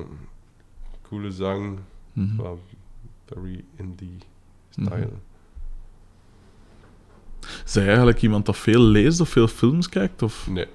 [1.08, 1.78] coole zang,
[2.12, 2.36] Mhm.
[2.42, 2.60] wel
[3.26, 4.18] very indie
[4.70, 4.96] style.
[4.96, 5.06] Mhm.
[7.64, 10.22] Zij eigenlijk iemand dat veel leest of veel films kijkt?
[10.22, 10.66] Of Nee,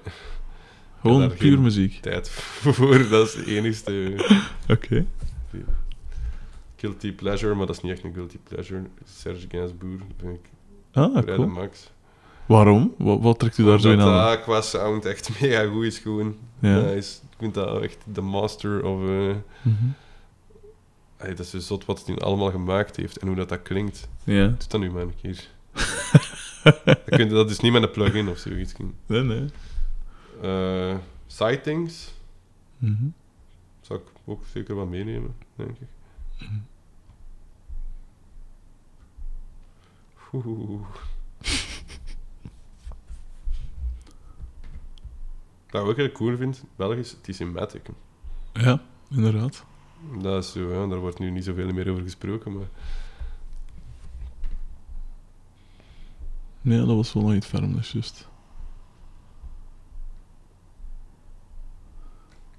[1.00, 2.00] gewoon daar puur muziek?
[2.00, 4.14] tijd voor, dat is het enigste
[4.68, 5.06] Oké.
[6.76, 8.82] guilty pleasure, maar dat is niet echt een guilty pleasure.
[9.04, 10.40] Serge Gainsbourg, dat ben ik
[10.92, 11.46] Ah, cool.
[11.48, 11.90] max.
[12.46, 12.94] Waarom?
[12.98, 14.26] Wat, wat trekt u daar zo in aan?
[14.30, 16.36] dat qua sound echt mega goed is gewoon.
[16.58, 16.68] Ja.
[16.68, 19.00] Hij is, ik vind dat echt de master of...
[19.00, 19.74] Mhm.
[21.24, 24.08] Allee, dat is zo zot wat hij allemaal gemaakt heeft en hoe dat, dat klinkt.
[24.24, 24.46] Ja.
[24.46, 25.48] Doe dat nu maar een keer.
[26.84, 28.72] dat, kun je- dat is niet met een plugin of zoiets.
[29.06, 29.48] Nee, nee.
[30.42, 30.96] Eh
[31.26, 32.12] sightings
[32.78, 33.04] Mhm.
[33.80, 35.88] zou ik ook zeker wel meenemen, denk ik.
[40.32, 40.86] Oeh.
[45.70, 47.86] Wat ik heel cool vind, Belgisch, T-Matic.
[48.52, 49.64] Ja, inderdaad.
[50.22, 52.68] Dat is zo, ja, daar wordt nu niet zoveel meer over gesproken, maar
[56.60, 58.28] Nee, dat was wel nog iets ferm, dat is juist.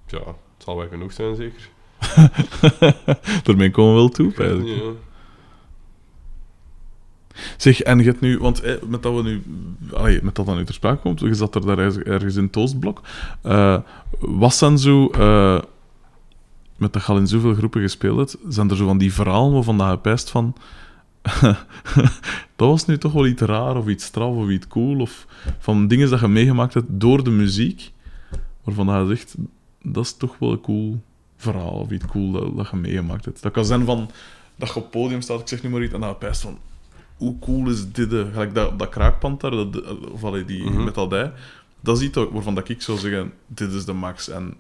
[0.07, 1.69] ja, het zal wel genoeg zijn, zeker.
[3.43, 4.67] Daarmee komen we wel toe, eigenlijk.
[4.67, 4.91] Ja.
[7.57, 9.43] Zeg, en je hebt nu, want eh, met dat we nu,
[9.93, 12.57] allee, met dat dat nu ter sprake komt, je zat er daar ergens, in het
[12.57, 13.01] Oostblok.
[13.41, 13.77] Eh,
[14.19, 15.61] wat zijn zo, eh,
[16.77, 19.53] met dat je al in zoveel groepen gespeeld hebt, zijn er zo van die verhalen
[19.53, 20.55] waarvan je pijst van,
[22.55, 25.27] dat was nu toch wel iets raar of iets straf of iets cool, of
[25.59, 27.91] van dingen dat je meegemaakt hebt door de muziek,
[28.63, 29.35] waarvan je zegt,
[29.81, 31.01] dat is toch wel een cool
[31.37, 33.41] verhaal of iets cool dat, dat je meegemaakt hebt.
[33.41, 34.09] Dat kan zijn van,
[34.55, 36.57] dat je op het podium staat, ik zeg nu maar iets, en je pijst van,
[37.17, 38.13] hoe cool is dit?
[38.13, 38.23] eh?
[38.31, 41.31] Gelijk dat, dat kraakpand daar, dat, of allee, die metaldij.
[41.79, 44.29] Dat is iets waarvan dat ik zou zeggen, dit is de max.
[44.29, 44.53] En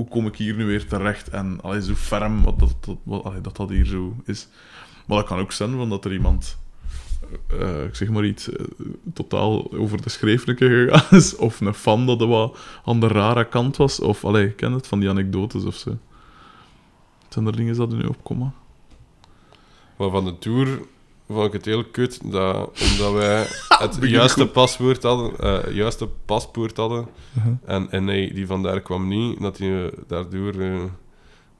[0.00, 1.28] hoe kom ik hier nu weer terecht?
[1.28, 4.48] En allee, zo ferm wat dat, dat, wat, dat dat hier zo is.
[5.06, 6.58] Maar dat kan ook zijn van dat er iemand,
[7.48, 8.64] eh, eh, ik zeg maar iets, eh,
[9.14, 11.36] totaal over de schreeflijke gegaan is.
[11.36, 14.00] Of een fan dat er wat aan de rare kant was.
[14.00, 15.98] Of, allee, ik ken het, van die anekdotes of zo.
[17.28, 18.54] Zijn er dingen dat er nu opkomen?
[19.96, 20.80] Maar van de tour
[21.34, 24.52] vond ik het heel kut dat, omdat wij het Begin juiste goed.
[24.52, 27.06] paswoord hadden, eh, juiste paspoort hadden.
[27.64, 30.82] En, en nee, die vandaar kwam niet, dat hij eh, daardoor eh,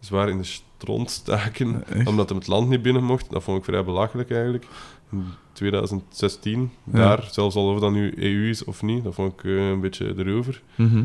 [0.01, 2.07] zwaar in de stront staken, Echt?
[2.07, 3.31] omdat hij het land niet binnen mocht.
[3.31, 4.67] Dat vond ik vrij belachelijk eigenlijk.
[5.13, 6.93] In 2016, Ja.
[6.93, 9.81] daar, zelfs al of dat nu EU is of niet, dat vond ik eh, een
[9.81, 10.63] beetje erover.
[10.75, 11.05] Mhm.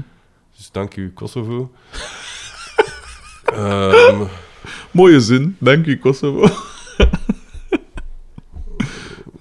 [0.58, 1.72] Dus dank u, Kosovo.
[3.46, 4.24] Ehm,
[4.92, 6.48] Mooie zin, dank u Kosovo.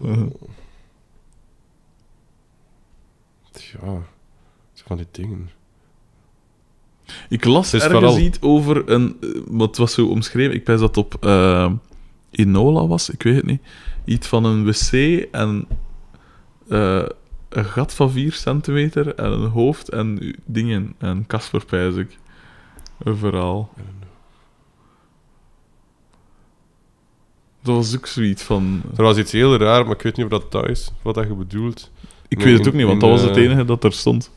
[0.02, 0.30] Uh-huh.
[3.52, 4.02] ja,
[4.72, 5.50] zo van die dingen.
[7.28, 9.16] Ik las ergens vooral- iets over een...
[9.20, 11.72] eh, Wat was zo omschreven, ik pijs dat op eh
[12.30, 13.62] Inola was, ik weet het niet.
[14.04, 14.92] Iets van een wc
[15.32, 15.66] en
[16.68, 17.02] eh,
[17.48, 20.94] een gat van 4 centimeter en een hoofd en dingen.
[20.98, 22.18] En Casper pijs ik.
[22.98, 23.70] Een verhaal.
[27.62, 28.82] Dat was ook zoiets van...
[28.96, 31.26] Er was iets heel raar, maar ik weet niet of dat dat is, wat dat
[31.26, 31.90] je bedoelt.
[32.28, 34.30] Ik weet het ook niet, want in, dat was het eh, enige dat er stond.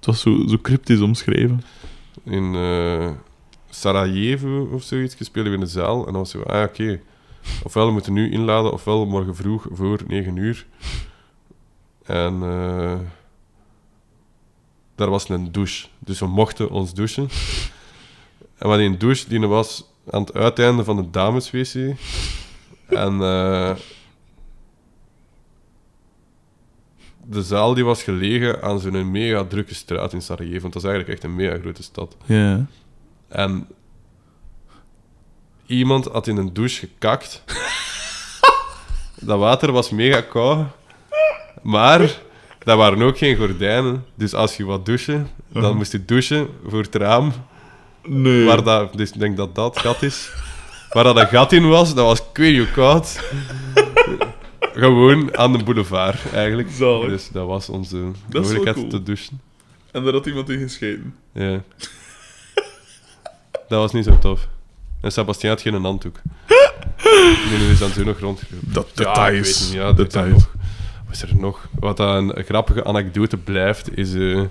[0.00, 1.62] Het was zo, zo cryptisch omschreven.
[2.24, 3.10] In eh,
[3.68, 5.98] Sarajevo of zoiets speelden we in de zaal.
[5.98, 7.00] En dan was zo, ah oké,
[7.62, 10.66] ofwel we moeten nu inladen, ofwel morgen vroeg voor 9 uur.
[12.04, 12.98] En eh,
[14.94, 15.86] daar was een douche.
[15.98, 17.28] Dus we mochten ons douchen.
[18.58, 21.96] En wat die douche, die was aan het uiteinde van de dameswc.
[22.88, 23.76] En eh,
[27.30, 30.60] de zaal die was gelegen aan zo'n mega drukke straat in Sarajevo.
[30.60, 32.16] Want dat is eigenlijk echt een mega grote stad.
[32.24, 32.66] Ja.
[33.28, 33.66] En
[35.66, 37.44] iemand had in een douche gekakt.
[39.28, 40.66] dat water was mega koud.
[41.62, 42.00] Maar
[42.58, 44.04] dat waren ook geen gordijnen.
[44.14, 45.76] Dus als je wat douchen, dan Uh-huh.
[45.76, 47.32] moest je douchen voor het raam.
[48.04, 48.44] Nee.
[48.44, 50.30] Waar dat, dus ik denk dat dat gat is.
[50.92, 53.20] Waar dat een gat in was, dat was ik hoe koud.
[54.80, 56.68] Gewoon aan de boulevard, eigenlijk.
[56.70, 57.08] Zalig.
[57.08, 57.96] Dus dat was onze
[58.28, 58.88] Dat mogelijkheid cool.
[58.88, 59.40] te douchen.
[59.92, 61.14] En daar had iemand in gescheten.
[61.32, 61.62] Ja.
[63.68, 64.48] dat was niet zo tof.
[65.00, 66.20] En Sebastian had geen handdoek.
[67.50, 68.72] Nu nu is dan zo nog rondgelopen.
[68.72, 69.58] Dat Ja, ik details.
[69.60, 69.78] weet niet.
[69.78, 70.30] Ja, dat er details.
[70.32, 70.52] nog.
[71.06, 71.68] Wat is er nog?
[71.80, 74.14] Wat dat een grappige anekdote blijft, is...
[74.14, 74.42] eh,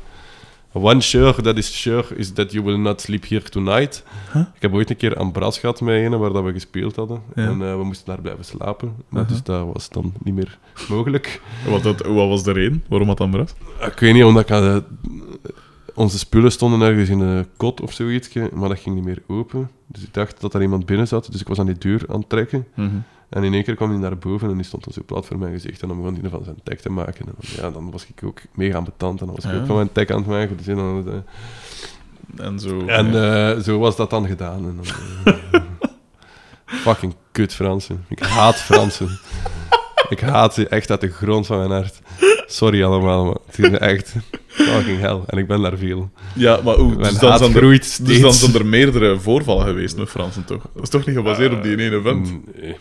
[0.72, 4.04] one sure that is sure is that you will not sleep here tonight.
[4.34, 4.42] Huh?
[4.56, 7.22] Ik heb ooit een keer aan Bras gehad met een waar dat we gespeeld hadden.
[7.36, 7.44] Ja.
[7.44, 8.96] En eh, we moesten daar blijven slapen.
[9.10, 10.58] Maar dus dat was dan niet meer
[10.90, 11.42] mogelijk.
[11.70, 12.84] Wat, dat, wat was de reden?
[12.90, 13.54] Waarom had dat bras?
[13.82, 14.78] Ik weet niet, omdat ik, eh,
[15.96, 19.70] onze spullen stonden ergens in een kot of zoiets, maar dat ging niet meer open.
[19.88, 22.20] Dus ik dacht dat er iemand binnen zat, dus ik was aan die deur aan
[22.20, 22.68] het trekken.
[23.30, 25.38] En in één keer kwam hij naar boven en die stond dan zo plat voor
[25.38, 25.82] mijn gezicht.
[25.82, 27.26] En dan begon hij van zijn tag te maken.
[27.26, 29.58] En dan, ja, dan was ik ook mega ambetant en dan was ik Ja.
[29.60, 30.58] ook van mijn tag aan het maken.
[30.58, 31.08] Dus, en dan,
[32.38, 32.86] eh, En zo.
[32.86, 33.54] en ja.
[33.54, 34.66] eh, zo was dat dan gedaan.
[34.68, 35.62] En dan, eh,
[36.86, 38.06] fucking kut Fransen.
[38.08, 39.20] Ik haat Fransen.
[40.10, 42.00] Ik haat ze echt uit de grond van mijn hart.
[42.46, 44.16] Sorry allemaal, maar het is echt
[44.48, 45.20] fucking hell.
[45.26, 46.10] En ik ben daar veel.
[46.36, 46.86] ja, maar?
[46.86, 47.62] Mijn Dus dan, zijn er,
[48.02, 50.62] dus dan zijn er meerdere voorvallen geweest met Fransen, toch?
[50.74, 52.40] Dat is toch niet gebaseerd op die ene event?
[52.62, 52.76] Nee,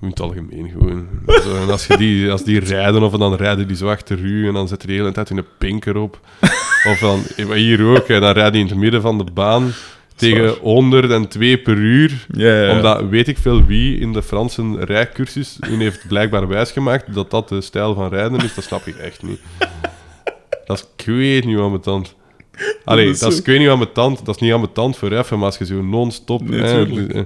[0.00, 1.06] in het algemeen gewoon.
[1.26, 4.46] Zo, en als, je die, als die rijden, of dan rijden die zo achter u
[4.46, 6.20] en dan zet hij de hele tijd hun pinker op.
[6.86, 9.72] Of dan, eh, hier ook, hè, dan rijdt hij in het midden van de baan
[10.16, 12.26] tegen 102 per uur.
[12.32, 12.72] Ja, ja.
[12.76, 17.48] Omdat weet ik veel wie in de Franse rijcursus hun heeft blijkbaar wijsgemaakt dat dat
[17.48, 19.40] de stijl van rijden is, dat snap ik echt niet.
[20.66, 22.14] Dat is, ik weet niet aan mijn tand.
[22.84, 24.52] Allee, Dat is dat is, zo- ik weet niet aan mijn tand, dat is niet
[24.52, 26.60] aan mijn tand voor even, maar als je zo non-stop Nee,
[27.08, 27.20] eh,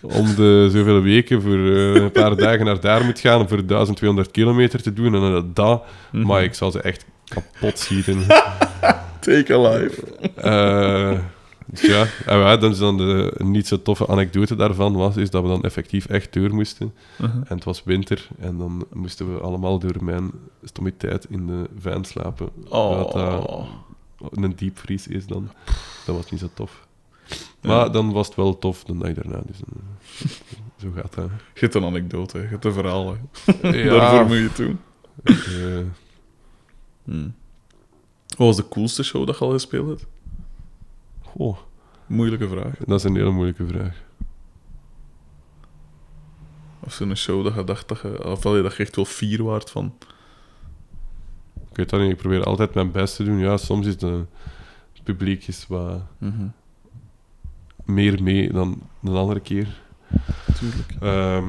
[0.00, 3.66] om de zoveel weken voor eh, een paar dagen naar daar moet gaan om voor
[3.66, 6.26] 1200 kilometer te doen en dan dat, Mhm.
[6.26, 8.26] maar ik zal ze echt kapot schieten.
[9.20, 10.02] Take a life.
[10.34, 11.18] Eh,
[11.66, 15.30] dus ja, en ja, dan is dan de niet zo toffe anekdote daarvan was, is
[15.30, 16.92] dat we dan effectief echt door moesten.
[17.20, 17.34] Uh-huh.
[17.48, 20.30] En het was winter en dan moesten we allemaal door mijn
[20.64, 22.48] stommiteit in de van slapen.
[22.68, 23.66] Wat dat Oh.
[24.30, 25.50] een diepvries is dan.
[26.06, 26.86] Dat was niet zo tof.
[27.62, 29.42] Maar dan was het wel tof de dag daarna.
[29.46, 30.30] Dus eh,
[30.82, 31.30] zo gaat dat.
[31.54, 33.16] Je hebt een anekdote, je hebt een verhaal.
[33.62, 34.78] Ja, Daarvoor moet je het doen.
[35.24, 35.84] eh,
[37.04, 37.34] Hmm.
[38.26, 40.06] Wat was de coolste show dat je al gespeeld hebt?
[41.22, 41.56] goh,
[42.06, 42.76] Moeilijke vraag.
[42.78, 43.96] dat is een hele moeilijke vraag.
[46.80, 48.24] Of zo'n show dat je dacht dat je...
[48.24, 49.94] Of dat je echt wel fier waard van...
[51.70, 53.38] Ik weet dat niet, ik probeer altijd mijn best te doen.
[53.38, 54.26] Ja, soms is het
[55.02, 56.46] publiek is wat Mhm.
[57.88, 59.80] Meer mee dan een andere keer.
[60.58, 60.94] Tuurlijk.
[61.00, 61.44] Ehm,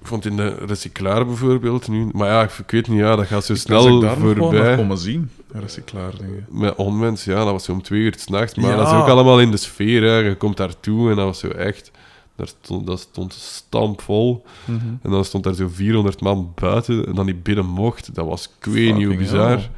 [0.00, 2.08] ik vond in de recyclaar bijvoorbeeld nu...
[2.12, 4.76] Maar ja, ik, weet niet, ja, dat gaat zo Ik snel nog voorbij.
[4.76, 5.30] komen zien.
[5.52, 6.46] Recyclaar-dingen.
[6.50, 8.54] met onmens, ja, dat was zo om twee uur 's nachts.
[8.54, 8.76] Maar Ja.
[8.76, 10.16] dat is ook allemaal in de sfeer, hè.
[10.16, 11.90] Je komt daartoe en dat was zo echt...
[12.36, 14.44] Daar stond, dat stond stampvol.
[14.64, 14.86] Mhm.
[15.02, 18.14] En dan stond daar zo 400 man buiten en dan niet binnen mocht.
[18.14, 19.68] Dat was ik weet niet hoe Fucking bizar.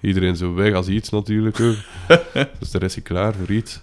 [0.00, 1.76] Iedereen zo weg als iets natuurlijk ook.
[2.58, 3.80] dus de rest is klaar voor iets.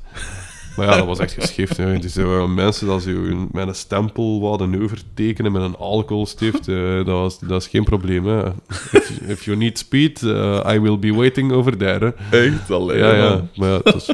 [0.75, 1.77] Maar ja, dat was echt geschift.
[1.77, 1.99] Hè.
[1.99, 6.67] Dus er waren mensen dat ze met een stempel wilden overtekenen met een alcoholstift.
[6.67, 8.25] eh, dat, was, dat is geen probleem.
[8.25, 8.47] Hè.
[8.91, 12.13] If, if you need speed, eh, I will be waiting over there.
[12.17, 12.45] hè.
[12.45, 12.97] Echt alleen.
[12.97, 13.45] Ja, ja.
[13.55, 14.07] Maar ja, het was,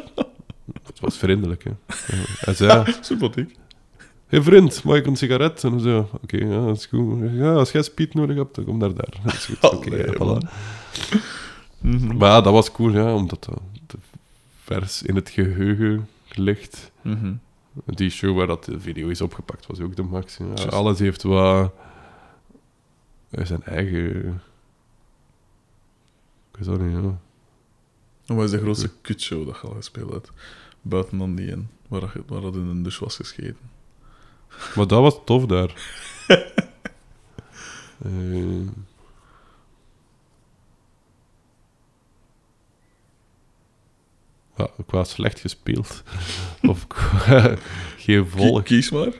[0.85, 1.63] het was vriendelijk.
[1.63, 1.71] Hè.
[2.15, 2.23] Ja.
[2.39, 3.55] Hij zei, Sympathiek.
[4.27, 5.63] hey vriend, mag ik een sigaret?
[5.63, 7.19] En zo, oké, ja, dat is goed.
[7.33, 9.13] Ja, als jij speed nodig hebt, dan kom naar daar.
[9.23, 9.71] Dat is goed.
[9.71, 10.47] Oké, ja, voilà.
[11.81, 12.17] Mhm.
[12.17, 13.97] Maar ja, dat was cool, ja, omdat dat te
[14.63, 16.91] vers in het geheugen ligt.
[17.01, 17.33] Mhm.
[17.85, 20.37] Die show waar dat de video is opgepakt was ook de max.
[20.37, 20.63] Ja.
[20.63, 21.73] Alles heeft wat
[23.29, 24.41] eh, zijn eigen.
[26.51, 27.19] Ik weet dat niet, ja.
[28.25, 30.31] En wat is de grootste kutshow dat je al gespeeld hebt?
[30.81, 33.69] Buiten dan die in, waar, dat, waar dat in een douche was gescheten.
[34.75, 35.73] Maar dat was tof daar.
[38.01, 38.67] Eh,
[44.87, 46.03] qua slecht gespeeld.
[46.71, 47.55] of qua
[47.97, 48.65] geen volk.
[48.65, 49.11] Kies maar.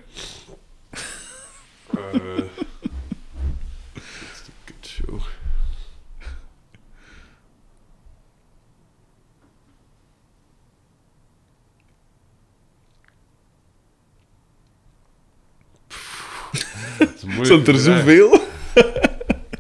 [1.90, 2.12] Eh,
[4.66, 5.20] kutshow.
[17.00, 17.98] Een moeilijke Zijn er vraag.
[18.00, 18.40] zoveel?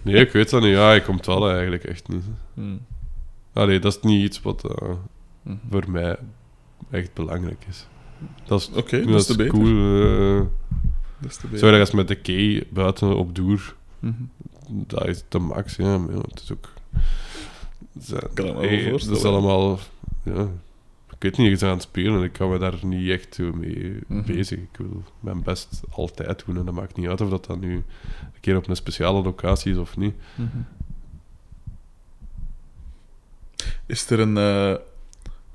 [0.04, 0.72] Nee, ik weet dat niet.
[0.72, 2.24] Ja, ik komt wel eigenlijk echt niet.
[2.54, 2.86] Hmm.
[3.54, 4.64] Allee, dat is niet iets wat
[5.44, 6.18] eh, voor mij
[6.90, 7.88] echt belangrijk is.
[8.46, 9.54] Dat is, Oké, dat dat is te beter.
[9.54, 10.40] cool.
[10.40, 10.46] eh
[11.20, 11.60] Dat is te beter.
[11.60, 13.76] zo ergens met de key buiten op doer.
[14.00, 14.14] Mhm.
[14.70, 15.98] Dat is de max, ja.
[15.98, 16.70] Maar ja, het is ook...
[17.94, 19.18] Het is, Kan ik me wel hey, Het voorstellen.
[19.18, 19.80] is allemaal...
[20.24, 20.48] Ja,
[21.10, 22.24] ik weet niet, je bent aan het spelen.
[22.24, 24.26] Ik kan me daar niet echt mee Mhm.
[24.26, 24.60] bezig.
[24.60, 26.58] Ik wil mijn best altijd doen.
[26.58, 27.84] En dat maakt niet uit of dat dan nu een
[28.40, 30.16] keer op een speciale locatie is of niet.
[30.36, 30.48] Mhm.
[33.86, 34.38] Is er een...
[34.38, 34.76] eh,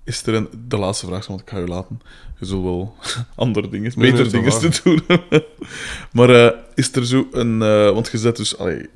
[0.06, 0.48] is er een...
[0.68, 2.00] De laatste vraag, want ik ga je laten.
[2.38, 2.94] Je zult wel
[3.34, 5.02] andere dingen, Nee, beter dingen te doen.
[6.12, 7.62] maar eh, is er zo een...
[7.62, 8.58] eh, want je zet dus...
[8.58, 8.88] Allee,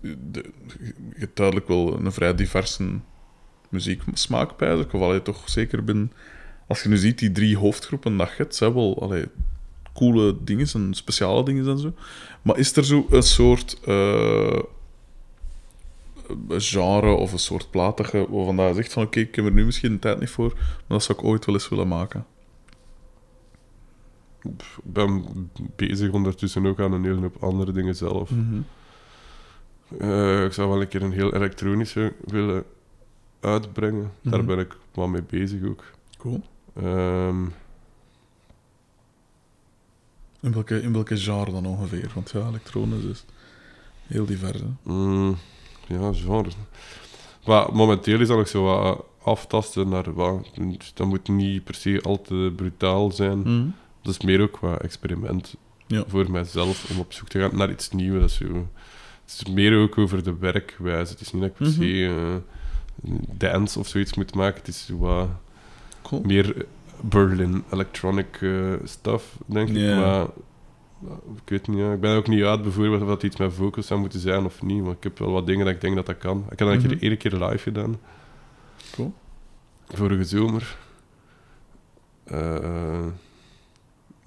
[0.00, 0.44] de,
[0.82, 2.84] je hebt duidelijk wel een vrij diverse
[3.68, 4.74] muzieksmaak bij.
[4.74, 6.12] Dus ik geval je toch zeker binnen...
[6.66, 9.24] Als je nu ziet, die drie hoofdgroepen dat je hebt, zijn wel allee,
[9.94, 11.92] coole dingen en speciale dingen en zo.
[12.42, 14.58] Maar is er zo een soort eh,
[16.48, 19.52] genre of een soort plaat dat je waarvan je zegt van oké, ik heb er
[19.52, 22.26] nu misschien de tijd niet voor, maar dat zou ik ooit wel eens willen maken?
[24.42, 25.24] Ik ben
[25.76, 28.30] bezig ondertussen ook aan een hele hoop andere dingen zelf.
[29.98, 32.64] Eh, ik zou wel een keer een heel elektronische willen
[33.40, 34.12] uitbrengen.
[34.22, 34.46] Daar Mhm.
[34.46, 35.84] ben ik wel mee bezig ook.
[36.18, 36.42] Cool.
[36.74, 37.44] Ehm,
[40.40, 42.10] In welke, in welke genre dan ongeveer?
[42.14, 43.24] Want ja, elektronisch is
[44.06, 44.60] heel divers.
[44.60, 44.92] Hè?
[44.92, 45.36] mm,
[45.88, 46.48] ja, genre.
[47.46, 50.48] Maar momenteel is dat nog zo wat aftasten naar wat.
[50.94, 53.74] Dat moet niet per se al te brutaal zijn.
[54.02, 55.54] Dat is meer ook wat experiment
[55.86, 56.04] Ja.
[56.06, 58.20] voor mijzelf om op zoek te gaan naar iets nieuws.
[58.20, 58.68] Dat is zo,
[59.24, 61.12] het is meer ook over de werkwijze.
[61.12, 61.74] Het is niet dat ik per Mhm.
[61.74, 64.58] se eh, dance of zoiets moet maken.
[64.58, 65.28] Het is wat
[66.02, 66.22] Cool.
[66.22, 66.66] meer
[67.00, 69.74] Berlin electronic eh, stuff, denk ik.
[69.96, 70.26] Maar
[71.36, 71.92] ik weet niet, ja.
[71.92, 74.62] ik ben ook niet uit bijvoorbeeld of dat iets met vocals zou moeten zijn of
[74.62, 74.82] niet.
[74.82, 76.38] Maar ik heb wel wat dingen dat ik denk dat dat kan.
[76.50, 76.88] Ik heb dat een Mhm.
[76.88, 77.98] keer, één keer live gedaan.
[78.92, 79.12] Cool.
[79.88, 80.76] Vorige zomer.
[82.24, 83.06] Eh,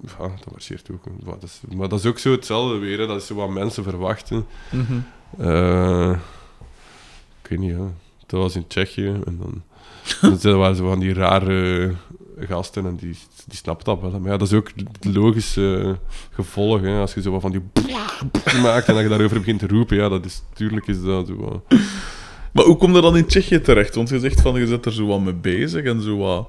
[0.06, 1.04] ja, dat marcheert ook.
[1.24, 2.98] Maar dat, is, maar dat is ook zo hetzelfde weer.
[2.98, 3.06] Hè.
[3.06, 4.46] Dat is zo wat mensen verwachten.
[4.70, 4.98] Mhm.
[5.38, 6.10] Eh,
[7.42, 7.90] ik weet niet, ja.
[8.26, 9.06] Dat was in Tsjechië.
[9.24, 9.62] En dan,
[10.20, 11.92] dan zijn- waren zo van die rare
[12.38, 14.10] gasten en die, die snapt dat wel.
[14.10, 15.98] Maar ja, dat is ook het logische
[16.30, 16.80] gevolg.
[16.80, 17.00] Hè.
[17.00, 17.62] Als je zo wat van die
[18.62, 21.62] maakt en dat je daarover begint te roepen, ja, dat is, tuurlijk is dat zo.
[22.52, 23.94] Maar hoe kom je dan in Tsjechië terecht?
[23.94, 26.48] Want je zegt van je zit er zo wat mee bezig en zo wat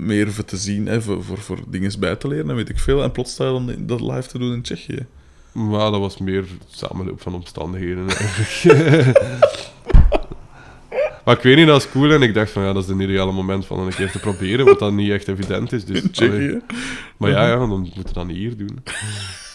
[0.00, 2.78] meer voor te zien, hè, voor, voor, voor dingen bij te leren en weet ik
[2.78, 3.02] veel.
[3.02, 5.06] En plots sta je dan dat live te doen in Tsjechië.
[5.52, 9.18] Maar dat was meer samenloop van omstandigheden eigenlijk.
[11.24, 13.00] maar ik weet niet, dat is cool en ik dacht van ja, dat is een
[13.00, 15.84] ideale moment van een keer te proberen, wat dan niet echt evident is.
[15.84, 16.60] Dus, allee.
[17.16, 18.78] maar ja, ja, dan moet je dat niet hier doen.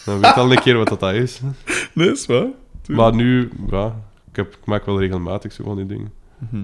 [0.04, 1.40] Dan weet al een keer wat dat is.
[1.94, 2.46] Nee, is waar.
[2.88, 6.12] Maar nu, ja, ik, heb, ik maak wel regelmatig zo van die dingen.
[6.38, 6.62] Mhm.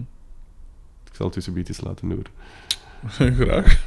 [1.10, 3.34] Ik zal het tussen beetjes laten horen.
[3.46, 3.80] Graag.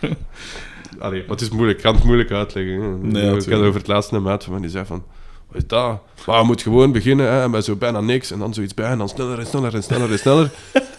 [1.00, 2.82] Allee, maar het is moeilijk, ik kan het moeilijk uitleggen.
[2.82, 2.98] hè.
[2.98, 5.04] Nee, ik had over het laatste maat van die zei van...
[5.48, 6.02] wat is dat?
[6.26, 8.98] Maar je moet gewoon beginnen hè, met zo bijna niks en dan zoiets bij en
[8.98, 10.52] dan sneller en sneller en sneller en sneller.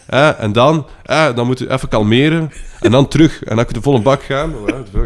[0.06, 2.50] En dan, hè, dan moet je even kalmeren
[2.80, 3.44] en dan terug.
[3.44, 4.54] En dan kun je de volle bak gaan.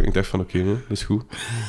[0.02, 1.22] Ik dacht van, oké, hè, dat is goed.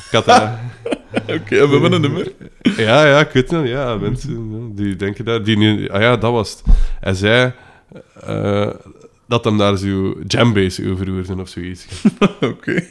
[0.06, 0.60] Ik had daar...
[1.26, 2.32] Oké, we hebben een nummer.
[2.76, 3.68] Ja, ja, ik weet het.
[3.68, 5.44] Ja, mensen die denken dat.
[5.44, 6.62] Die nu, ah ja, dat was het.
[7.00, 7.52] Hij zei
[8.20, 8.70] eh,
[9.28, 11.86] dat hem daar zo jambase over hoorde of zoiets.
[12.40, 12.88] Oké.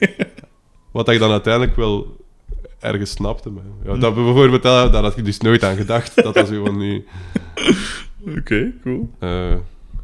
[0.92, 2.18] Wat ik dan uiteindelijk wel
[2.80, 3.50] ergens snapte.
[3.50, 6.24] Maar, ja, dat bijvoorbeeld, daar daar had ik dus nooit aan gedacht.
[6.24, 7.06] Dat was gewoon niet...
[8.38, 9.10] Oké, cool.
[9.20, 9.54] eh,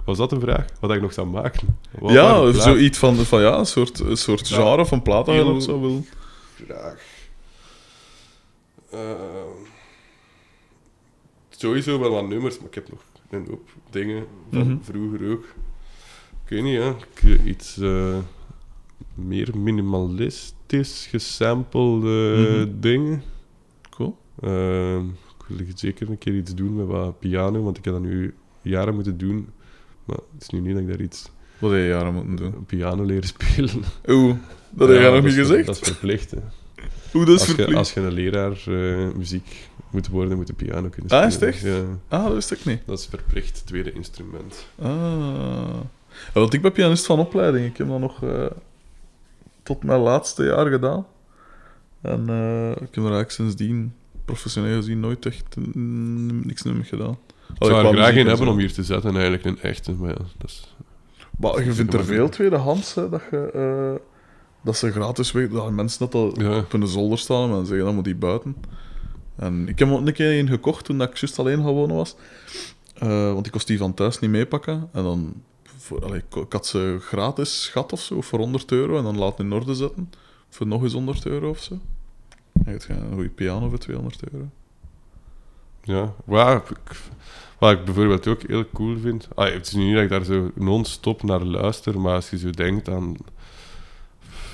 [0.08, 0.66] was dat een vraag?
[0.80, 1.78] Wat ik nog zou maken?
[2.00, 5.42] Wat ja, zoiets van, van ja, een soort, een soort genre van plaat dat je
[5.42, 6.06] Heel- nog zo wil.
[6.66, 7.02] vraag.
[8.92, 9.00] Eh,
[11.50, 14.78] sowieso wel wat nummers, maar ik heb nog een hoop dingen van Mhm.
[14.82, 15.44] vroeger ook.
[16.44, 16.90] Ik weet niet, hè.
[16.90, 18.18] Ik, iets eh,
[19.14, 22.36] meer minimalistisch gesampelde
[22.68, 22.80] Mhm.
[22.80, 23.24] dingen.
[23.90, 24.18] Cool.
[24.40, 28.04] Eh, ik wil zeker een keer iets doen met wat piano, want ik heb dat
[28.04, 29.50] nu jaren moeten doen.
[30.08, 31.30] Maar het is nu niet dat ik daar iets
[31.60, 32.66] Wat heb je jaren moeten doen?
[32.66, 33.84] piano leren spelen.
[34.08, 34.36] Oeh,
[34.70, 35.66] dat heb je Ja, nog niet is- gezegd?
[35.66, 36.38] Dat is verplicht, hè.
[37.14, 37.78] Oeh, dat is als, je, verplicht.
[37.78, 41.54] als je een leraar eh, muziek moet worden, moet je piano kunnen Ah, spelen.
[41.54, 41.76] is het echt?
[41.76, 42.80] Ja, Ah, dat wist ik niet.
[42.86, 44.68] dat is verplicht, tweede instrument.
[44.80, 44.90] Ah.
[46.34, 47.66] Ja, want ik ben pianist van opleiding.
[47.66, 48.46] Ik heb dat nog eh,
[49.64, 51.06] tot mijn laatste jaar gedaan.
[52.02, 53.94] En eh, ik heb er eigenlijk sindsdien,
[54.26, 55.56] professioneel gezien, nooit echt
[56.46, 57.18] niks meer mee gedaan.
[57.60, 58.52] Ik zou er graag muziek in en hebben zo.
[58.52, 59.92] om hier te zetten, eigenlijk een echte.
[59.92, 60.76] Maar ja, dat is...
[61.40, 64.06] Maar je vindt er veel tweedehands, hè, dat, je, eh,
[64.62, 65.50] dat ze gratis weg...
[65.50, 66.58] Dat mensen dat al Ja.
[66.58, 68.56] op hun zolder staan en dan zeggen, dan moet die buiten.
[69.36, 71.74] En ik heb er ook een keer een gekocht toen dat ik juist alleen gaan
[71.74, 72.16] wonen was.
[72.94, 74.90] Eh, want ik kost die van thuis niet meepakken.
[74.94, 75.34] En dan...
[75.78, 78.98] Voor, allee, ik, ik had ze gratis schat of zo, voor 100 euro.
[78.98, 80.10] En dan laten in orde zetten.
[80.50, 81.74] Voor nog eens 100 euro of zo.
[82.54, 84.50] En je hebt een goede piano voor 200 euro.
[85.88, 87.02] Ja, waar ik,
[87.60, 89.28] wat ik bijvoorbeeld ook heel cool vind.
[89.36, 92.50] Ah, het is niet dat ik daar zo non-stop naar luister, maar als je zo
[92.50, 93.16] denkt aan.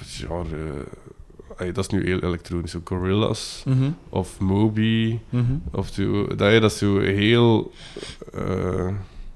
[0.06, 0.86] Genre.
[1.58, 2.72] dat is nu heel elektronisch.
[2.72, 3.64] Zo Gorillaz
[4.10, 5.20] of Moby.
[5.72, 7.72] Of zo, dat je dat zo heel.
[8.34, 8.42] eh,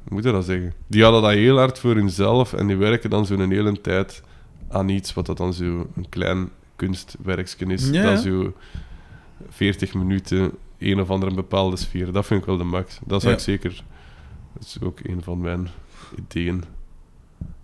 [0.03, 0.74] hoe moet je dat zeggen?
[0.88, 4.24] Die hadden dat heel hard voor hunzelf en die werken dan zo'n hele tijd
[4.69, 7.90] aan iets wat dat dan zo een klein kunstwerkje is.
[7.90, 8.03] Ja.
[8.03, 8.53] Dat zo
[9.49, 12.12] 40 minuten een of andere bepaalde sfeer.
[12.12, 12.99] Dat vind ik wel de max.
[13.06, 13.38] Dat zou Ja.
[13.40, 13.84] ik zeker.
[14.54, 15.68] Dat is ook een van mijn
[16.18, 16.64] ideeën.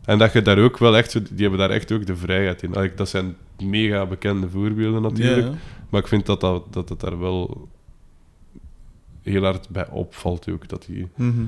[0.05, 2.73] En dat je daar ook wel echt, die hebben daar echt ook de vrijheid in.
[2.95, 5.47] Dat zijn mega bekende voorbeelden natuurlijk.
[5.47, 5.53] Ja,
[5.89, 7.67] Maar ik vind dat, dat, dat het daar wel
[9.21, 10.67] heel hard bij opvalt ook.
[10.67, 11.43] Dat die, Mhm.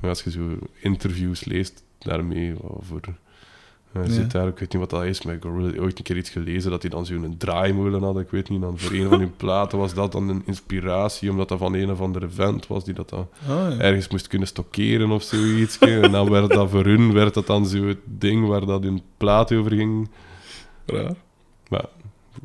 [0.00, 3.00] als je zo interviews leest daarmee, over...
[3.92, 4.10] Hij Ja.
[4.10, 6.30] zit daar, ik weet niet wat dat is, maar ik heb ooit een keer iets
[6.30, 8.18] gelezen dat hij dan zo'n draaimolen had.
[8.18, 11.48] Ik weet niet, dan voor een van hun platen was dat dan een inspiratie, omdat
[11.48, 13.78] dat van een of andere vent was die dat dan Ah, ja.
[13.78, 15.78] ergens moest kunnen stockeren of zoiets.
[15.78, 19.02] en dan werd dat voor hun werd dat dan zo het ding waar dat hun
[19.16, 20.10] plaat over ging.
[20.86, 21.14] Raar.
[21.68, 21.86] Maar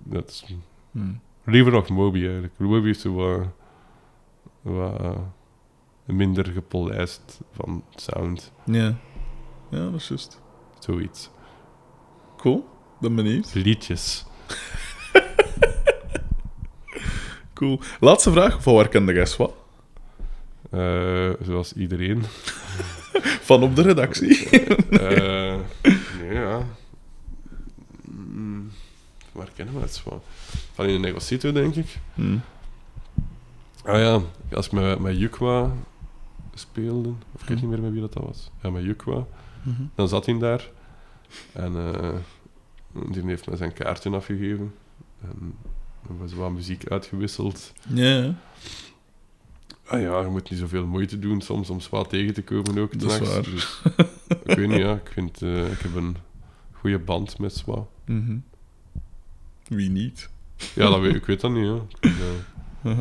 [0.04, 0.46] dat is
[0.92, 1.00] Hm.
[1.44, 2.54] Liever nog Moby eigenlijk.
[2.58, 3.40] Moby is zo wat,
[4.62, 5.12] wat eh,
[6.06, 8.52] minder gepolijst van sound.
[8.66, 8.96] Ja.
[9.70, 10.42] Ja, dat is juist.
[10.80, 11.30] Zoiets.
[12.38, 12.66] Cool.
[13.00, 13.54] Ben benieuwd.
[13.54, 14.26] Liedjes.
[17.54, 17.80] Cool.
[18.00, 18.64] Laatste vraag.
[18.64, 19.54] Van waar kende jij wat?
[20.70, 22.24] Eh, zoals iedereen.
[23.48, 24.50] Van op de redactie.
[24.90, 25.56] Eh,
[26.22, 26.66] nee, ja.
[28.02, 28.72] Mm,
[29.32, 30.22] waar kennen we het van?
[30.74, 31.98] Van in een negocito, denk ik.
[32.14, 32.38] Hm.
[33.84, 35.72] Ah ja, als ik met, met Jukwa
[36.54, 37.66] speelde, of ik weet Hm.
[37.68, 38.52] niet meer met wie dat, dat was.
[38.62, 39.26] Ja, met Jukwa.
[39.64, 39.82] Mhm.
[39.96, 40.70] Dan zat hij daar.
[41.54, 42.16] En eh,
[43.12, 44.74] die heeft me zijn kaartje afgegeven.
[45.22, 45.56] En
[46.02, 47.74] we hebben wat muziek uitgewisseld.
[47.88, 48.36] Ja.
[49.88, 53.00] Ah ja, je moet niet zoveel moeite doen soms om zwaar tegen te komen ook.
[53.00, 53.44] Dat is waar.
[53.44, 53.82] Dus,
[54.44, 54.94] ik weet niet, ja.
[54.94, 56.18] Ik, vind, eh, ik heb een
[56.72, 57.86] goede band met Zwa.
[58.06, 58.38] Mhm.
[59.68, 60.30] Wie niet?
[60.76, 62.10] Ja, dat weet, ik weet dat niet, ja.
[62.84, 62.98] Eh,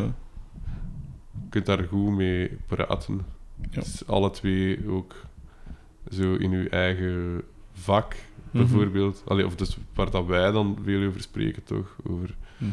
[1.33, 3.25] je kunt daar goed mee praten.
[3.71, 3.81] Ja.
[3.81, 5.15] Dus alle twee ook
[6.11, 7.43] zo in uw eigen
[7.79, 8.59] vak, Mhm.
[8.59, 9.23] bijvoorbeeld.
[9.27, 11.97] Allee, of dus waar dat wij dan veel over spreken, toch?
[12.11, 12.71] Over Mhm.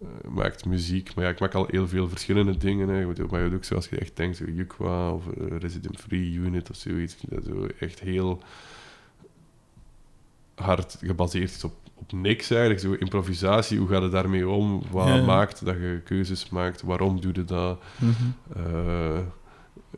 [0.00, 1.14] eh, maakt muziek.
[1.14, 2.88] Maar ja, ik maak al heel veel verschillende dingen.
[2.88, 2.98] Hè.
[2.98, 6.70] Je Maar je ook zoals je echt denkt, zo Yukwa of eh, Resident Free Unit
[6.70, 7.16] of zoiets.
[7.28, 8.42] Dat zo echt heel
[10.54, 12.80] hard gebaseerd is op, op niks eigenlijk.
[12.80, 14.82] Zo improvisatie, hoe gaat het daarmee om?
[14.90, 15.24] Wat Ja.
[15.24, 16.82] maakt dat je keuzes maakt?
[16.82, 17.82] Waarom doe je dat?
[17.98, 18.12] Mhm.
[18.56, 19.18] Eh,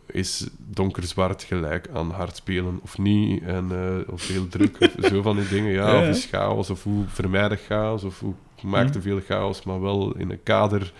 [0.06, 3.42] is donkerzwart gelijk aan hard spelen of niet?
[3.42, 5.72] En, eh, of heel druk, of zo van die dingen.
[5.72, 8.92] Ja, Ja, of is chaos, of hoe vermijd ik chaos, of hoe maak Hm.
[8.92, 10.92] te veel chaos, maar wel in een kader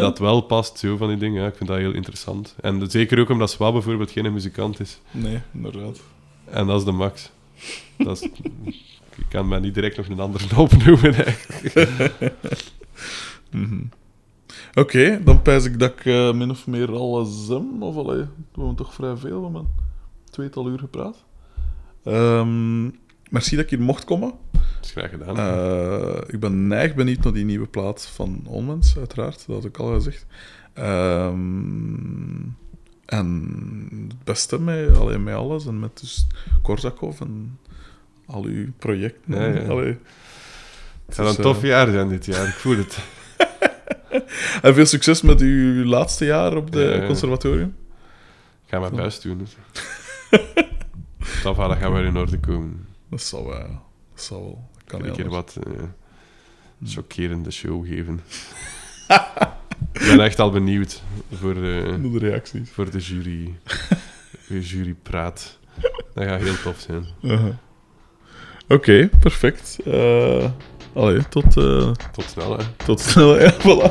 [0.00, 0.78] dat wel past.
[0.78, 2.54] Zo van die dingen, ja, ik vind dat heel interessant.
[2.60, 5.00] En zeker ook omdat Swab bijvoorbeeld geen muzikant is.
[5.10, 6.00] Nee, inderdaad.
[6.44, 7.30] En dat is de max.
[7.98, 8.28] Dat is,
[9.22, 12.32] ik kan mij niet direct nog een andere opnoemen, eigenlijk.
[13.50, 13.80] Mhm.
[14.74, 17.82] Oké, dan pijs ik dat ik eh, min of meer alles hem.
[17.82, 19.68] Of allee, we hebben toch vrij veel, hebben
[20.30, 21.24] tweetal uur gepraat.
[22.04, 22.84] Ehm,
[23.30, 24.32] merci dat ik hier mocht komen.
[24.52, 25.36] Dat is graag gedaan.
[25.36, 29.46] Eh, ik ben neig benieuwd naar die nieuwe plaat van Onmens, uiteraard.
[29.46, 30.26] Dat had ik al gezegd.
[30.72, 32.40] Ehm,
[33.06, 35.66] en het beste met, allee, met alles.
[35.66, 36.26] En met dus
[36.62, 37.58] Korsakov en
[38.26, 39.34] al uw projecten.
[39.34, 39.68] Ja, ja.
[39.68, 39.98] Allee.
[41.06, 42.98] Het dus, een tof jaar zijn dit jaar, ik voel het.
[44.62, 47.76] En veel succes met uw laatste jaar op de Ja, conservatorium.
[48.64, 49.38] Ik ga mijn best doen.
[49.38, 49.56] Dus.
[51.42, 52.86] Dat gaat wel in orde komen.
[53.10, 53.82] Dat zal wel.
[54.14, 54.68] Dat zal wel.
[54.74, 55.82] Dat kan niet een keer wat eh
[56.84, 58.20] chockerende show geven.
[59.92, 61.02] ik ben echt al benieuwd
[61.32, 62.70] voor de, Naar de reacties.
[62.70, 63.54] voor de jury.
[64.48, 65.58] De jury praat.
[66.14, 67.06] Dat gaat heel tof zijn.
[67.22, 67.54] Uh-huh.
[68.68, 69.78] Oké, perfect.
[70.94, 72.64] Allee, tot, eh, Tot snel, hè.
[72.84, 73.40] tot snel.
[73.40, 73.90] Ja, voilà.